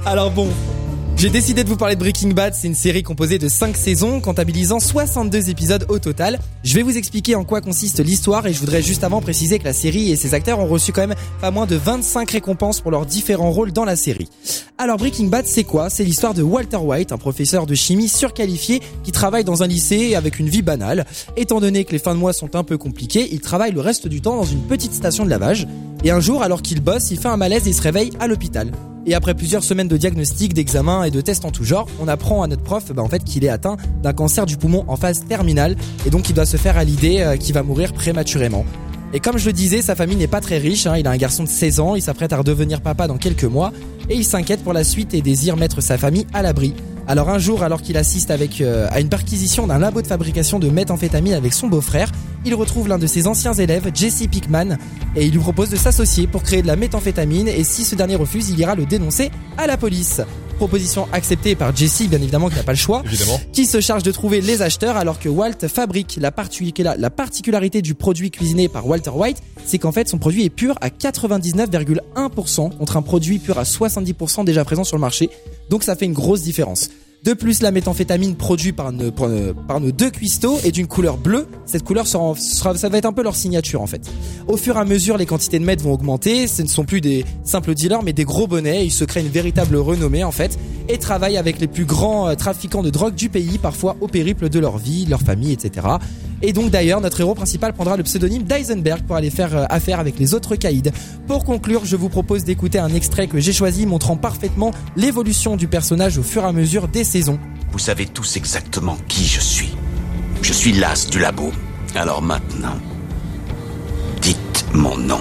Alors 0.06 0.30
bon, 0.30 0.48
j'ai 1.22 1.30
décidé 1.30 1.62
de 1.62 1.68
vous 1.68 1.76
parler 1.76 1.94
de 1.94 2.00
Breaking 2.00 2.30
Bad, 2.30 2.52
c'est 2.52 2.66
une 2.66 2.74
série 2.74 3.04
composée 3.04 3.38
de 3.38 3.46
5 3.46 3.76
saisons, 3.76 4.20
comptabilisant 4.20 4.80
62 4.80 5.50
épisodes 5.50 5.86
au 5.88 6.00
total. 6.00 6.40
Je 6.64 6.74
vais 6.74 6.82
vous 6.82 6.98
expliquer 6.98 7.36
en 7.36 7.44
quoi 7.44 7.60
consiste 7.60 8.04
l'histoire 8.04 8.44
et 8.48 8.52
je 8.52 8.58
voudrais 8.58 8.82
juste 8.82 9.04
avant 9.04 9.20
préciser 9.20 9.60
que 9.60 9.64
la 9.64 9.72
série 9.72 10.10
et 10.10 10.16
ses 10.16 10.34
acteurs 10.34 10.58
ont 10.58 10.66
reçu 10.66 10.90
quand 10.90 11.06
même 11.06 11.16
pas 11.40 11.52
moins 11.52 11.66
de 11.66 11.76
25 11.76 12.28
récompenses 12.28 12.80
pour 12.80 12.90
leurs 12.90 13.06
différents 13.06 13.52
rôles 13.52 13.70
dans 13.70 13.84
la 13.84 13.94
série. 13.94 14.28
Alors 14.78 14.96
Breaking 14.96 15.26
Bad 15.26 15.46
c'est 15.46 15.62
quoi? 15.62 15.90
C'est 15.90 16.02
l'histoire 16.02 16.34
de 16.34 16.42
Walter 16.42 16.78
White, 16.78 17.12
un 17.12 17.18
professeur 17.18 17.66
de 17.66 17.74
chimie 17.76 18.08
surqualifié 18.08 18.80
qui 19.04 19.12
travaille 19.12 19.44
dans 19.44 19.62
un 19.62 19.68
lycée 19.68 20.16
avec 20.16 20.40
une 20.40 20.48
vie 20.48 20.62
banale. 20.62 21.06
Étant 21.36 21.60
donné 21.60 21.84
que 21.84 21.92
les 21.92 22.00
fins 22.00 22.14
de 22.14 22.18
mois 22.18 22.32
sont 22.32 22.56
un 22.56 22.64
peu 22.64 22.78
compliquées, 22.78 23.28
il 23.30 23.38
travaille 23.40 23.70
le 23.70 23.80
reste 23.80 24.08
du 24.08 24.20
temps 24.20 24.34
dans 24.34 24.42
une 24.42 24.62
petite 24.62 24.92
station 24.92 25.24
de 25.24 25.30
lavage. 25.30 25.68
Et 26.04 26.10
un 26.10 26.18
jour, 26.18 26.42
alors 26.42 26.62
qu'il 26.62 26.80
bosse, 26.80 27.12
il 27.12 27.18
fait 27.18 27.28
un 27.28 27.36
malaise 27.36 27.66
et 27.66 27.70
il 27.70 27.74
se 27.74 27.82
réveille 27.82 28.10
à 28.18 28.26
l'hôpital. 28.26 28.72
Et 29.06 29.14
après 29.14 29.34
plusieurs 29.34 29.62
semaines 29.62 29.88
de 29.88 29.96
diagnostics, 29.96 30.52
d'examens 30.52 31.04
et 31.04 31.10
de 31.10 31.20
tests 31.20 31.44
en 31.44 31.50
tout 31.50 31.64
genre, 31.64 31.86
on 32.00 32.08
apprend 32.08 32.42
à 32.42 32.48
notre 32.48 32.62
prof 32.62 32.92
bah, 32.92 33.02
en 33.02 33.08
fait 33.08 33.22
qu'il 33.22 33.44
est 33.44 33.48
atteint 33.48 33.76
d'un 34.02 34.12
cancer 34.12 34.46
du 34.46 34.56
poumon 34.56 34.84
en 34.88 34.96
phase 34.96 35.24
terminale 35.26 35.76
et 36.06 36.10
donc 36.10 36.28
il 36.28 36.34
doit 36.34 36.46
se 36.46 36.56
faire 36.56 36.76
à 36.76 36.84
l'idée 36.84 37.20
euh, 37.20 37.36
qu'il 37.36 37.54
va 37.54 37.62
mourir 37.62 37.92
prématurément. 37.92 38.64
Et 39.12 39.20
comme 39.20 39.38
je 39.38 39.46
le 39.46 39.52
disais, 39.52 39.82
sa 39.82 39.94
famille 39.94 40.16
n'est 40.16 40.28
pas 40.28 40.40
très 40.40 40.58
riche, 40.58 40.86
hein, 40.86 40.96
il 40.96 41.06
a 41.06 41.10
un 41.10 41.16
garçon 41.16 41.42
de 41.44 41.48
16 41.48 41.80
ans, 41.80 41.94
il 41.94 42.02
s'apprête 42.02 42.32
à 42.32 42.38
redevenir 42.38 42.80
papa 42.80 43.06
dans 43.06 43.18
quelques 43.18 43.44
mois 43.44 43.72
et 44.08 44.14
il 44.14 44.24
s'inquiète 44.24 44.62
pour 44.62 44.72
la 44.72 44.84
suite 44.84 45.14
et 45.14 45.20
désire 45.20 45.56
mettre 45.56 45.80
sa 45.80 45.98
famille 45.98 46.26
à 46.32 46.42
l'abri. 46.42 46.74
Alors 47.08 47.28
un 47.30 47.38
jour, 47.38 47.62
alors 47.62 47.82
qu'il 47.82 47.96
assiste 47.96 48.30
euh, 48.60 48.88
à 48.90 49.00
une 49.00 49.08
perquisition 49.08 49.66
d'un 49.66 49.78
labo 49.78 50.02
de 50.02 50.06
fabrication 50.06 50.58
de 50.58 50.68
méthamphétamine 50.68 51.34
avec 51.34 51.52
son 51.52 51.66
beau-frère, 51.66 52.10
il 52.44 52.54
retrouve 52.54 52.88
l'un 52.88 52.98
de 52.98 53.06
ses 53.06 53.26
anciens 53.26 53.52
élèves, 53.54 53.90
Jesse 53.94 54.26
Pickman, 54.28 54.78
et 55.16 55.26
il 55.26 55.32
lui 55.32 55.40
propose 55.40 55.70
de 55.70 55.76
s'associer 55.76 56.26
pour 56.26 56.42
créer 56.42 56.62
de 56.62 56.66
la 56.66 56.76
méthamphétamine 56.76 57.48
et 57.48 57.64
si 57.64 57.84
ce 57.84 57.94
dernier 57.94 58.16
refuse, 58.16 58.50
il 58.50 58.58
ira 58.58 58.74
le 58.74 58.86
dénoncer 58.86 59.30
à 59.58 59.66
la 59.66 59.76
police. 59.76 60.20
Proposition 60.62 61.08
acceptée 61.10 61.56
par 61.56 61.74
Jesse, 61.74 62.02
bien 62.08 62.22
évidemment, 62.22 62.48
qui 62.48 62.54
n'a 62.54 62.62
pas 62.62 62.70
le 62.70 62.78
choix, 62.78 63.02
Évidemment. 63.04 63.40
qui 63.52 63.66
se 63.66 63.80
charge 63.80 64.04
de 64.04 64.12
trouver 64.12 64.40
les 64.40 64.62
acheteurs 64.62 64.96
alors 64.96 65.18
que 65.18 65.28
Walt 65.28 65.66
fabrique 65.66 66.20
la 66.20 66.30
particularité 66.30 67.82
du 67.82 67.94
produit 67.94 68.30
cuisiné 68.30 68.68
par 68.68 68.86
Walter 68.86 69.10
White, 69.10 69.38
c'est 69.66 69.78
qu'en 69.78 69.90
fait 69.90 70.08
son 70.08 70.18
produit 70.18 70.44
est 70.44 70.50
pur 70.50 70.76
à 70.80 70.88
99,1% 70.90 72.76
contre 72.78 72.96
un 72.96 73.02
produit 73.02 73.40
pur 73.40 73.58
à 73.58 73.64
70% 73.64 74.44
déjà 74.44 74.64
présent 74.64 74.84
sur 74.84 74.96
le 74.96 75.00
marché. 75.00 75.30
Donc 75.68 75.82
ça 75.82 75.96
fait 75.96 76.04
une 76.04 76.12
grosse 76.12 76.42
différence. 76.42 76.90
De 77.24 77.34
plus, 77.34 77.62
la 77.62 77.70
méthamphétamine 77.70 78.34
produite 78.34 78.74
par, 78.74 78.90
nos- 78.90 79.12
par, 79.12 79.80
nos- 79.80 79.92
deux 79.92 80.10
cuistots 80.10 80.58
est 80.64 80.72
d'une 80.72 80.88
couleur 80.88 81.16
bleue. 81.18 81.46
Cette 81.66 81.84
couleur 81.84 82.08
sera, 82.08 82.34
ça 82.76 82.88
va 82.88 82.98
être 82.98 83.04
un 83.06 83.12
peu 83.12 83.22
leur 83.22 83.36
signature 83.36 83.80
en 83.80 83.86
fait. 83.86 84.10
Au 84.48 84.56
fur 84.56 84.76
et 84.76 84.80
à 84.80 84.84
mesure, 84.84 85.16
les 85.16 85.26
quantités 85.26 85.60
de 85.60 85.64
meth 85.64 85.80
vont 85.82 85.92
augmenter. 85.92 86.48
Ce 86.48 86.62
ne 86.62 86.66
sont 86.66 86.84
plus 86.84 87.00
des 87.00 87.24
simples 87.44 87.74
dealers, 87.74 88.02
mais 88.02 88.12
des 88.12 88.24
gros 88.24 88.48
bonnets. 88.48 88.84
Ils 88.84 88.90
se 88.90 89.04
créent 89.04 89.20
une 89.20 89.28
véritable 89.28 89.76
renommée 89.76 90.24
en 90.24 90.32
fait 90.32 90.58
et 90.88 90.98
travaillent 90.98 91.36
avec 91.36 91.60
les 91.60 91.68
plus 91.68 91.84
grands 91.84 92.26
euh, 92.28 92.34
trafiquants 92.34 92.82
de 92.82 92.90
drogue 92.90 93.14
du 93.14 93.28
pays, 93.28 93.58
parfois 93.58 93.96
au 94.00 94.08
périple 94.08 94.48
de 94.48 94.58
leur 94.58 94.78
vie, 94.78 95.06
leur 95.06 95.20
famille, 95.20 95.52
etc. 95.52 95.86
Et 96.42 96.52
donc 96.52 96.70
d'ailleurs, 96.70 97.00
notre 97.00 97.20
héros 97.20 97.34
principal 97.34 97.72
prendra 97.72 97.96
le 97.96 98.02
pseudonyme 98.02 98.42
d'Eisenberg 98.42 99.02
pour 99.06 99.14
aller 99.14 99.30
faire 99.30 99.56
euh, 99.56 99.64
affaire 99.68 100.00
avec 100.00 100.18
les 100.18 100.34
autres 100.34 100.56
caïds. 100.56 100.90
Pour 101.28 101.44
conclure, 101.44 101.84
je 101.84 101.94
vous 101.94 102.08
propose 102.08 102.42
d'écouter 102.42 102.80
un 102.80 102.92
extrait 102.92 103.28
que 103.28 103.38
j'ai 103.38 103.52
choisi 103.52 103.86
montrant 103.86 104.16
parfaitement 104.16 104.72
l'évolution 104.96 105.56
du 105.56 105.68
personnage 105.68 106.18
au 106.18 106.22
fur 106.24 106.42
et 106.42 106.46
à 106.46 106.52
mesure 106.52 106.88
des 106.88 107.04
saisons. 107.04 107.38
Vous 107.70 107.78
savez 107.78 108.06
tous 108.06 108.36
exactement 108.36 108.96
qui 109.06 109.24
je 109.24 109.40
suis. 109.40 109.70
Je 110.42 110.52
suis 110.52 110.72
l'as 110.72 111.08
du 111.08 111.20
labo. 111.20 111.52
Alors 111.94 112.22
maintenant, 112.22 112.76
dites 114.20 114.64
mon 114.74 114.96
nom. 114.98 115.20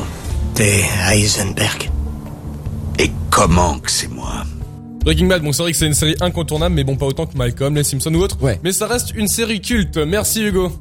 T'es 0.55 0.81
Heisenberg. 1.09 1.89
Et 2.97 3.11
comment 3.29 3.77
que 3.79 3.91
c'est 3.91 4.09
moi 4.09 4.43
Breaking 5.03 5.27
Bad, 5.27 5.43
bon 5.43 5.51
c'est 5.51 5.63
vrai 5.63 5.71
que 5.71 5.77
c'est 5.77 5.87
une 5.87 5.93
série 5.93 6.15
incontournable, 6.19 6.75
mais 6.75 6.83
bon 6.83 6.95
pas 6.95 7.05
autant 7.05 7.25
que 7.25 7.37
Malcolm, 7.37 7.75
les 7.75 7.83
Simpsons 7.83 8.13
ou 8.13 8.19
autres. 8.19 8.37
Mais 8.63 8.71
ça 8.71 8.87
reste 8.87 9.13
une 9.15 9.27
série 9.27 9.61
culte. 9.61 9.97
Merci 9.97 10.43
Hugo. 10.43 10.71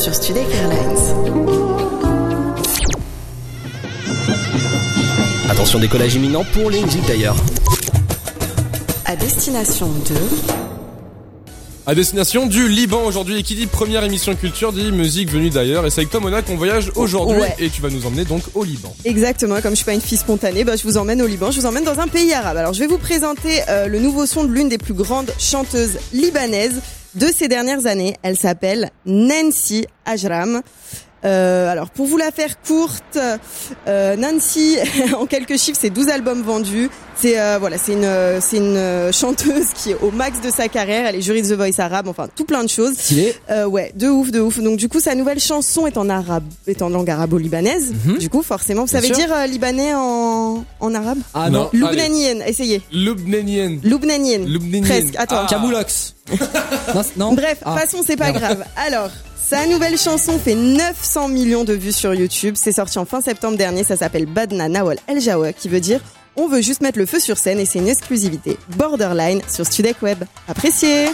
Sur 0.00 0.14
Studek 0.14 0.46
Airlines. 0.54 0.96
Attention 5.50 5.78
décollage 5.78 6.14
imminent 6.14 6.42
pour 6.54 6.70
les 6.70 6.80
musiques 6.80 7.06
d'ailleurs. 7.06 7.36
À 9.04 9.14
destination 9.14 9.88
de... 9.88 10.14
À 11.86 11.94
destination 11.94 12.46
du 12.46 12.68
Liban 12.68 13.02
aujourd'hui, 13.04 13.40
et 13.40 13.42
qui 13.42 13.54
dit 13.56 13.66
première 13.66 14.02
émission 14.04 14.34
culture 14.36 14.72
dit 14.72 14.90
musique 14.90 15.28
venue 15.30 15.50
d'ailleurs. 15.50 15.84
Et 15.84 15.90
c'est 15.90 16.00
avec 16.00 16.10
toi 16.10 16.20
Mona 16.20 16.40
qu'on 16.40 16.56
voyage 16.56 16.90
aujourd'hui, 16.94 17.38
Ouais. 17.40 17.54
et 17.58 17.68
tu 17.68 17.82
vas 17.82 17.90
nous 17.90 18.06
emmener 18.06 18.24
donc 18.24 18.42
au 18.54 18.64
Liban. 18.64 18.94
Exactement, 19.04 19.60
comme 19.60 19.72
je 19.72 19.76
suis 19.76 19.84
pas 19.84 19.92
une 19.94 20.00
fille 20.00 20.16
spontanée, 20.18 20.64
bah, 20.64 20.76
je 20.76 20.84
vous 20.84 20.96
emmène 20.96 21.20
au 21.20 21.26
Liban, 21.26 21.50
je 21.50 21.60
vous 21.60 21.66
emmène 21.66 21.84
dans 21.84 21.98
un 22.00 22.08
pays 22.08 22.32
arabe. 22.32 22.56
Alors 22.56 22.72
je 22.72 22.78
vais 22.80 22.86
vous 22.86 22.98
présenter 22.98 23.60
euh, 23.68 23.86
le 23.86 23.98
nouveau 23.98 24.24
son 24.24 24.44
de 24.44 24.52
l'une 24.52 24.70
des 24.70 24.78
plus 24.78 24.94
grandes 24.94 25.30
chanteuses 25.38 25.98
libanaises 26.14 26.80
de 27.14 27.26
ces 27.26 27.48
dernières 27.48 27.86
années. 27.86 28.16
Elle 28.22 28.36
s'appelle 28.36 28.90
Nancy 29.06 29.86
Ajram. 30.04 30.62
Euh, 31.24 31.70
alors 31.70 31.90
pour 31.90 32.06
vous 32.06 32.16
la 32.16 32.30
faire 32.30 32.60
courte, 32.62 33.18
euh, 33.86 34.16
Nancy, 34.16 34.76
en 35.18 35.26
quelques 35.26 35.58
chiffres, 35.58 35.78
c'est 35.80 35.90
12 35.90 36.08
albums 36.08 36.42
vendus. 36.42 36.88
C'est 37.16 37.38
euh, 37.38 37.58
voilà, 37.60 37.76
c'est 37.76 37.92
une 37.92 38.04
euh, 38.04 38.40
c'est 38.40 38.56
une 38.56 38.76
euh, 38.78 39.12
chanteuse 39.12 39.66
qui 39.74 39.90
est 39.90 39.96
au 40.00 40.10
max 40.10 40.40
de 40.40 40.48
sa 40.50 40.68
carrière. 40.68 41.04
Elle 41.06 41.16
est 41.16 41.20
jury 41.20 41.42
de 41.42 41.48
The 41.48 41.52
Voice 41.58 41.78
arabe, 41.78 42.08
enfin 42.08 42.28
tout 42.34 42.46
plein 42.46 42.64
de 42.64 42.70
choses. 42.70 42.94
Euh, 43.50 43.66
ouais, 43.66 43.92
de 43.94 44.08
ouf, 44.08 44.30
de 44.30 44.40
ouf. 44.40 44.58
Donc 44.60 44.78
du 44.78 44.88
coup, 44.88 45.00
sa 45.00 45.14
nouvelle 45.14 45.40
chanson 45.40 45.86
est 45.86 45.98
en 45.98 46.08
arabe, 46.08 46.44
est 46.66 46.80
en 46.80 46.88
langue 46.88 47.10
arabo-libanaise. 47.10 47.92
Du 48.18 48.30
coup, 48.30 48.42
forcément, 48.42 48.82
vous 48.82 48.88
savez 48.88 49.10
dire 49.10 49.30
euh, 49.30 49.46
libanais 49.46 49.92
en 49.94 50.64
en 50.80 50.94
arabe? 50.94 51.18
Ah 51.34 51.50
non. 51.50 51.68
Loubnanienne, 51.74 52.42
essayez. 52.46 52.80
Loubnanienne. 52.92 53.80
Loubnanienne. 53.84 54.46
Loubnanienne. 54.50 54.84
Presque. 54.84 55.14
Attends. 55.18 55.40
Ah. 55.44 55.46
Camoulox. 55.50 56.14
non, 56.94 57.02
non. 57.18 57.32
Bref, 57.34 57.58
de 57.58 57.64
Ah. 57.66 57.72
toute 57.72 57.80
façon, 57.90 57.98
c'est 58.06 58.16
pas 58.16 58.32
Merde. 58.32 58.38
grave. 58.38 58.64
Alors, 58.76 59.10
sa 59.50 59.66
nouvelle 59.66 59.98
chanson 59.98 60.38
fait 60.38 60.54
900 60.54 61.26
millions 61.26 61.64
de 61.64 61.72
vues 61.72 61.90
sur 61.90 62.14
YouTube. 62.14 62.54
C'est 62.56 62.70
sorti 62.70 63.00
en 63.00 63.04
fin 63.04 63.20
septembre 63.20 63.58
dernier. 63.58 63.82
Ça 63.82 63.96
s'appelle 63.96 64.26
Badna 64.26 64.68
Nawal 64.68 64.98
El 65.08 65.20
Jawa, 65.20 65.52
qui 65.52 65.68
veut 65.68 65.80
dire 65.80 66.00
on 66.36 66.46
veut 66.46 66.62
juste 66.62 66.82
mettre 66.82 67.00
le 67.00 67.04
feu 67.04 67.18
sur 67.18 67.36
scène 67.36 67.58
et 67.58 67.64
c'est 67.64 67.80
une 67.80 67.88
exclusivité. 67.88 68.56
Borderline 68.76 69.40
sur 69.48 69.66
Studek 69.66 70.00
Web. 70.02 70.22
Appréciez. 70.46 71.08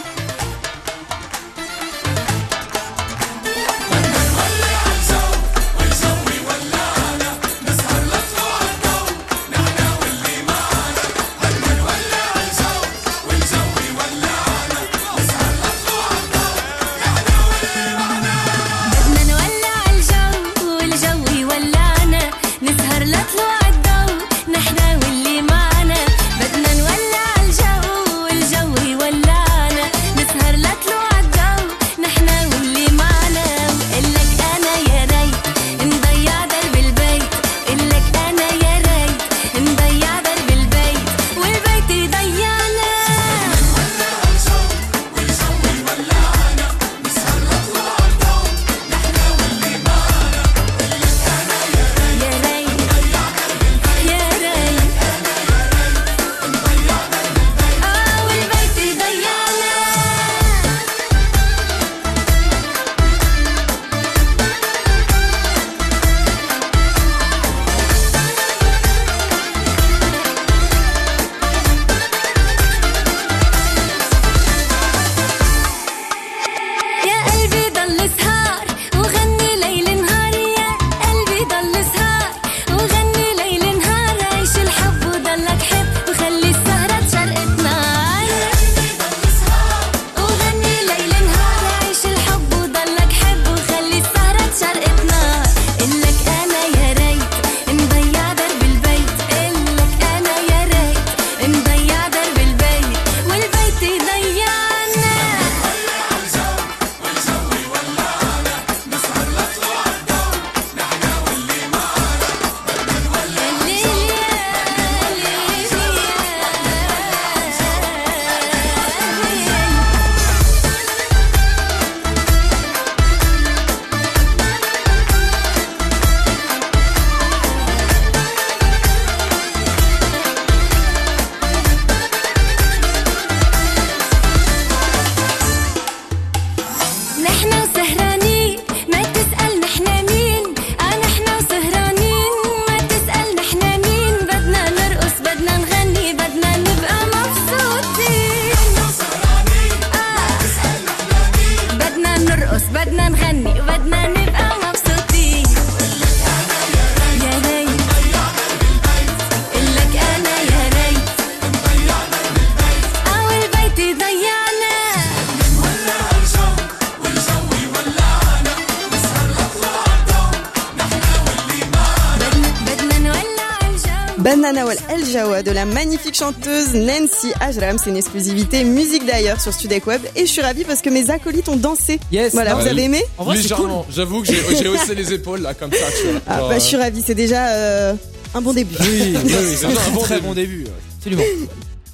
De 175.47 175.51
la 175.53 175.63
magnifique 175.63 176.15
chanteuse 176.15 176.73
Nancy 176.73 177.31
Ajram. 177.39 177.77
C'est 177.81 177.89
une 177.89 177.95
exclusivité 177.95 178.65
musique 178.65 179.05
d'ailleurs 179.05 179.39
sur 179.39 179.53
Studek 179.53 179.87
Web. 179.87 180.01
Et 180.17 180.25
je 180.25 180.31
suis 180.31 180.41
ravie 180.41 180.65
parce 180.65 180.81
que 180.81 180.89
mes 180.89 181.09
acolytes 181.09 181.47
ont 181.47 181.55
dansé. 181.55 182.01
Yes. 182.11 182.33
Voilà, 182.33 182.51
Ah 182.51 182.55
vous 182.61 182.67
avez 182.67 182.83
aimé 182.83 183.01
Légèrement. 183.33 183.85
J'avoue 183.89 184.23
que 184.23 184.27
j'ai 184.59 184.67
haussé 184.67 184.93
les 184.93 185.13
épaules 185.13 185.41
là 185.41 185.53
comme 185.53 185.71
ça. 185.71 185.77
Tu 186.01 186.07
vois. 186.09 186.21
Ah, 186.27 186.39
Genre, 186.39 186.49
bah, 186.49 186.55
euh, 186.55 186.59
je 186.59 186.63
suis 186.65 186.75
ravie, 186.75 187.01
c'est 187.05 187.15
déjà 187.15 187.47
euh, 187.47 187.93
un 188.35 188.41
bon 188.41 188.51
début. 188.51 188.75
Oui, 188.81 188.87
oui, 188.91 189.17
oui, 189.23 189.31
C'est 189.55 189.67
déjà 189.67 189.81
un 189.87 189.91
bon 189.91 190.01
très 190.01 190.15
début. 190.15 190.27
bon 190.27 190.33
début. 190.33 190.65
Absolument. 190.97 191.23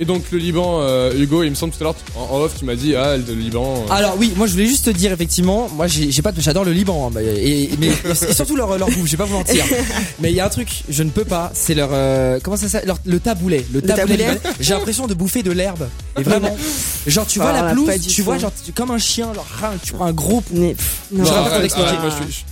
Et 0.04 0.06
donc 0.06 0.24
le 0.34 0.38
Liban, 0.38 0.82
euh, 0.82 1.14
Hugo, 1.18 1.43
il 1.43 1.49
me 1.51 1.56
semble 1.56 1.72
tout 1.72 1.80
à 1.80 1.86
l'heure 1.86 1.95
en 2.18 2.39
off, 2.41 2.56
tu 2.60 2.66
m'as 2.66 2.76
dit 2.76 2.93
ah 2.93 3.16
le 3.16 3.34
Liban. 3.36 3.86
euh, 3.88 3.93
Alors 3.93 4.16
oui, 4.18 4.34
moi 4.36 4.47
je 4.47 4.51
voulais 4.51 4.66
juste 4.66 4.84
te 4.84 4.89
dire 4.89 5.14
effectivement, 5.14 5.70
moi 5.74 5.88
j'ai 5.88 6.22
pas, 6.22 6.34
de- 6.34 6.41
j'adore 6.41 6.66
le 6.66 6.74
Liban, 6.74 7.08
hein, 7.08 7.12
bah, 7.14 7.22
et, 7.24 7.64
et- 7.64 7.70
mais 7.80 7.88
et 8.12 8.34
surtout 8.34 8.58
leur 8.58 8.78
leur 8.78 8.89
bouffe, 8.89 9.06
je 9.06 9.12
vais 9.12 9.16
pas 9.18 9.24
vous 9.24 9.38
mentir. 9.38 9.64
Mais 10.20 10.30
il 10.32 10.36
y 10.36 10.41
a 10.41 10.45
un 10.45 10.49
truc, 10.49 10.68
je 10.89 11.04
ne 11.04 11.10
peux 11.10 11.24
pas, 11.24 11.51
c'est 11.54 11.74
leur 11.74 11.88
euh, 11.93 12.38
comment 12.43 12.58
ça 12.58 12.68
s'appelle, 12.68 12.88
leur- 12.89 12.99
le 13.06 13.18
taboulet, 13.22 13.66
le 13.72 13.82
taboulet. 13.82 14.28
J'ai 14.60 14.74
l'impression 14.74 15.08
de 15.08 15.14
bouffer 15.14 15.41
de 15.41 15.51
l'herbe. 15.51 15.88
Et 16.20 16.24
vraiment, 16.24 16.58
genre 17.08 17.26
tu 17.26 17.39
vois 17.39 17.51
Ah, 17.56 17.62
la 17.64 17.70
pelouse, 17.70 17.88
tu 18.10 18.22
vois 18.24 18.38
genre 18.39 18.51
tu- 18.66 18.74
comme 18.74 18.91
un 18.91 18.97
chien, 18.97 19.34
genre 19.34 19.47
tu 19.86 19.93
prends 19.93 20.06
un 20.08 20.12
gros. 20.12 20.43
Non, 20.51 20.74
arrête, 21.32 21.72
arrête, 21.78 21.99
moi, 22.01 22.10
je 22.10 22.34
suis- 22.34 22.45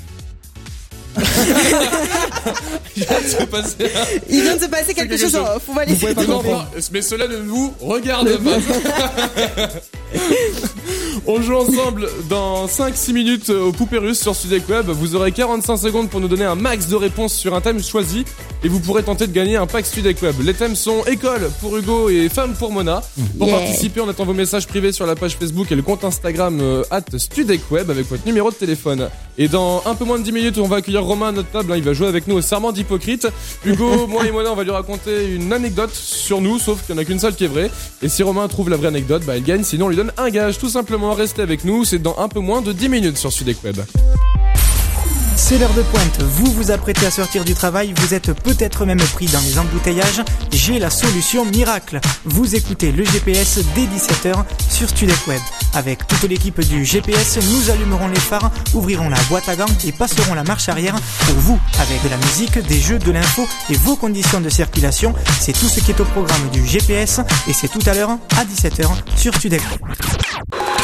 De 2.96 3.04
se 3.04 3.44
passer 3.46 3.92
Il 4.30 4.42
vient 4.42 4.56
de 4.56 4.62
se 4.62 4.68
passer 4.68 4.94
quelque, 4.94 5.10
quelque 5.16 5.22
chose. 5.22 5.36
off, 5.36 5.64
on 5.70 5.74
va 5.74 5.86
laisser. 5.86 6.14
Non, 6.28 6.42
mais 6.92 7.02
cela 7.02 7.28
ne 7.28 7.38
vous 7.38 7.74
regarde 7.80 8.38
pas. 8.38 8.58
On 11.28 11.42
joue 11.42 11.56
ensemble 11.56 12.08
dans 12.30 12.66
5-6 12.68 13.14
minutes 13.14 13.50
au 13.50 13.72
Poupée 13.72 13.98
Russe 13.98 14.20
sur 14.20 14.36
Sudek 14.36 14.68
Web. 14.70 14.88
Vous 14.90 15.16
aurez 15.16 15.32
45 15.32 15.78
secondes 15.78 16.10
pour 16.10 16.20
nous 16.20 16.28
donner 16.28 16.46
un 16.46 16.56
max 16.56 16.88
de 16.88 16.96
réponses 16.96 17.34
sur 17.34 17.54
un 17.54 17.62
thème 17.62 17.82
choisi 17.84 18.26
et 18.64 18.68
vous 18.68 18.80
pourrez 18.80 19.04
tenter 19.04 19.28
de 19.28 19.32
gagner 19.34 19.56
un 19.58 19.68
pack 19.68 19.86
Sudek 19.86 20.22
Web. 20.22 20.36
Les 20.44 20.54
thèmes 20.54 20.76
sont 20.76 21.04
école 21.06 21.50
pour 21.60 21.78
Hugo 21.78 22.10
et 22.10 22.30
femme 22.30 22.54
pour 22.54 22.72
Mona. 22.72 23.02
Pour 23.38 23.48
Yeah. 23.48 23.58
participer, 23.60 24.02
on 24.02 24.10
attend 24.10 24.26
vos 24.26 24.34
messages 24.34 24.68
privés 24.68 24.92
sur 24.92 25.06
la 25.06 25.16
page 25.16 25.36
Facebook 25.38 25.72
et 25.72 25.76
le 25.76 25.82
compte 25.82 26.04
Instagram 26.04 26.60
euh, 26.62 26.84
at 26.92 27.02
Studek 27.18 27.62
Web 27.72 27.90
avec 27.90 28.08
votre 28.10 28.26
numéro 28.26 28.50
de 28.52 28.56
téléphone. 28.56 29.10
Et 29.38 29.48
dans 29.48 29.82
un 29.86 29.96
peu 29.96 30.06
moins 30.06 30.20
de 30.20 30.24
10 30.24 30.32
minutes, 30.32 30.58
on 30.60 30.68
va 30.68 30.78
accueillir 30.78 31.04
Romain 31.04 31.30
à 31.30 31.32
notre 31.32 31.50
table. 31.50 31.72
hein. 31.72 31.78
Il 31.78 31.84
va 31.84 31.94
jouer 31.94 32.08
avec 32.08 32.28
nous 32.28 32.36
au 32.36 32.42
serment 32.42 32.72
d'hypocrite. 32.72 33.28
Hugo, 33.66 34.08
moi 34.10 34.26
et 34.26 34.32
Mona, 34.32 34.52
on 34.52 34.56
va 34.56 34.64
lui 34.64 34.72
raconter 34.72 35.26
une 35.34 35.52
anecdote 35.52 35.92
sur 35.94 36.40
nous, 36.42 36.60
sauf 36.60 36.86
qu'il 36.86 36.96
n'y 36.96 37.00
en 37.00 37.04
a 37.04 37.06
qu'une 37.06 37.20
seule 37.20 37.36
qui 37.36 37.46
est 37.46 37.48
vraie. 37.48 37.72
Et 38.02 38.10
si 38.10 38.24
Romain 38.24 38.48
trouve 38.48 38.70
la 38.70 38.78
vraie 38.78 38.88
anecdote, 38.90 39.24
bah 39.26 39.38
il 39.38 39.44
gagne. 39.44 39.64
Sinon, 39.64 39.86
on 39.88 39.90
lui 39.90 39.96
donne 39.98 40.12
un 40.18 40.30
gage. 40.30 40.58
Tout 40.60 40.70
simplement, 40.70 41.01
restez 41.10 41.42
avec 41.42 41.66
nous. 41.66 41.86
C'est 41.86 42.00
dans 42.00 42.18
un 42.20 42.28
peu 42.28 42.40
moins 42.40 42.62
de 42.62 42.72
10 42.72 42.90
minutes 42.90 43.18
sur 43.18 43.32
Sudek 43.32 43.64
Web. 43.64 43.82
C'est 45.36 45.58
l'heure 45.58 45.74
de 45.74 45.82
pointe, 45.82 46.22
vous 46.22 46.52
vous 46.52 46.72
apprêtez 46.72 47.06
à 47.06 47.12
sortir 47.12 47.44
du 47.44 47.56
travail, 47.56 47.94
vous 47.98 48.14
êtes 48.14 48.32
peut-être 48.32 48.86
même 48.86 49.00
pris 49.00 49.26
dans 49.26 49.40
les 49.42 49.58
embouteillages, 49.58 50.22
j'ai 50.52 50.78
la 50.78 50.90
solution 50.90 51.46
miracle. 51.46 52.00
Vous 52.26 52.56
écoutez 52.56 52.92
le 52.92 53.04
GPS 53.04 53.60
dès 53.74 53.82
17h 53.82 54.46
sur 54.70 54.88
Studek 54.88 55.28
Web. 55.28 55.42
Avec 55.74 56.06
toute 56.06 56.24
l'équipe 56.24 56.62
du 56.62 56.86
GPS, 56.86 57.40
nous 57.50 57.70
allumerons 57.70 58.08
les 58.08 58.20
phares, 58.20 58.52
ouvrirons 58.74 59.10
la 59.10 59.20
boîte 59.30 59.50
à 59.50 59.56
gants 59.56 59.66
et 59.86 59.92
passerons 59.92 60.36
la 60.36 60.44
marche 60.44 60.70
arrière 60.70 60.96
pour 61.26 61.36
vous, 61.36 61.60
avec 61.80 62.04
de 62.04 62.10
la 62.10 62.18
musique, 62.18 62.60
des 62.68 62.80
jeux, 62.80 63.00
de 63.00 63.12
l'info 63.12 63.48
et 63.70 63.76
vos 63.76 63.96
conditions 63.96 64.42
de 64.42 64.50
circulation. 64.50 65.14
C'est 65.40 65.54
tout 65.54 65.68
ce 65.68 65.80
qui 65.80 65.92
est 65.92 66.00
au 66.00 66.06
programme 66.06 66.50
du 66.52 66.66
GPS 66.66 67.20
et 67.48 67.54
c'est 67.54 67.68
tout 67.68 67.82
à 67.88 67.94
l'heure 67.94 68.12
à 68.38 68.46
17h 68.46 68.88
sur 69.18 69.34
Studek 69.34 69.62
Web. 69.72 70.81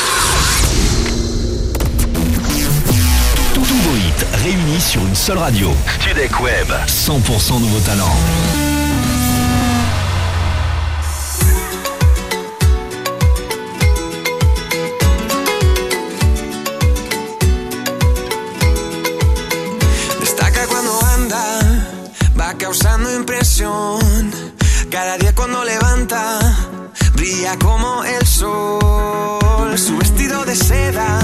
Réunis 4.43 4.81
sur 4.81 5.01
une 5.05 5.15
seule 5.15 5.37
radio. 5.37 5.73
Studek 6.01 6.39
Web, 6.41 6.67
100% 6.87 7.59
nouveaux 7.59 7.79
talents. 7.79 8.17
Destaca 20.19 20.67
cuando 20.67 20.99
anda, 21.15 21.43
va 22.39 22.53
causando 22.57 23.15
impresión. 23.15 24.31
Cada 24.89 25.17
día 25.17 25.33
cuando 25.35 25.63
levanta, 25.63 26.39
brilla 27.13 27.57
como 27.57 28.03
el 28.03 28.25
sol. 28.25 29.77
Su 29.77 29.97
vestido 29.97 30.45
de 30.45 30.55
seda 30.55 31.19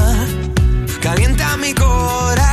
calienta 1.02 1.58
mi 1.58 1.74
corazón 1.74 2.53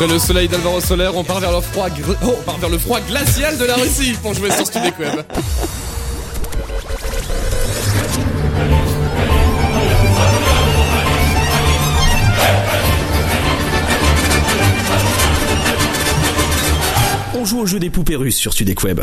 Après 0.00 0.14
le 0.14 0.18
soleil 0.18 0.48
d'Alvaro 0.48 0.80
Solaire, 0.80 1.14
on 1.14 1.22
part 1.24 1.40
vers 1.40 1.52
le 1.52 1.60
froid, 1.60 1.90
gr- 1.90 2.16
oh, 2.24 2.34
on 2.38 2.42
part 2.42 2.56
vers 2.56 2.70
le 2.70 2.78
froid 2.78 3.00
glacial 3.02 3.58
de 3.58 3.66
la 3.66 3.74
Russie 3.74 4.14
pour 4.22 4.32
jouer 4.32 4.50
sur 4.50 4.66
Studio 4.66 4.90
Web. 4.98 5.20
On 17.34 17.44
joue 17.44 17.58
au 17.58 17.66
jeu 17.66 17.78
des 17.78 17.90
poupées 17.90 18.16
russes 18.16 18.36
sur 18.36 18.54
Studek 18.54 18.82
Web. 18.82 19.02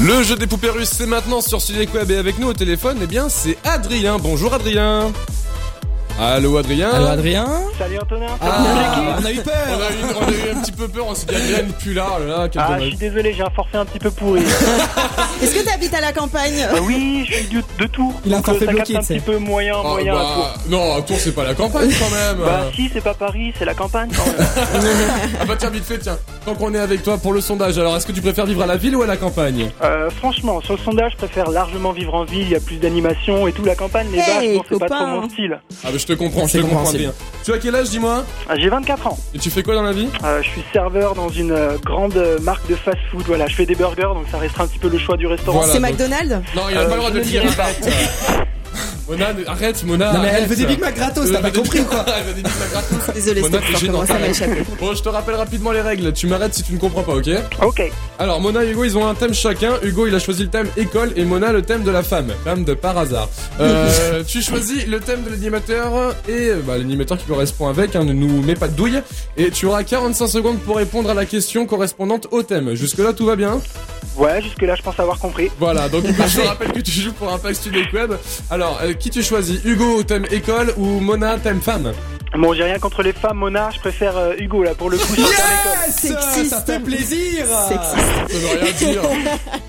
Le 0.00 0.22
jeu 0.22 0.36
des 0.36 0.46
poupées 0.46 0.70
russes, 0.70 0.92
c'est 0.96 1.04
maintenant 1.04 1.42
sur 1.42 1.60
Studio 1.60 1.84
Web 1.92 2.10
et 2.10 2.16
avec 2.16 2.38
nous 2.38 2.48
au 2.48 2.54
téléphone, 2.54 2.96
eh 3.02 3.06
bien, 3.06 3.28
c'est 3.28 3.58
Adrien. 3.64 4.16
Bonjour 4.16 4.54
Adrien. 4.54 5.12
Allô 6.20 6.56
Adrien. 6.56 6.90
Allô 6.90 7.06
Adrien 7.06 7.46
Salut 7.78 7.98
Antonin. 8.02 8.26
Ah, 8.40 9.16
on 9.20 9.24
a 9.24 9.30
eu 9.30 9.36
peur. 9.40 9.54
On 9.68 9.74
a 9.74 9.76
eu, 9.76 10.14
on 10.20 10.26
a 10.26 10.30
eu 10.30 10.56
un 10.56 10.60
petit 10.60 10.72
peu 10.72 10.88
peur, 10.88 11.04
on 11.08 11.14
s'est 11.14 11.26
dit 11.26 11.34
Adrien 11.36 11.62
n'est 11.62 11.72
plus 11.74 11.94
là, 11.94 12.06
oh 12.16 12.20
là 12.26 12.26
là, 12.44 12.48
Ah, 12.56 12.76
je 12.80 12.86
suis 12.88 12.96
désolé, 12.96 13.32
j'ai 13.34 13.42
un 13.42 13.50
forfait 13.50 13.78
un 13.78 13.84
petit 13.84 14.00
peu 14.00 14.10
pourri. 14.10 14.40
Est-ce 15.42 15.54
que 15.54 15.64
t'habites 15.64 15.94
à 15.94 16.00
la 16.00 16.12
campagne 16.12 16.66
Euh, 16.74 16.80
oui, 16.82 17.24
je 17.28 17.34
suis 17.34 17.46
du- 17.46 17.62
de 17.78 17.86
tout. 17.86 18.12
Il 18.26 18.34
a 18.34 18.38
un 18.38 18.42
forfait 18.42 18.66
bloqué, 18.66 18.96
un 18.96 19.00
petit 19.00 19.20
peu 19.20 19.38
moyen, 19.38 19.74
Oh, 19.78 19.90
moyen 19.90 20.12
à 20.12 20.18
bah, 20.18 20.24
Tours. 20.34 20.54
non, 20.70 20.96
à 20.96 21.02
Tours 21.02 21.18
c'est 21.20 21.30
pas 21.34 21.44
la 21.44 21.54
campagne 21.54 21.88
quand 21.90 22.10
même. 22.10 22.44
Bah 22.44 22.62
si, 22.74 22.90
c'est 22.92 23.00
pas 23.04 23.14
Paris, 23.14 23.52
c'est 23.56 23.64
la 23.64 23.74
campagne 23.74 24.10
quand 24.16 24.26
même. 24.26 24.48
ah 25.40 25.44
bah 25.46 25.54
tiens 25.56 25.70
vite 25.70 25.84
fait 25.84 25.98
tiens. 25.98 26.18
Tant 26.44 26.54
qu'on 26.56 26.74
est 26.74 26.78
avec 26.80 27.04
toi 27.04 27.16
pour 27.18 27.32
le 27.32 27.40
sondage, 27.40 27.78
alors 27.78 27.96
est-ce 27.96 28.06
que 28.06 28.12
tu 28.12 28.22
préfères 28.22 28.46
vivre 28.46 28.62
à 28.62 28.66
la 28.66 28.76
ville 28.76 28.96
ou 28.96 29.02
à 29.02 29.06
la 29.06 29.16
campagne? 29.16 29.70
Euh, 29.84 30.10
franchement, 30.10 30.60
sur 30.62 30.74
le 30.74 30.80
sondage, 30.80 31.12
je 31.12 31.16
préfère 31.18 31.48
largement 31.50 31.92
vivre 31.92 32.14
en 32.14 32.24
ville, 32.24 32.42
il 32.42 32.50
y 32.50 32.56
a 32.56 32.60
plus 32.60 32.76
d'animation 32.78 33.46
et 33.46 33.52
tout. 33.52 33.64
La 33.64 33.76
campagne, 33.76 34.08
les 34.12 34.18
Hey, 34.18 34.24
vaches, 34.56 34.56
non, 34.56 34.62
c'est 34.68 34.78
pas 34.80 34.88
trop 34.88 35.06
mon 35.06 35.28
style. 35.28 35.60
Ah 35.84 35.88
bah 35.92 35.98
te 36.12 36.18
comprends, 36.18 36.46
je 36.46 36.58
te 36.58 36.62
comprends. 36.62 36.88
Adrien. 36.88 37.12
Tu 37.44 37.52
as 37.52 37.58
quel 37.58 37.74
âge 37.74 37.90
dis-moi 37.90 38.24
Ah, 38.48 38.54
J'ai 38.58 38.68
24 38.68 39.06
ans. 39.06 39.18
Et 39.34 39.38
tu 39.38 39.50
fais 39.50 39.62
quoi 39.62 39.74
dans 39.74 39.82
la 39.82 39.92
vie 39.92 40.08
Euh, 40.24 40.42
je 40.42 40.48
suis 40.48 40.62
serveur 40.72 41.14
dans 41.14 41.28
une 41.28 41.52
euh, 41.52 41.76
grande 41.84 42.16
euh, 42.16 42.38
marque 42.40 42.68
de 42.68 42.74
fast-food. 42.74 43.24
Voilà, 43.26 43.46
je 43.46 43.54
fais 43.54 43.66
des 43.66 43.74
burgers, 43.74 44.02
donc 44.14 44.26
ça 44.30 44.38
restera 44.38 44.64
un 44.64 44.66
petit 44.66 44.78
peu 44.78 44.88
le 44.88 44.98
choix 44.98 45.16
du 45.16 45.26
restaurant. 45.26 45.58
Voilà, 45.58 45.72
C'est 45.72 45.80
donc- 45.80 45.90
McDonald's 45.90 46.34
Non, 46.56 46.62
il 46.70 46.76
a 46.76 46.80
Euh, 46.80 46.84
pas 46.88 46.94
le 46.94 46.98
droit 46.98 47.10
de 47.10 47.18
le 47.18 47.24
dire. 47.24 47.42
Mona, 49.08 49.32
ne- 49.32 49.46
arrête 49.46 49.84
Mona. 49.84 50.12
Non 50.12 50.20
mais 50.20 50.28
elle 50.28 50.34
arrête. 50.36 50.48
veut 50.48 50.56
des 50.56 50.66
Big 50.66 50.80
Mac 50.80 50.94
gratos, 50.94 51.30
t'as 51.32 51.40
pas 51.40 51.50
des- 51.50 51.58
compris 51.58 51.80
ou 51.80 51.84
quoi 51.84 52.04
Elle 52.18 52.24
veut 52.24 52.34
des 52.34 52.42
Big 52.42 52.52
Mac 52.58 52.70
gratos. 52.70 53.14
Désolé, 53.14 53.40
Mona, 53.40 53.58
c'était 53.58 53.66
t'es 53.66 53.72
fort, 53.72 53.80
gênant, 53.80 53.92
comment 53.94 54.06
ça 54.06 54.12
m'a 54.14 54.18
arrête. 54.20 54.30
échappé. 54.30 54.62
Bon, 54.80 54.94
je 54.94 55.02
te 55.02 55.08
rappelle 55.08 55.34
rapidement 55.36 55.72
les 55.72 55.80
règles. 55.80 56.12
Tu 56.12 56.26
m'arrêtes 56.26 56.54
si 56.54 56.62
tu 56.62 56.72
ne 56.74 56.78
comprends 56.78 57.02
pas, 57.02 57.14
ok 57.14 57.28
Ok. 57.62 57.82
Alors, 58.18 58.40
Mona 58.40 58.64
et 58.64 58.70
Hugo, 58.70 58.84
ils 58.84 58.98
ont 58.98 59.06
un 59.06 59.14
thème 59.14 59.32
chacun. 59.34 59.72
Hugo, 59.82 60.06
il 60.06 60.14
a 60.14 60.18
choisi 60.18 60.42
le 60.42 60.48
thème 60.50 60.68
école 60.76 61.12
et 61.16 61.24
Mona 61.24 61.52
le 61.52 61.62
thème 61.62 61.82
de 61.84 61.90
la 61.90 62.02
femme. 62.02 62.28
Femme 62.44 62.64
de 62.64 62.74
par 62.74 62.98
hasard. 62.98 63.28
Euh, 63.60 64.22
tu 64.26 64.42
choisis 64.42 64.86
le 64.86 65.00
thème 65.00 65.22
de 65.24 65.30
l'animateur 65.30 66.14
et 66.28 66.50
bah, 66.66 66.76
l'animateur 66.78 67.16
qui 67.18 67.24
correspond 67.24 67.68
avec. 67.68 67.96
Hein, 67.96 68.04
ne 68.04 68.12
nous 68.12 68.42
mets 68.42 68.54
pas 68.56 68.68
de 68.68 68.74
douille. 68.74 69.00
Et 69.36 69.50
tu 69.50 69.66
auras 69.66 69.82
45 69.84 70.26
secondes 70.28 70.58
pour 70.58 70.76
répondre 70.76 71.08
à 71.10 71.14
la 71.14 71.24
question 71.24 71.64
correspondante 71.66 72.26
au 72.30 72.42
thème. 72.42 72.74
Jusque-là, 72.74 73.12
tout 73.12 73.24
va 73.26 73.36
bien 73.36 73.60
Ouais, 74.18 74.42
jusque-là, 74.42 74.74
je 74.74 74.82
pense 74.82 74.98
avoir 74.98 75.18
compris. 75.18 75.48
Voilà, 75.58 75.88
donc 75.88 76.04
je 76.28 76.40
te 76.40 76.46
rappelle 76.46 76.72
que 76.72 76.80
tu 76.80 76.90
joues 76.90 77.12
pour 77.12 77.32
un 77.32 77.38
pack 77.38 77.54
Studio 77.54 77.82
Web. 77.92 78.12
Alors, 78.50 78.80
euh, 78.82 78.92
qui 78.92 79.10
tu 79.10 79.22
choisis? 79.22 79.60
Hugo, 79.64 80.02
thème 80.02 80.26
école 80.30 80.74
ou 80.76 80.84
Mona, 81.00 81.38
thème 81.38 81.60
femme? 81.60 81.92
Bon, 82.36 82.52
j'ai 82.52 82.64
rien 82.64 82.78
contre 82.78 83.02
les 83.02 83.14
femmes, 83.14 83.38
Mona, 83.38 83.70
je 83.74 83.78
préfère 83.80 84.16
euh, 84.18 84.34
Hugo 84.38 84.62
là 84.62 84.74
pour 84.74 84.90
le 84.90 84.98
coup. 84.98 85.14
Yes 85.16 86.48
Ça 86.50 86.60
fait 86.60 86.78
plaisir 86.80 87.46
Sexiste. 87.68 87.96
Ça 88.28 88.38
veut 88.38 88.60
rien 88.60 88.72
dire. 88.72 89.02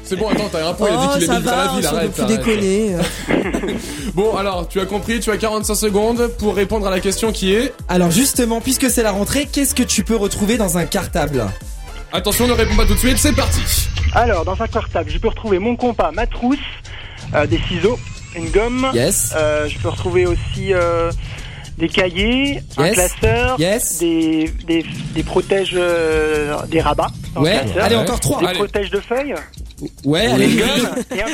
C'est 0.04 0.16
bon, 0.18 0.28
attends, 0.28 0.50
t'as 0.52 0.68
un 0.68 0.74
point, 0.74 0.90
il 0.90 0.94
a 0.94 0.98
dit 0.98 1.06
Oh, 1.10 1.14
qu'il 1.20 1.24
aimait 1.24 1.40
la 1.46 1.68
ville, 1.68 1.86
arrête. 1.86 2.12
peut 2.12 2.24
plus 2.26 2.34
arrête. 2.34 2.46
déconner. 2.46 2.96
Bon, 4.14 4.36
alors, 4.36 4.68
tu 4.68 4.82
as 4.82 4.86
compris, 4.86 5.20
tu 5.22 5.32
as 5.32 5.38
45 5.38 5.76
secondes 5.76 6.28
pour 6.40 6.56
répondre 6.56 6.86
à 6.88 6.90
la 6.90 7.00
question 7.00 7.32
qui 7.32 7.54
est... 7.54 7.74
Alors 7.88 8.12
justement, 8.12 8.60
puisque 8.60 8.90
c'est 8.90 9.04
la 9.04 9.12
rentrée, 9.12 9.48
qu'est-ce 9.50 9.74
que 9.76 9.84
tu 9.84 10.04
peux 10.04 10.16
retrouver 10.18 10.58
dans 10.58 10.78
un 10.78 10.86
cartable? 10.86 11.46
Attention, 12.12 12.48
ne 12.48 12.54
réponds 12.54 12.76
pas 12.76 12.86
tout 12.86 12.96
de 12.96 13.00
suite, 13.00 13.18
c'est 13.20 13.34
parti. 13.36 13.62
Alors, 14.14 14.44
dans 14.46 14.62
un 14.62 14.68
cartable, 14.68 15.10
je 15.10 15.18
peux 15.18 15.28
retrouver 15.28 15.60
mon 15.60 15.76
compas, 15.76 16.12
ma 16.12 16.26
trousse, 16.28 16.58
euh, 17.36 17.46
des 17.46 17.60
ciseaux, 17.68 18.00
une 18.36 18.50
gomme. 18.50 18.90
Yes. 18.94 19.34
Euh, 19.36 19.68
je 19.68 19.78
peux 19.80 19.90
retrouver 19.90 20.26
aussi 20.26 20.74
euh, 20.74 21.12
des 21.78 21.88
cahiers, 21.90 22.62
un 22.78 22.86
Yes. 22.88 22.94
classeur, 22.96 23.60
Yes. 23.60 24.00
des, 24.00 24.52
des, 24.66 24.86
des 25.14 25.24
protèges, 25.24 25.74
euh, 25.76 26.56
des 26.68 26.82
rabats. 26.82 27.08
dans 27.36 27.42
le 27.42 27.46
Ouais. 27.48 27.60
classeur, 27.64 27.84
Allez, 27.84 27.96
encore 27.96 28.20
trois. 28.20 28.40
Des 28.40 28.48
Allez. 28.48 28.58
protèges 28.58 28.90
de 28.90 29.00
feuilles, 29.00 29.36
Ouais, 30.04 30.26
une 30.26 30.32
allez. 30.34 30.56
gomme, 30.56 30.90
et 31.16 31.22
un, 31.22 31.28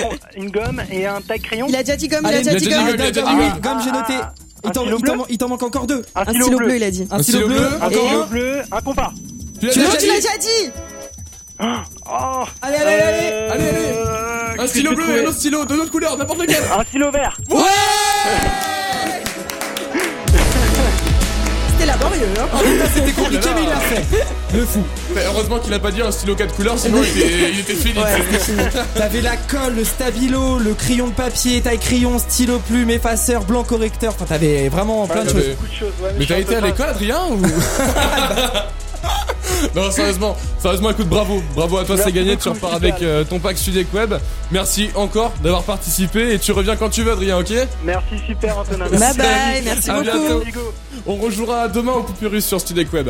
une 0.43 0.51
gomme 0.51 0.81
et 0.91 1.05
un 1.07 1.21
taille-crayon. 1.21 1.65
Il 1.69 1.75
a 1.75 1.83
déjà 1.83 1.95
dit 1.95 2.07
gomme, 2.09 2.19
il 2.23 2.27
Allez, 2.27 2.37
a 2.37 2.41
déjà 2.53 2.55
dit 2.59 2.65
il 2.65 2.73
a 2.73 2.77
gomme. 2.77 2.85
dit 2.85 2.91
gomme, 2.91 2.99
il 2.99 3.01
a 3.01 3.11
déjà 3.11 3.21
dit 3.21 3.27
Ah 3.27 3.35
oui, 3.39 3.49
gomme. 3.49 3.61
gomme, 3.61 3.83
j'ai 3.83 3.91
noté. 3.91 4.13
Ah, 4.21 4.33
Il 4.63 4.67
un 4.67 4.71
t'en- 4.71 4.81
stylo 4.81 4.97
il 4.97 5.01
bleu 5.01 5.11
t'en- 5.17 5.25
il 5.29 5.37
t'en 5.37 5.47
manque 5.49 5.63
encore 5.63 5.87
deux. 5.87 6.01
Un 6.15 6.21
Un 6.21 6.25
stylo, 6.25 6.41
stylo 6.43 6.57
bleu, 6.57 6.67
bleu, 6.67 6.75
il 6.77 6.83
a 6.83 6.91
dit. 6.91 7.07
Un 7.11 7.23
stylo 7.23 7.47
bleu. 7.47 7.67
un 7.81 7.89
stylo 7.89 8.25
bleu, 8.29 8.61
un 8.71 8.81
compas. 8.81 9.11
Tu 9.59 9.67
l'as 9.67 9.71
Tu 9.73 9.79
déjà 9.79 9.89
Non, 9.89 9.95
tu 9.95 9.99
dit 10.01 10.07
l'as 10.07 10.15
déjà 10.15 10.37
dit 10.39 10.71
Oh, 11.59 12.43
Allez, 12.61 12.75
allez, 12.77 12.91
allez. 12.93 13.29
euh, 13.31 13.51
Allez, 13.51 13.67
allez. 13.69 13.77
euh, 13.77 14.61
Un 14.63 14.67
stylo 14.67 14.93
bleu 14.95 15.17
et 15.17 15.21
un 15.21 15.27
autre 15.27 15.37
stylo, 15.37 15.65
de 15.65 15.75
notre 15.75 15.91
couleur, 15.91 16.17
n'importe 16.17 16.41
lequel. 16.41 16.63
Un 16.77 16.83
stylo 16.83 17.11
vert. 17.11 17.37
Ouais 17.49 17.61
C'était 21.71 21.85
laborieux, 21.85 22.27
hein. 22.39 22.47
C'était 22.93 23.11
compliqué, 23.11 23.49
mais 23.55 23.63
il 23.63 23.69
l'a 23.69 23.75
fait. 23.77 24.03
Le 24.53 24.65
fou. 24.65 24.83
Heureusement 25.17 25.59
qu'il 25.59 25.73
a 25.73 25.79
pas 25.79 25.91
dit 25.91 26.01
un 26.01 26.11
stylo 26.11 26.35
4 26.35 26.55
couleurs, 26.55 26.77
sinon 26.79 27.01
il 27.03 27.21
était, 27.21 27.49
il 27.51 27.59
était 27.59 27.73
fini. 27.75 27.99
T'avais 28.95 29.21
la 29.21 29.35
colle, 29.37 29.75
le 29.75 29.83
stabilo, 29.85 30.57
le 30.59 30.73
crayon 30.73 31.07
de 31.07 31.13
papier, 31.13 31.61
taille 31.61 31.79
crayon, 31.79 32.17
stylo 32.19 32.59
plume, 32.59 32.89
effaceur, 32.89 33.43
blanc 33.43 33.63
correcteur. 33.63 34.13
Enfin, 34.15 34.25
t'avais 34.25 34.67
vraiment 34.69 35.05
plein 35.07 35.23
de 35.23 35.29
choses. 35.29 35.35
mais- 35.47 35.53
Beaucoup 35.53 35.67
de 35.67 35.73
choses, 35.73 35.93
ouais, 36.01 36.09
Mais 36.19 36.25
t'as 36.25 36.39
été 36.39 36.55
à 36.55 36.61
l'école, 36.61 36.87
Adrien 36.89 37.19
ou... 37.29 37.41
Non, 39.75 39.89
sérieusement, 39.91 40.35
sérieusement, 40.59 40.91
écoute, 40.91 41.07
bravo, 41.07 41.41
bravo 41.55 41.77
à 41.77 41.85
toi, 41.85 41.97
c'est 41.97 42.11
gagné, 42.11 42.37
tu 42.37 42.49
repars 42.49 42.73
avec 42.75 43.01
euh, 43.01 43.23
ton 43.23 43.39
pack 43.39 43.57
Studec 43.57 43.87
Web. 43.93 44.13
Merci 44.51 44.89
encore 44.95 45.31
d'avoir 45.43 45.63
participé 45.63 46.33
et 46.33 46.39
tu 46.39 46.51
reviens 46.51 46.75
quand 46.75 46.89
tu 46.89 47.03
veux, 47.03 47.11
Adrien, 47.13 47.37
ok? 47.37 47.53
Merci 47.83 48.15
super 48.27 48.57
Antonin. 48.57 48.85
Bye 48.89 48.99
Merci. 48.99 49.17
bye, 49.17 49.61
merci 49.63 49.89
À 49.89 49.93
beaucoup. 49.95 50.03
bientôt. 50.17 50.43
On 51.07 51.15
rejouera 51.15 51.67
demain 51.67 51.93
au 51.93 52.03
Poupée 52.03 52.27
Russe 52.27 52.45
sur 52.45 52.59
Studec 52.59 52.91
Web. 52.93 53.09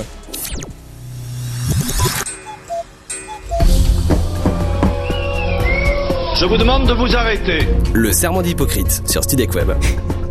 Je 6.38 6.46
vous 6.46 6.58
demande 6.58 6.88
de 6.88 6.94
vous 6.94 7.16
arrêter. 7.16 7.60
Le 7.94 8.12
serment 8.12 8.42
d'hypocrite 8.42 9.02
sur 9.10 9.24
Studek 9.24 9.54
Web. 9.56 9.72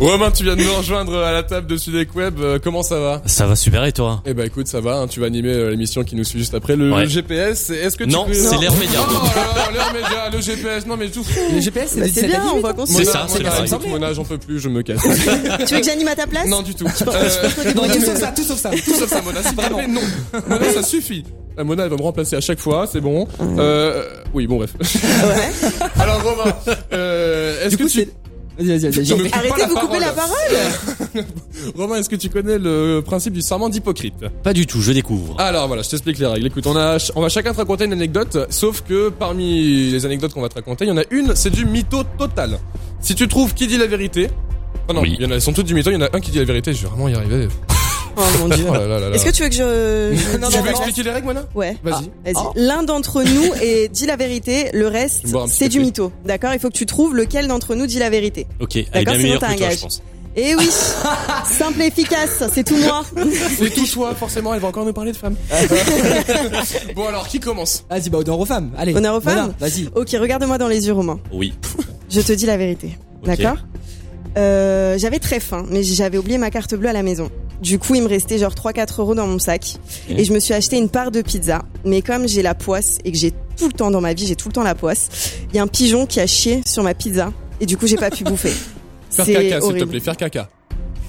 Romain, 0.00 0.30
tu 0.30 0.44
viens 0.44 0.56
de 0.56 0.62
nous 0.62 0.74
rejoindre 0.74 1.14
à 1.18 1.30
la 1.30 1.42
table 1.42 1.66
de 1.66 1.76
Studec 1.76 2.14
Web, 2.16 2.40
euh, 2.40 2.58
comment 2.62 2.82
ça 2.82 2.98
va? 2.98 3.20
Ça 3.26 3.46
va 3.46 3.54
super 3.54 3.84
et 3.84 3.92
toi? 3.92 4.22
Eh 4.24 4.32
ben 4.32 4.46
écoute, 4.46 4.66
ça 4.66 4.80
va, 4.80 4.96
hein, 5.00 5.06
tu 5.06 5.20
vas 5.20 5.26
animer 5.26 5.50
euh, 5.52 5.70
l'émission 5.72 6.04
qui 6.04 6.16
nous 6.16 6.24
suit 6.24 6.38
juste 6.38 6.54
après, 6.54 6.74
le 6.74 6.90
Ouais. 6.90 7.06
GPS. 7.06 7.68
Est-ce 7.68 7.98
que 7.98 8.04
tu 8.04 8.10
Non, 8.10 8.24
peux... 8.24 8.32
c'est 8.32 8.56
l'air 8.56 8.74
média. 8.76 8.98
Oh 9.06 9.72
l'air 9.74 9.92
média, 9.92 10.30
le 10.32 10.40
GPS, 10.40 10.86
non 10.86 10.96
mais 10.96 11.08
tout. 11.10 11.22
Le 11.54 11.60
GPS, 11.60 11.90
c'est 11.90 12.00
Bah, 12.00 12.06
de 12.06 12.12
c'est 12.12 12.22
17 12.22 12.24
à 12.24 12.28
bien, 12.28 12.40
18, 12.40 12.52
on 12.56 12.60
va 12.62 12.68
hein. 12.70 12.72
continuer. 12.72 13.04
C'est 13.04 13.10
ça, 13.10 13.26
c'est 13.28 13.40
écoute, 13.66 13.88
Mona, 13.88 14.12
j'en 14.14 14.24
peux 14.24 14.38
plus, 14.38 14.58
je 14.58 14.70
me 14.70 14.82
casse. 14.82 15.02
Tu 15.66 15.74
veux 15.74 15.80
que 15.80 15.86
j'anime 15.86 16.08
à 16.08 16.16
ta 16.16 16.26
place? 16.26 16.48
Non 16.48 16.62
du 16.62 16.74
tout. 16.74 16.86
Euh, 16.86 17.72
Non, 17.76 17.82
tout 17.86 18.00
sauf 18.00 18.16
ça, 18.18 18.32
tout 18.34 18.42
sauf 18.42 18.58
ça. 18.58 18.70
Tout 18.70 18.94
sauf 18.94 19.08
ça, 19.10 19.20
Mona, 19.20 19.42
s'il 19.42 19.54
te 19.54 19.66
plaît, 19.74 19.86
non. 19.86 20.00
Mona, 20.48 20.72
ça 20.72 20.82
suffit. 20.82 21.24
La 21.58 21.64
Mona, 21.64 21.82
elle 21.84 21.90
va 21.90 21.96
me 21.96 22.02
remplacer 22.02 22.36
à 22.36 22.40
chaque 22.40 22.60
fois, 22.60 22.88
c'est 22.90 23.02
bon. 23.02 23.28
Euh, 23.58 24.04
oui, 24.32 24.46
bon, 24.46 24.56
bref. 24.56 24.70
Alors, 26.00 26.22
Romain, 26.22 26.54
euh, 26.94 27.66
est-ce 27.66 27.76
que 27.76 27.82
coup, 27.82 27.88
tu... 27.90 28.08
Vas-y, 28.60 28.78
vas-y, 28.78 28.90
vas-y. 28.90 29.30
Pas 29.30 29.36
Arrêtez 29.38 29.66
vous 29.68 29.74
couper 29.76 29.98
la 30.00 30.12
parole 30.12 31.24
Romain, 31.76 31.96
est-ce 31.96 32.08
que 32.10 32.16
tu 32.16 32.28
connais 32.28 32.58
le 32.58 33.00
principe 33.00 33.32
du 33.32 33.40
serment 33.42 33.68
d'hypocrite 33.68 34.14
Pas 34.42 34.52
du 34.52 34.66
tout, 34.66 34.80
je 34.82 34.92
découvre. 34.92 35.40
Alors 35.40 35.66
voilà, 35.66 35.82
je 35.82 35.88
t'explique 35.88 36.18
les 36.18 36.26
règles. 36.26 36.46
Écoute, 36.46 36.66
on 36.66 36.76
a, 36.76 36.98
on 37.16 37.22
va 37.22 37.28
chacun 37.28 37.52
te 37.52 37.56
raconter 37.58 37.84
une 37.86 37.92
anecdote, 37.92 38.36
sauf 38.50 38.82
que 38.82 39.08
parmi 39.08 39.90
les 39.90 40.04
anecdotes 40.04 40.34
qu'on 40.34 40.42
va 40.42 40.48
te 40.48 40.54
raconter, 40.56 40.84
il 40.84 40.88
y 40.88 40.92
en 40.92 40.98
a 40.98 41.04
une, 41.10 41.34
c'est 41.34 41.50
du 41.50 41.64
mytho 41.64 42.02
total. 42.18 42.58
Si 43.00 43.14
tu 43.14 43.26
trouves 43.28 43.54
qui 43.54 43.66
dit 43.66 43.78
la 43.78 43.86
vérité, 43.86 44.28
oh 44.88 44.92
non, 44.92 45.00
Oui. 45.02 45.16
il 45.18 45.24
y 45.24 45.26
en 45.26 45.30
a, 45.30 45.34
elles 45.34 45.42
sont 45.42 45.52
toutes 45.54 45.66
du 45.66 45.74
mytho, 45.74 45.90
il 45.90 45.94
y 45.94 45.96
en 45.96 46.02
a 46.02 46.08
un 46.14 46.20
qui 46.20 46.30
dit 46.30 46.38
la 46.38 46.44
vérité, 46.44 46.74
je 46.74 46.82
vais 46.82 46.88
vraiment 46.88 47.08
y 47.08 47.14
arriver. 47.14 47.48
Oh 48.20 48.38
mon 48.40 48.54
dieu. 48.54 48.66
Oh 48.68 48.72
là 48.74 48.86
là 48.86 49.00
là 49.00 49.08
là. 49.08 49.14
Est-ce 49.16 49.24
que 49.24 49.30
tu 49.30 49.42
veux 49.42 49.48
que 49.48 49.54
je... 49.54 50.14
je 50.16 50.50
tu 50.50 50.62
veux 50.62 50.70
expliquer 50.70 51.02
les 51.02 51.10
règles, 51.10 51.26
Mona 51.26 51.44
Ouais. 51.54 51.76
Vas-y. 51.82 52.10
Ah, 52.26 52.32
vas-y. 52.32 52.64
L'un 52.66 52.82
d'entre 52.82 53.22
nous 53.22 53.54
est 53.62 53.88
dit 53.88 54.06
la 54.06 54.16
vérité, 54.16 54.70
le 54.72 54.88
reste 54.88 55.26
c'est 55.48 55.68
du 55.68 55.80
mytho. 55.80 56.12
D'accord 56.24 56.52
Il 56.54 56.60
faut 56.60 56.68
que 56.68 56.76
tu 56.76 56.86
trouves 56.86 57.14
lequel 57.14 57.48
d'entre 57.48 57.74
nous 57.74 57.86
dit 57.86 57.98
la 57.98 58.10
vérité. 58.10 58.46
Ok, 58.60 58.78
D'accord, 58.92 59.14
bien 59.14 59.22
sinon 59.22 59.38
t'as 59.38 59.46
un 59.48 59.54
toi, 59.56 59.66
gage. 59.68 59.76
je 59.76 59.82
pense. 59.82 60.02
Eh 60.36 60.54
oui, 60.54 60.68
simple 61.50 61.82
et 61.82 61.86
efficace, 61.86 62.44
c'est 62.52 62.62
tout 62.62 62.76
moi. 62.76 63.04
C'est 63.58 63.70
tout 63.74 63.86
toi, 63.86 64.14
forcément, 64.14 64.54
elle 64.54 64.60
va 64.60 64.68
encore 64.68 64.84
nous 64.84 64.92
parler 64.92 65.10
de 65.10 65.16
femmes. 65.16 65.34
bon 66.94 67.08
alors, 67.08 67.26
qui 67.26 67.40
commence? 67.40 67.84
Vas-y, 67.90 68.10
bah, 68.10 68.18
honneur 68.18 68.38
aux 68.38 68.46
femmes. 68.46 68.70
Allez. 68.78 68.94
Honneur 68.94 69.16
aux 69.16 69.20
femmes? 69.20 69.52
Vas-y. 69.58 69.88
Ok, 69.96 70.10
regarde-moi 70.12 70.56
dans 70.56 70.68
les 70.68 70.86
yeux, 70.86 70.92
Romain. 70.92 71.18
Oui. 71.32 71.52
Je 72.08 72.20
te 72.20 72.32
dis 72.32 72.46
la 72.46 72.56
vérité. 72.56 72.96
D'accord? 73.24 73.56
Euh, 74.36 74.98
J'avais 74.98 75.18
très 75.18 75.40
faim, 75.40 75.64
mais 75.70 75.82
j'avais 75.82 76.18
oublié 76.18 76.38
ma 76.38 76.50
carte 76.50 76.74
bleue 76.74 76.88
à 76.88 76.92
la 76.92 77.02
maison. 77.02 77.30
Du 77.60 77.78
coup, 77.78 77.94
il 77.94 78.02
me 78.02 78.08
restait 78.08 78.38
genre 78.38 78.54
3-4 78.54 79.00
euros 79.00 79.14
dans 79.14 79.26
mon 79.26 79.38
sac. 79.38 79.76
Et 80.08 80.24
je 80.24 80.32
me 80.32 80.38
suis 80.38 80.54
acheté 80.54 80.78
une 80.78 80.88
part 80.88 81.10
de 81.10 81.20
pizza. 81.20 81.62
Mais 81.84 82.00
comme 82.00 82.26
j'ai 82.26 82.42
la 82.42 82.54
poisse 82.54 82.98
et 83.04 83.12
que 83.12 83.18
j'ai 83.18 83.32
tout 83.56 83.66
le 83.66 83.72
temps 83.72 83.90
dans 83.90 84.00
ma 84.00 84.14
vie, 84.14 84.26
j'ai 84.26 84.36
tout 84.36 84.48
le 84.48 84.52
temps 84.52 84.62
la 84.62 84.74
poisse, 84.74 85.34
il 85.50 85.56
y 85.56 85.58
a 85.58 85.62
un 85.62 85.66
pigeon 85.66 86.06
qui 86.06 86.20
a 86.20 86.26
chié 86.26 86.62
sur 86.66 86.82
ma 86.82 86.94
pizza. 86.94 87.32
Et 87.60 87.66
du 87.66 87.76
coup, 87.76 87.86
j'ai 87.86 87.96
pas 87.96 88.10
pu 88.10 88.24
bouffer. 88.24 88.52
Faire 89.10 89.26
caca, 89.26 89.60
s'il 89.60 89.74
te 89.74 89.84
plaît, 89.84 90.00
faire 90.00 90.16
caca. 90.16 90.48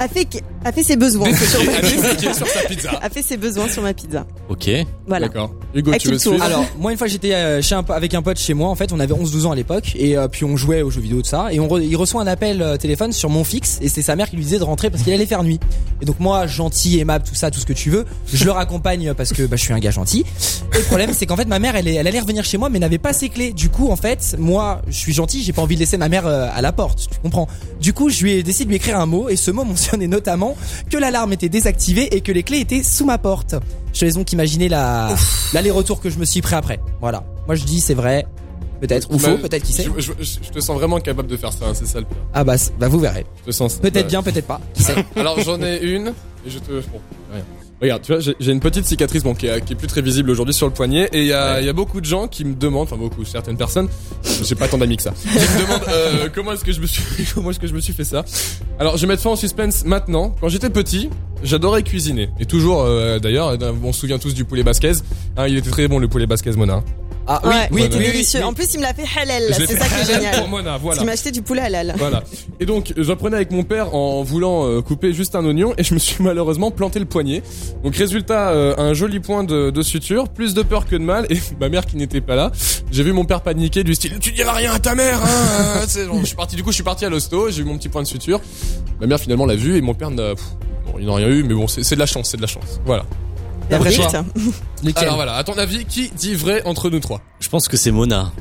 A 0.04 0.08
fait, 0.08 0.28
a 0.66 0.72
fait 0.72 0.84
ses 0.84 0.95
besoins. 0.95 1.32
Sur 1.36 1.64
ma 1.64 1.74
a 1.78 1.80
pizza. 1.82 2.02
déféqué 2.14 2.34
sur 2.34 2.47
sa 2.47 2.60
pizza. 2.64 2.89
A 3.04 3.10
fait 3.12 3.22
ses 3.22 3.38
besoins 3.38 3.68
sur 3.70 3.84
ma 3.84 3.93
pizza. 3.93 4.26
Ok. 4.49 4.68
Voilà. 5.06 5.28
D'accord. 5.28 5.54
Hugo, 5.76 5.91
tu 5.99 6.08
veux 6.10 6.18
tour. 6.18 6.34
suivre 6.34 6.43
Alors, 6.43 6.66
moi, 6.80 6.91
une 6.91 6.97
fois, 6.97 7.06
j'étais 7.08 7.34
euh, 7.34 7.62
chez 7.62 7.76
un, 7.76 7.86
avec 7.89 8.14
un 8.16 8.24
pote 8.24 8.39
chez 8.39 8.56
moi. 8.56 8.70
En 8.70 8.76
fait, 8.76 8.91
on 8.93 8.99
avait 8.99 9.14
11-12 9.14 9.45
ans 9.45 9.52
à 9.52 9.56
l'époque. 9.56 9.91
Et 9.95 10.18
euh, 10.18 10.28
puis, 10.28 10.43
on 10.43 10.58
jouait 10.58 10.82
aux 10.82 10.89
jeux 10.89 11.02
vidéo, 11.02 11.22
de 11.22 11.28
ça. 11.28 11.49
Et 11.54 11.60
on 11.60 11.68
re- 11.68 11.84
il 11.88 11.95
reçoit 11.95 12.20
un 12.22 12.28
appel 12.28 12.64
euh, 12.64 12.78
téléphone 12.78 13.12
sur 13.12 13.30
mon 13.30 13.43
fixe. 13.43 13.78
Et 13.82 13.89
c'est 13.89 14.02
sa 14.02 14.16
mère 14.16 14.28
qui 14.30 14.38
lui 14.38 14.43
disait 14.43 14.58
de 14.58 14.64
rentrer 14.64 14.89
parce 14.89 15.04
qu'il 15.04 15.14
allait 15.14 15.26
faire 15.28 15.43
nuit. 15.43 15.60
Et 16.02 16.06
donc, 16.06 16.20
moi, 16.20 16.47
gentil, 16.47 16.99
aimable, 16.99 17.24
tout 17.28 17.36
ça, 17.36 17.52
tout 17.52 17.60
ce 17.60 17.66
que 17.68 17.74
tu 17.74 17.91
veux, 17.91 18.06
je 18.34 18.43
le 18.43 18.52
raccompagne 18.52 19.14
parce 19.18 19.34
que 19.34 19.43
bah, 19.43 19.56
je 19.58 19.62
suis 19.62 19.74
un 19.74 19.80
gars 19.80 19.91
gentil. 19.91 20.26
Et 20.74 20.78
le 20.80 20.84
problème, 20.84 21.12
c'est 21.14 21.28
qu'en 21.28 21.38
fait, 21.38 21.45
ma 21.45 21.60
mère, 21.60 21.76
elle, 21.76 21.88
est- 21.88 21.93
elle 21.95 22.08
allait 22.08 22.20
revenir 22.20 22.43
chez 22.43 22.58
moi, 22.58 22.70
mais 22.70 22.80
n'avait 22.80 22.97
pas 22.97 23.14
ses 23.14 23.30
clés. 23.30 23.54
Du 23.54 23.70
coup, 23.70 23.91
en 23.91 23.95
fait, 23.97 24.36
moi, 24.39 24.82
je 24.88 24.97
suis 24.97 25.14
gentil, 25.14 25.43
j'ai 25.43 25.54
pas 25.54 25.62
envie 25.62 25.76
de 25.76 25.80
laisser 25.82 25.97
ma 25.97 26.10
mère 26.10 26.26
euh, 26.26 26.47
à 26.52 26.62
la 26.64 26.72
porte. 26.72 27.08
Tu 27.12 27.20
comprends 27.20 27.47
Du 27.80 27.93
coup, 27.93 28.10
je 28.10 28.24
lui 28.24 28.32
ai 28.32 28.41
décidé 28.43 28.66
de 28.66 28.70
lui 28.70 28.76
écrire 28.78 28.99
un 28.99 29.06
mot. 29.06 29.30
Et 29.30 29.36
ce 29.36 29.52
mot 29.52 29.64
mentionnait 29.92 30.08
notamment 30.08 30.56
que 30.89 30.98
l'alarme 30.98 31.34
était 31.34 31.50
désactivée 31.50 32.16
et 32.16 32.22
que 32.22 32.32
les 32.32 32.44
clés 32.44 32.60
étaient 32.60 32.84
sous 32.84 33.06
ma 33.06 33.18
porte. 33.18 33.56
Je 33.94 34.00
te 34.00 34.06
laisse 34.06 34.16
donc 34.16 34.32
imaginer 34.32 34.70
la 34.70 35.14
l'aller-retour 35.54 36.00
que 36.02 36.10
je 36.10 36.18
me 36.18 36.26
suis 36.26 36.42
pris 36.42 36.56
après. 36.56 36.80
Voilà. 37.02 37.24
Moi 37.48 37.56
je 37.56 37.64
dis 37.66 37.80
c'est 37.82 37.94
vrai, 37.94 38.26
peut-être 38.80 39.12
ou 39.12 39.20
faux, 39.20 39.38
peut-être 39.38 39.64
qui 39.64 39.74
sait. 39.74 39.86
Je, 39.98 40.02
je- 40.20 40.39
je 40.44 40.50
te 40.50 40.60
sens 40.60 40.78
vraiment 40.78 41.00
capable 41.00 41.28
de 41.28 41.38
faire 41.38 41.52
ça, 41.52 41.66
hein, 41.68 41.74
c'est 41.74 41.88
ça 41.88 42.00
le 42.00 42.06
pire. 42.06 42.18
Ah 42.34 42.44
bah, 42.44 42.56
bah 42.80 42.88
vous 42.88 43.00
verrez. 43.00 43.26
Je 43.42 43.46
te 43.48 43.52
sens. 43.52 43.76
Peut-être 43.76 44.08
bien, 44.08 44.24
peut-être 44.24 44.48
pas. 44.48 44.62
Qui 44.74 44.84
sait 44.84 44.96
Alors 45.16 45.39
j'en 45.42 45.62
ai 45.62 45.80
une 45.82 46.14
et 46.46 46.50
je 46.50 46.60
te. 46.60 46.72
Bon, 46.72 47.00
rien. 47.34 47.44
Regarde, 47.82 48.04
tu 48.04 48.14
vois, 48.14 48.22
j'ai 48.40 48.52
une 48.52 48.60
petite 48.60 48.86
cicatrice 48.86 49.24
bon, 49.24 49.34
qui, 49.34 49.48
est, 49.48 49.66
qui 49.66 49.74
est 49.74 49.76
plus 49.76 49.88
très 49.88 50.02
visible 50.04 50.30
aujourd'hui 50.30 50.54
sur 50.54 50.68
le 50.68 50.74
poignet 50.74 51.10
et 51.14 51.22
il 51.22 51.26
y, 51.28 51.34
a- 51.34 51.60
il 51.60 51.66
y 51.66 51.70
a 51.70 51.74
beaucoup 51.74 52.00
de 52.00 52.06
gens 52.06 52.28
qui 52.28 52.46
me 52.46 52.54
demandent, 52.54 52.84
enfin 52.84 52.96
beaucoup, 52.98 53.26
certaines 53.26 53.58
personnes, 53.58 53.88
j'ai 54.44 54.54
pas 54.54 54.68
tant 54.68 54.78
d'amis 54.78 54.98
que 54.98 55.04
ça, 55.04 55.14
qui 55.24 55.28
me 55.30 55.62
demandent 55.66 55.88
euh, 55.90 56.30
comment 56.36 56.52
est-ce 56.54 56.64
que 56.64 56.72
je 56.74 56.80
me 56.80 56.86
suis, 56.86 57.02
comment 57.34 57.50
est-ce 57.50 57.60
que 57.60 57.66
je 57.68 57.74
me 57.74 57.80
suis 57.82 57.94
fait 57.94 58.04
ça. 58.04 58.24
Alors 58.80 58.98
je 58.98 59.02
vais 59.02 59.08
mettre 59.08 59.24
fin 59.24 59.32
au 59.32 59.36
suspense 59.36 59.84
maintenant. 59.84 60.36
Quand 60.40 60.50
j'étais 60.50 60.70
petit, 60.70 61.10
j'adorais 61.44 61.82
cuisiner 61.82 62.30
et 62.40 62.46
toujours 62.46 62.84
euh, 62.84 63.18
d'ailleurs, 63.18 63.58
on 63.84 63.92
se 63.94 64.02
souvient 64.02 64.20
tous 64.20 64.36
du 64.36 64.46
poulet 64.46 64.62
basquez. 64.64 64.92
Hein, 65.38 65.48
il 65.48 65.58
était 65.58 65.72
très 65.72 65.88
bon 65.88 65.98
le 65.98 66.08
poulet 66.08 66.28
basquez 66.28 66.52
Mona. 66.52 66.84
Ah 67.28 67.40
ouais, 67.48 67.68
il 67.72 67.80
était 67.80 67.96
oui, 67.96 68.02
oui, 68.06 68.12
délicieux. 68.12 68.40
oui. 68.40 68.46
En 68.46 68.54
plus, 68.54 68.74
il 68.74 68.78
me 68.80 68.84
l'a 68.84 68.94
fait 68.94 69.06
halal. 69.20 69.44
C'est 69.54 69.78
ça 69.78 69.88
qui 69.88 70.02
est 70.02 70.14
génial. 70.14 70.36
pour 70.40 70.48
Mona, 70.50 70.78
voilà. 70.78 70.82
Parce 70.82 70.98
qu'il 70.98 71.06
m'a 71.06 71.12
acheté 71.14 71.32
du 71.32 71.42
poulet 71.42 71.62
halal. 71.62 71.94
Voilà. 71.98 72.24
Et 72.60 72.66
donc 72.66 72.94
j'apprenais 72.98 73.36
avec 73.36 73.52
mon 73.52 73.64
père 73.64 73.94
en 73.96 74.24
voulant 74.24 74.68
euh, 74.68 74.82
couper 74.82 75.14
juste 75.14 75.36
un 75.36 75.46
oignon 75.46 75.74
et 75.78 75.84
je 75.84 75.94
me 75.94 76.00
suis 76.00 76.24
malheureusement 76.24 76.72
planté 76.72 77.00
le 77.00 77.06
poignet. 77.06 77.44
Donc 77.84 77.96
résultat, 77.96 78.50
euh, 78.50 78.74
un 78.78 78.94
joli 78.94 79.20
point 79.20 79.44
de, 79.44 79.70
de 79.70 79.82
suture, 79.82 80.30
plus 80.30 80.54
de 80.54 80.62
peur 80.64 80.86
que 80.86 80.96
de 80.96 81.04
mal 81.04 81.26
et 81.30 81.38
ma 81.60 81.70
mère 81.70 81.86
qui 81.86 81.96
n'était 81.96 82.22
pas 82.22 82.36
là. 82.36 82.52
J'ai 82.92 83.04
vu 83.04 83.14
mon 83.14 83.26
père 83.26 83.42
paniquer 83.42 83.84
du 83.84 83.96
style 83.96 84.20
tu 84.20 84.32
diras 84.32 84.54
rien 84.54 84.74
à 84.74 84.80
ta 84.80 84.96
mère. 84.96 85.20
Hein 85.24 85.86
genre, 85.88 86.20
je 86.20 86.26
suis 86.26 86.36
parti 86.36 86.56
du 86.56 86.64
coup 86.64 86.72
je 86.72 86.76
suis 86.76 86.84
parti 86.84 87.06
à 87.06 87.10
l'hosto, 87.10 87.50
j'ai 87.50 87.62
eu 87.62 87.66
mon 87.66 87.78
petit 87.78 87.90
point 87.90 88.02
de 88.02 88.08
suture. 88.08 88.42
Ma 89.00 89.08
mère 89.08 89.20
finalement 89.20 89.46
l'a 89.46 89.56
vu 89.56 89.78
et 89.78 89.82
mon 89.82 89.94
père 89.94 90.12
n'a 90.12 90.34
bon, 90.34 90.94
il 91.00 91.06
n'a 91.06 91.16
rien 91.16 91.28
eu 91.30 91.44
mais 91.44 91.54
bon 91.54 91.68
c'est 91.68 91.84
c'est 91.84 91.96
de 91.96 92.00
la 92.00 92.06
chance, 92.06 92.30
c'est 92.30 92.38
de 92.38 92.42
la 92.42 92.48
chance. 92.48 92.80
Voilà. 92.86 93.06
Et 93.72 93.76
après 93.76 93.94
toi 93.94 94.26
Alors 94.96 95.16
voilà, 95.16 95.36
à 95.36 95.44
ton 95.44 95.54
avis, 95.58 95.86
qui 95.86 96.10
dit 96.10 96.36
vrai 96.36 96.62
entre 96.66 96.90
nous 96.90 97.00
trois? 97.00 97.22
Je 97.40 97.50
pense 97.50 97.68
que 97.68 97.78
c'est 97.78 97.92
Mona. 97.92 98.32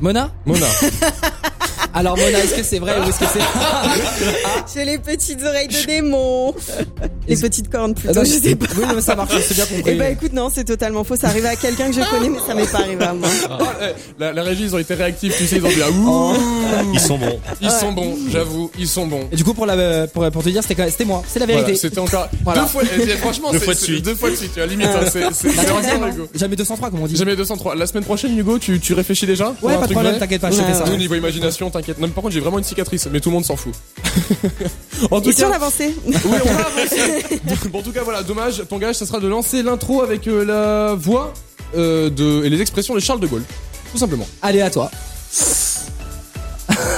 Mona 0.00 0.30
Mona. 0.46 0.66
Alors 1.92 2.16
Mona, 2.16 2.38
est-ce 2.38 2.54
que 2.54 2.62
c'est 2.62 2.78
vrai 2.78 2.94
ou 3.00 3.08
est-ce 3.08 3.18
que 3.18 3.24
c'est 3.32 3.40
J'ai 4.78 4.84
les 4.84 4.98
petites 4.98 5.42
oreilles 5.42 5.66
de 5.66 5.86
démon. 5.86 6.54
Les 7.26 7.36
petites 7.36 7.68
cornes 7.68 7.94
Ah 7.96 8.00
plutôt, 8.00 8.14
non, 8.20 8.24
je 8.24 8.30
sais 8.30 8.54
pas. 8.54 8.66
Oui, 8.78 8.84
mais 8.94 9.00
ça 9.00 9.16
marche, 9.16 9.32
c'est 9.40 9.54
bien 9.54 9.66
compris. 9.66 9.82
Eh 9.92 9.94
bah 9.96 10.08
écoute, 10.08 10.32
non, 10.32 10.50
c'est 10.54 10.62
totalement 10.62 11.02
faux. 11.02 11.16
Ça 11.16 11.26
arrive 11.28 11.46
à 11.46 11.56
quelqu'un 11.56 11.88
que 11.90 11.94
je 11.96 12.08
connais, 12.08 12.28
mais 12.28 12.38
ça 12.46 12.54
m'est 12.54 12.70
pas 12.70 12.78
arrivé 12.78 13.04
à 13.04 13.12
moi. 13.12 13.28
Ah, 13.50 13.58
eh, 13.82 14.20
la, 14.20 14.32
la 14.32 14.42
régie, 14.44 14.64
ils 14.64 14.74
ont 14.74 14.78
été 14.78 14.94
réactifs, 14.94 15.36
tu 15.36 15.46
sais, 15.48 15.56
ils 15.56 15.64
ont 15.64 15.68
dit 15.68 15.82
ah, 15.84 15.90
ouh. 15.90 16.34
Ils 16.94 17.00
sont 17.00 17.18
bons. 17.18 17.40
Ils 17.60 17.70
sont 17.72 17.90
bons, 17.92 18.16
j'avoue, 18.30 18.70
ils 18.78 18.88
sont 18.88 19.06
bons. 19.08 19.28
Et 19.32 19.36
du 19.36 19.42
coup 19.42 19.54
pour 19.54 19.66
la 19.66 20.06
pour, 20.06 20.30
pour 20.30 20.44
te 20.44 20.48
dire 20.48 20.62
c'était 20.62 21.04
moi, 21.04 21.22
c'est 21.26 21.40
la 21.40 21.46
vérité. 21.46 21.64
Voilà, 21.72 21.78
c'était 21.78 21.98
encore 21.98 22.28
Voilà. 22.44 22.60
deux 22.62 22.66
fois. 22.68 22.82
et 22.84 23.06
franchement, 23.16 23.50
Deux 23.50 23.58
c'est- 23.58 23.64
fois 23.64 23.74
de 23.74 23.78
c'est- 23.78 23.84
suite. 23.86 24.04
Deux 24.04 24.14
fois 24.14 24.30
de 24.30 24.36
suite. 24.36 24.52
Tu 24.54 24.60
as 24.62 24.66
limite. 24.66 24.86
hein, 24.86 25.00
c'est 25.10 25.24
encore 25.26 25.78
hein. 26.04 26.08
Hugo. 26.12 26.28
Jamais 26.34 26.54
203 26.56 26.90
comme 26.90 27.02
on 27.02 27.06
dit. 27.06 27.16
Jamais 27.16 27.34
203. 27.34 27.74
La 27.74 27.86
semaine 27.88 28.04
prochaine, 28.04 28.38
Hugo, 28.38 28.58
tu, 28.60 28.78
tu 28.78 28.94
réfléchis 28.94 29.26
déjà 29.26 29.52
Ouais, 29.60 29.76
pas 29.76 29.88
truc 29.94 29.96
problème, 30.04 30.18
t'inquiète 30.18 30.40
pas, 30.40 30.50
je 30.50 30.58
te 30.58 30.62
fais 30.62 30.74
ça. 30.74 30.84
Nous, 30.86 30.96
niveau 30.96 31.14
imagination, 31.14 31.70
t'inquiète. 31.70 31.98
Non, 31.98 32.06
mais 32.06 32.12
par 32.12 32.22
contre, 32.22 32.34
j'ai 32.34 32.40
vraiment 32.40 32.58
une 32.58 32.64
cicatrice, 32.64 33.08
mais 33.10 33.20
tout 33.20 33.30
le 33.30 33.34
monde 33.34 33.44
s'en 33.44 33.56
fout. 33.56 33.74
en 35.10 35.20
tout 35.20 35.30
Et 35.30 35.34
cas, 35.34 35.46
oui, 35.46 35.46
on 35.46 35.48
va 35.48 35.54
avancer. 35.56 35.94
bon, 37.70 37.78
en 37.78 37.82
tout 37.82 37.92
cas, 37.92 38.02
voilà, 38.02 38.22
dommage. 38.22 38.62
Ton 38.68 38.78
gage, 38.78 38.96
ça 38.96 39.06
sera 39.06 39.20
de 39.20 39.28
lancer 39.28 39.62
l'intro 39.62 40.02
avec 40.02 40.26
euh, 40.28 40.44
la 40.44 40.94
voix 40.94 41.32
euh, 41.76 42.10
de 42.10 42.44
et 42.44 42.48
les 42.50 42.60
expressions 42.60 42.94
de 42.94 43.00
Charles 43.00 43.20
de 43.20 43.26
Gaulle, 43.26 43.44
tout 43.92 43.98
simplement. 43.98 44.26
Allez 44.42 44.60
à 44.60 44.70
toi. 44.70 44.90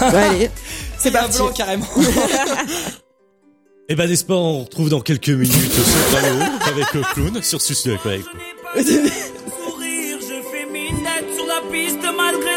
Ouais, 0.00 0.18
allez, 0.18 0.50
c'est 0.98 1.10
parti. 1.10 1.38
blanc 1.38 1.52
carrément. 1.54 1.86
Et 3.88 3.94
ben 3.94 4.08
n'est-ce 4.08 4.24
pas, 4.24 4.34
on 4.34 4.60
retrouve 4.64 4.88
dans 4.88 5.00
quelques 5.00 5.28
minutes 5.28 5.72
Soprano 5.72 6.42
avec 6.66 6.94
le 6.94 7.02
clown 7.14 7.42
sur 7.42 7.60
Sucec. 7.60 8.02
Ouais. 8.04 8.20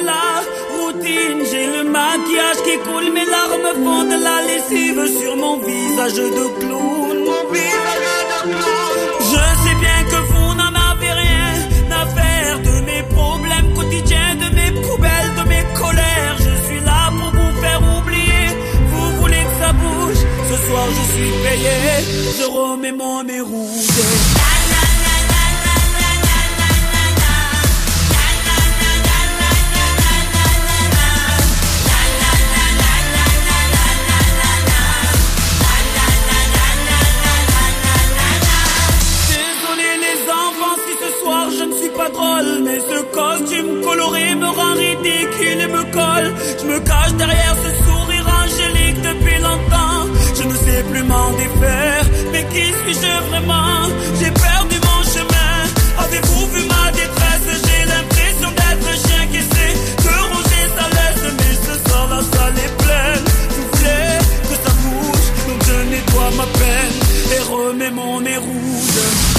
La 0.04 0.42
routine. 0.78 1.42
J'ai 1.50 1.68
le 1.68 1.84
maquillage 1.84 2.62
qui 2.66 2.78
coule, 2.86 3.12
mes 3.14 3.26
larmes 3.26 3.72
font 3.84 4.04
de 4.04 4.18
la 4.28 4.38
lessive 4.50 5.04
sur 5.20 5.36
mon 5.38 5.58
visage 5.60 6.16
de 6.16 6.46
clown. 6.60 7.18
Je 9.32 9.44
sais 9.64 9.76
bien 9.84 10.00
que 10.12 10.20
vous 10.32 10.54
n'en 10.60 10.74
avez 10.92 11.12
rien 11.26 11.54
à 11.92 12.06
faire 12.18 12.60
de 12.60 12.76
mes 12.90 13.04
problèmes 13.18 13.74
quotidiens, 13.74 14.36
de 14.36 14.50
mes 14.56 14.72
poubelles, 14.82 15.32
de 15.40 15.44
mes 15.50 15.66
colères. 15.80 16.38
Je 16.40 16.54
suis 16.66 16.82
là 16.84 17.10
pour 17.18 17.32
vous 17.40 17.54
faire 17.62 17.82
oublier. 17.98 18.48
Vous 18.92 19.10
voulez 19.22 19.44
que 19.50 19.56
ça 19.64 19.72
bouge? 19.74 20.22
Ce 20.50 20.58
soir 20.68 20.88
je 20.98 21.04
suis 21.14 21.32
payé, 21.44 21.78
je 22.40 22.46
remets 22.46 22.92
mon 22.92 23.24
nez 23.24 23.42
rouge. 23.42 24.25
Mais 42.66 42.80
ce 42.80 43.00
costume 43.18 43.82
coloré 43.84 44.34
me 44.36 44.48
rend 44.48 44.74
ridicule 44.74 45.60
et 45.62 45.68
me 45.68 45.84
colle. 45.94 46.34
Je 46.60 46.66
me 46.66 46.80
cache 46.80 47.14
derrière 47.14 47.56
ce 47.64 47.72
sourire 47.86 48.28
angélique 48.42 49.02
depuis 49.02 49.40
longtemps. 49.40 50.02
Je 50.38 50.44
ne 50.50 50.56
sais 50.66 50.84
plus 50.92 51.04
m'en 51.04 51.30
défaire 51.44 52.06
Mais 52.32 52.44
qui 52.52 52.66
suis-je 52.82 53.14
vraiment? 53.30 53.82
J'ai 54.20 54.32
perdu 54.32 54.78
mon 54.90 55.02
chemin. 55.14 55.58
Avez-vous 56.04 56.46
vu 56.54 56.62
ma 56.74 56.92
détresse? 56.92 57.50
J'ai 57.66 57.84
l'impression 57.94 58.50
d'être 58.60 58.90
chien 59.06 59.24
qui 59.32 59.38
essaie 59.38 59.74
de 60.06 60.14
ronger 60.32 60.64
sa 60.76 60.86
laisse 60.96 61.26
Mais 61.38 61.56
ce 61.68 61.74
soir 61.90 62.08
la 62.10 62.22
salle 62.34 62.58
est 62.66 62.74
pleine. 62.84 63.26
Vous 63.56 63.68
voulez 63.78 64.18
que 64.50 64.56
ça 64.66 64.74
bouge 64.82 65.28
Donc 65.48 65.60
je 65.68 65.78
nettoie 65.92 66.32
ma 66.42 66.48
peine 66.60 66.96
Et 67.36 67.42
remets 67.54 67.92
mon 67.92 68.22
nez 68.22 68.38
rouge 68.38 69.35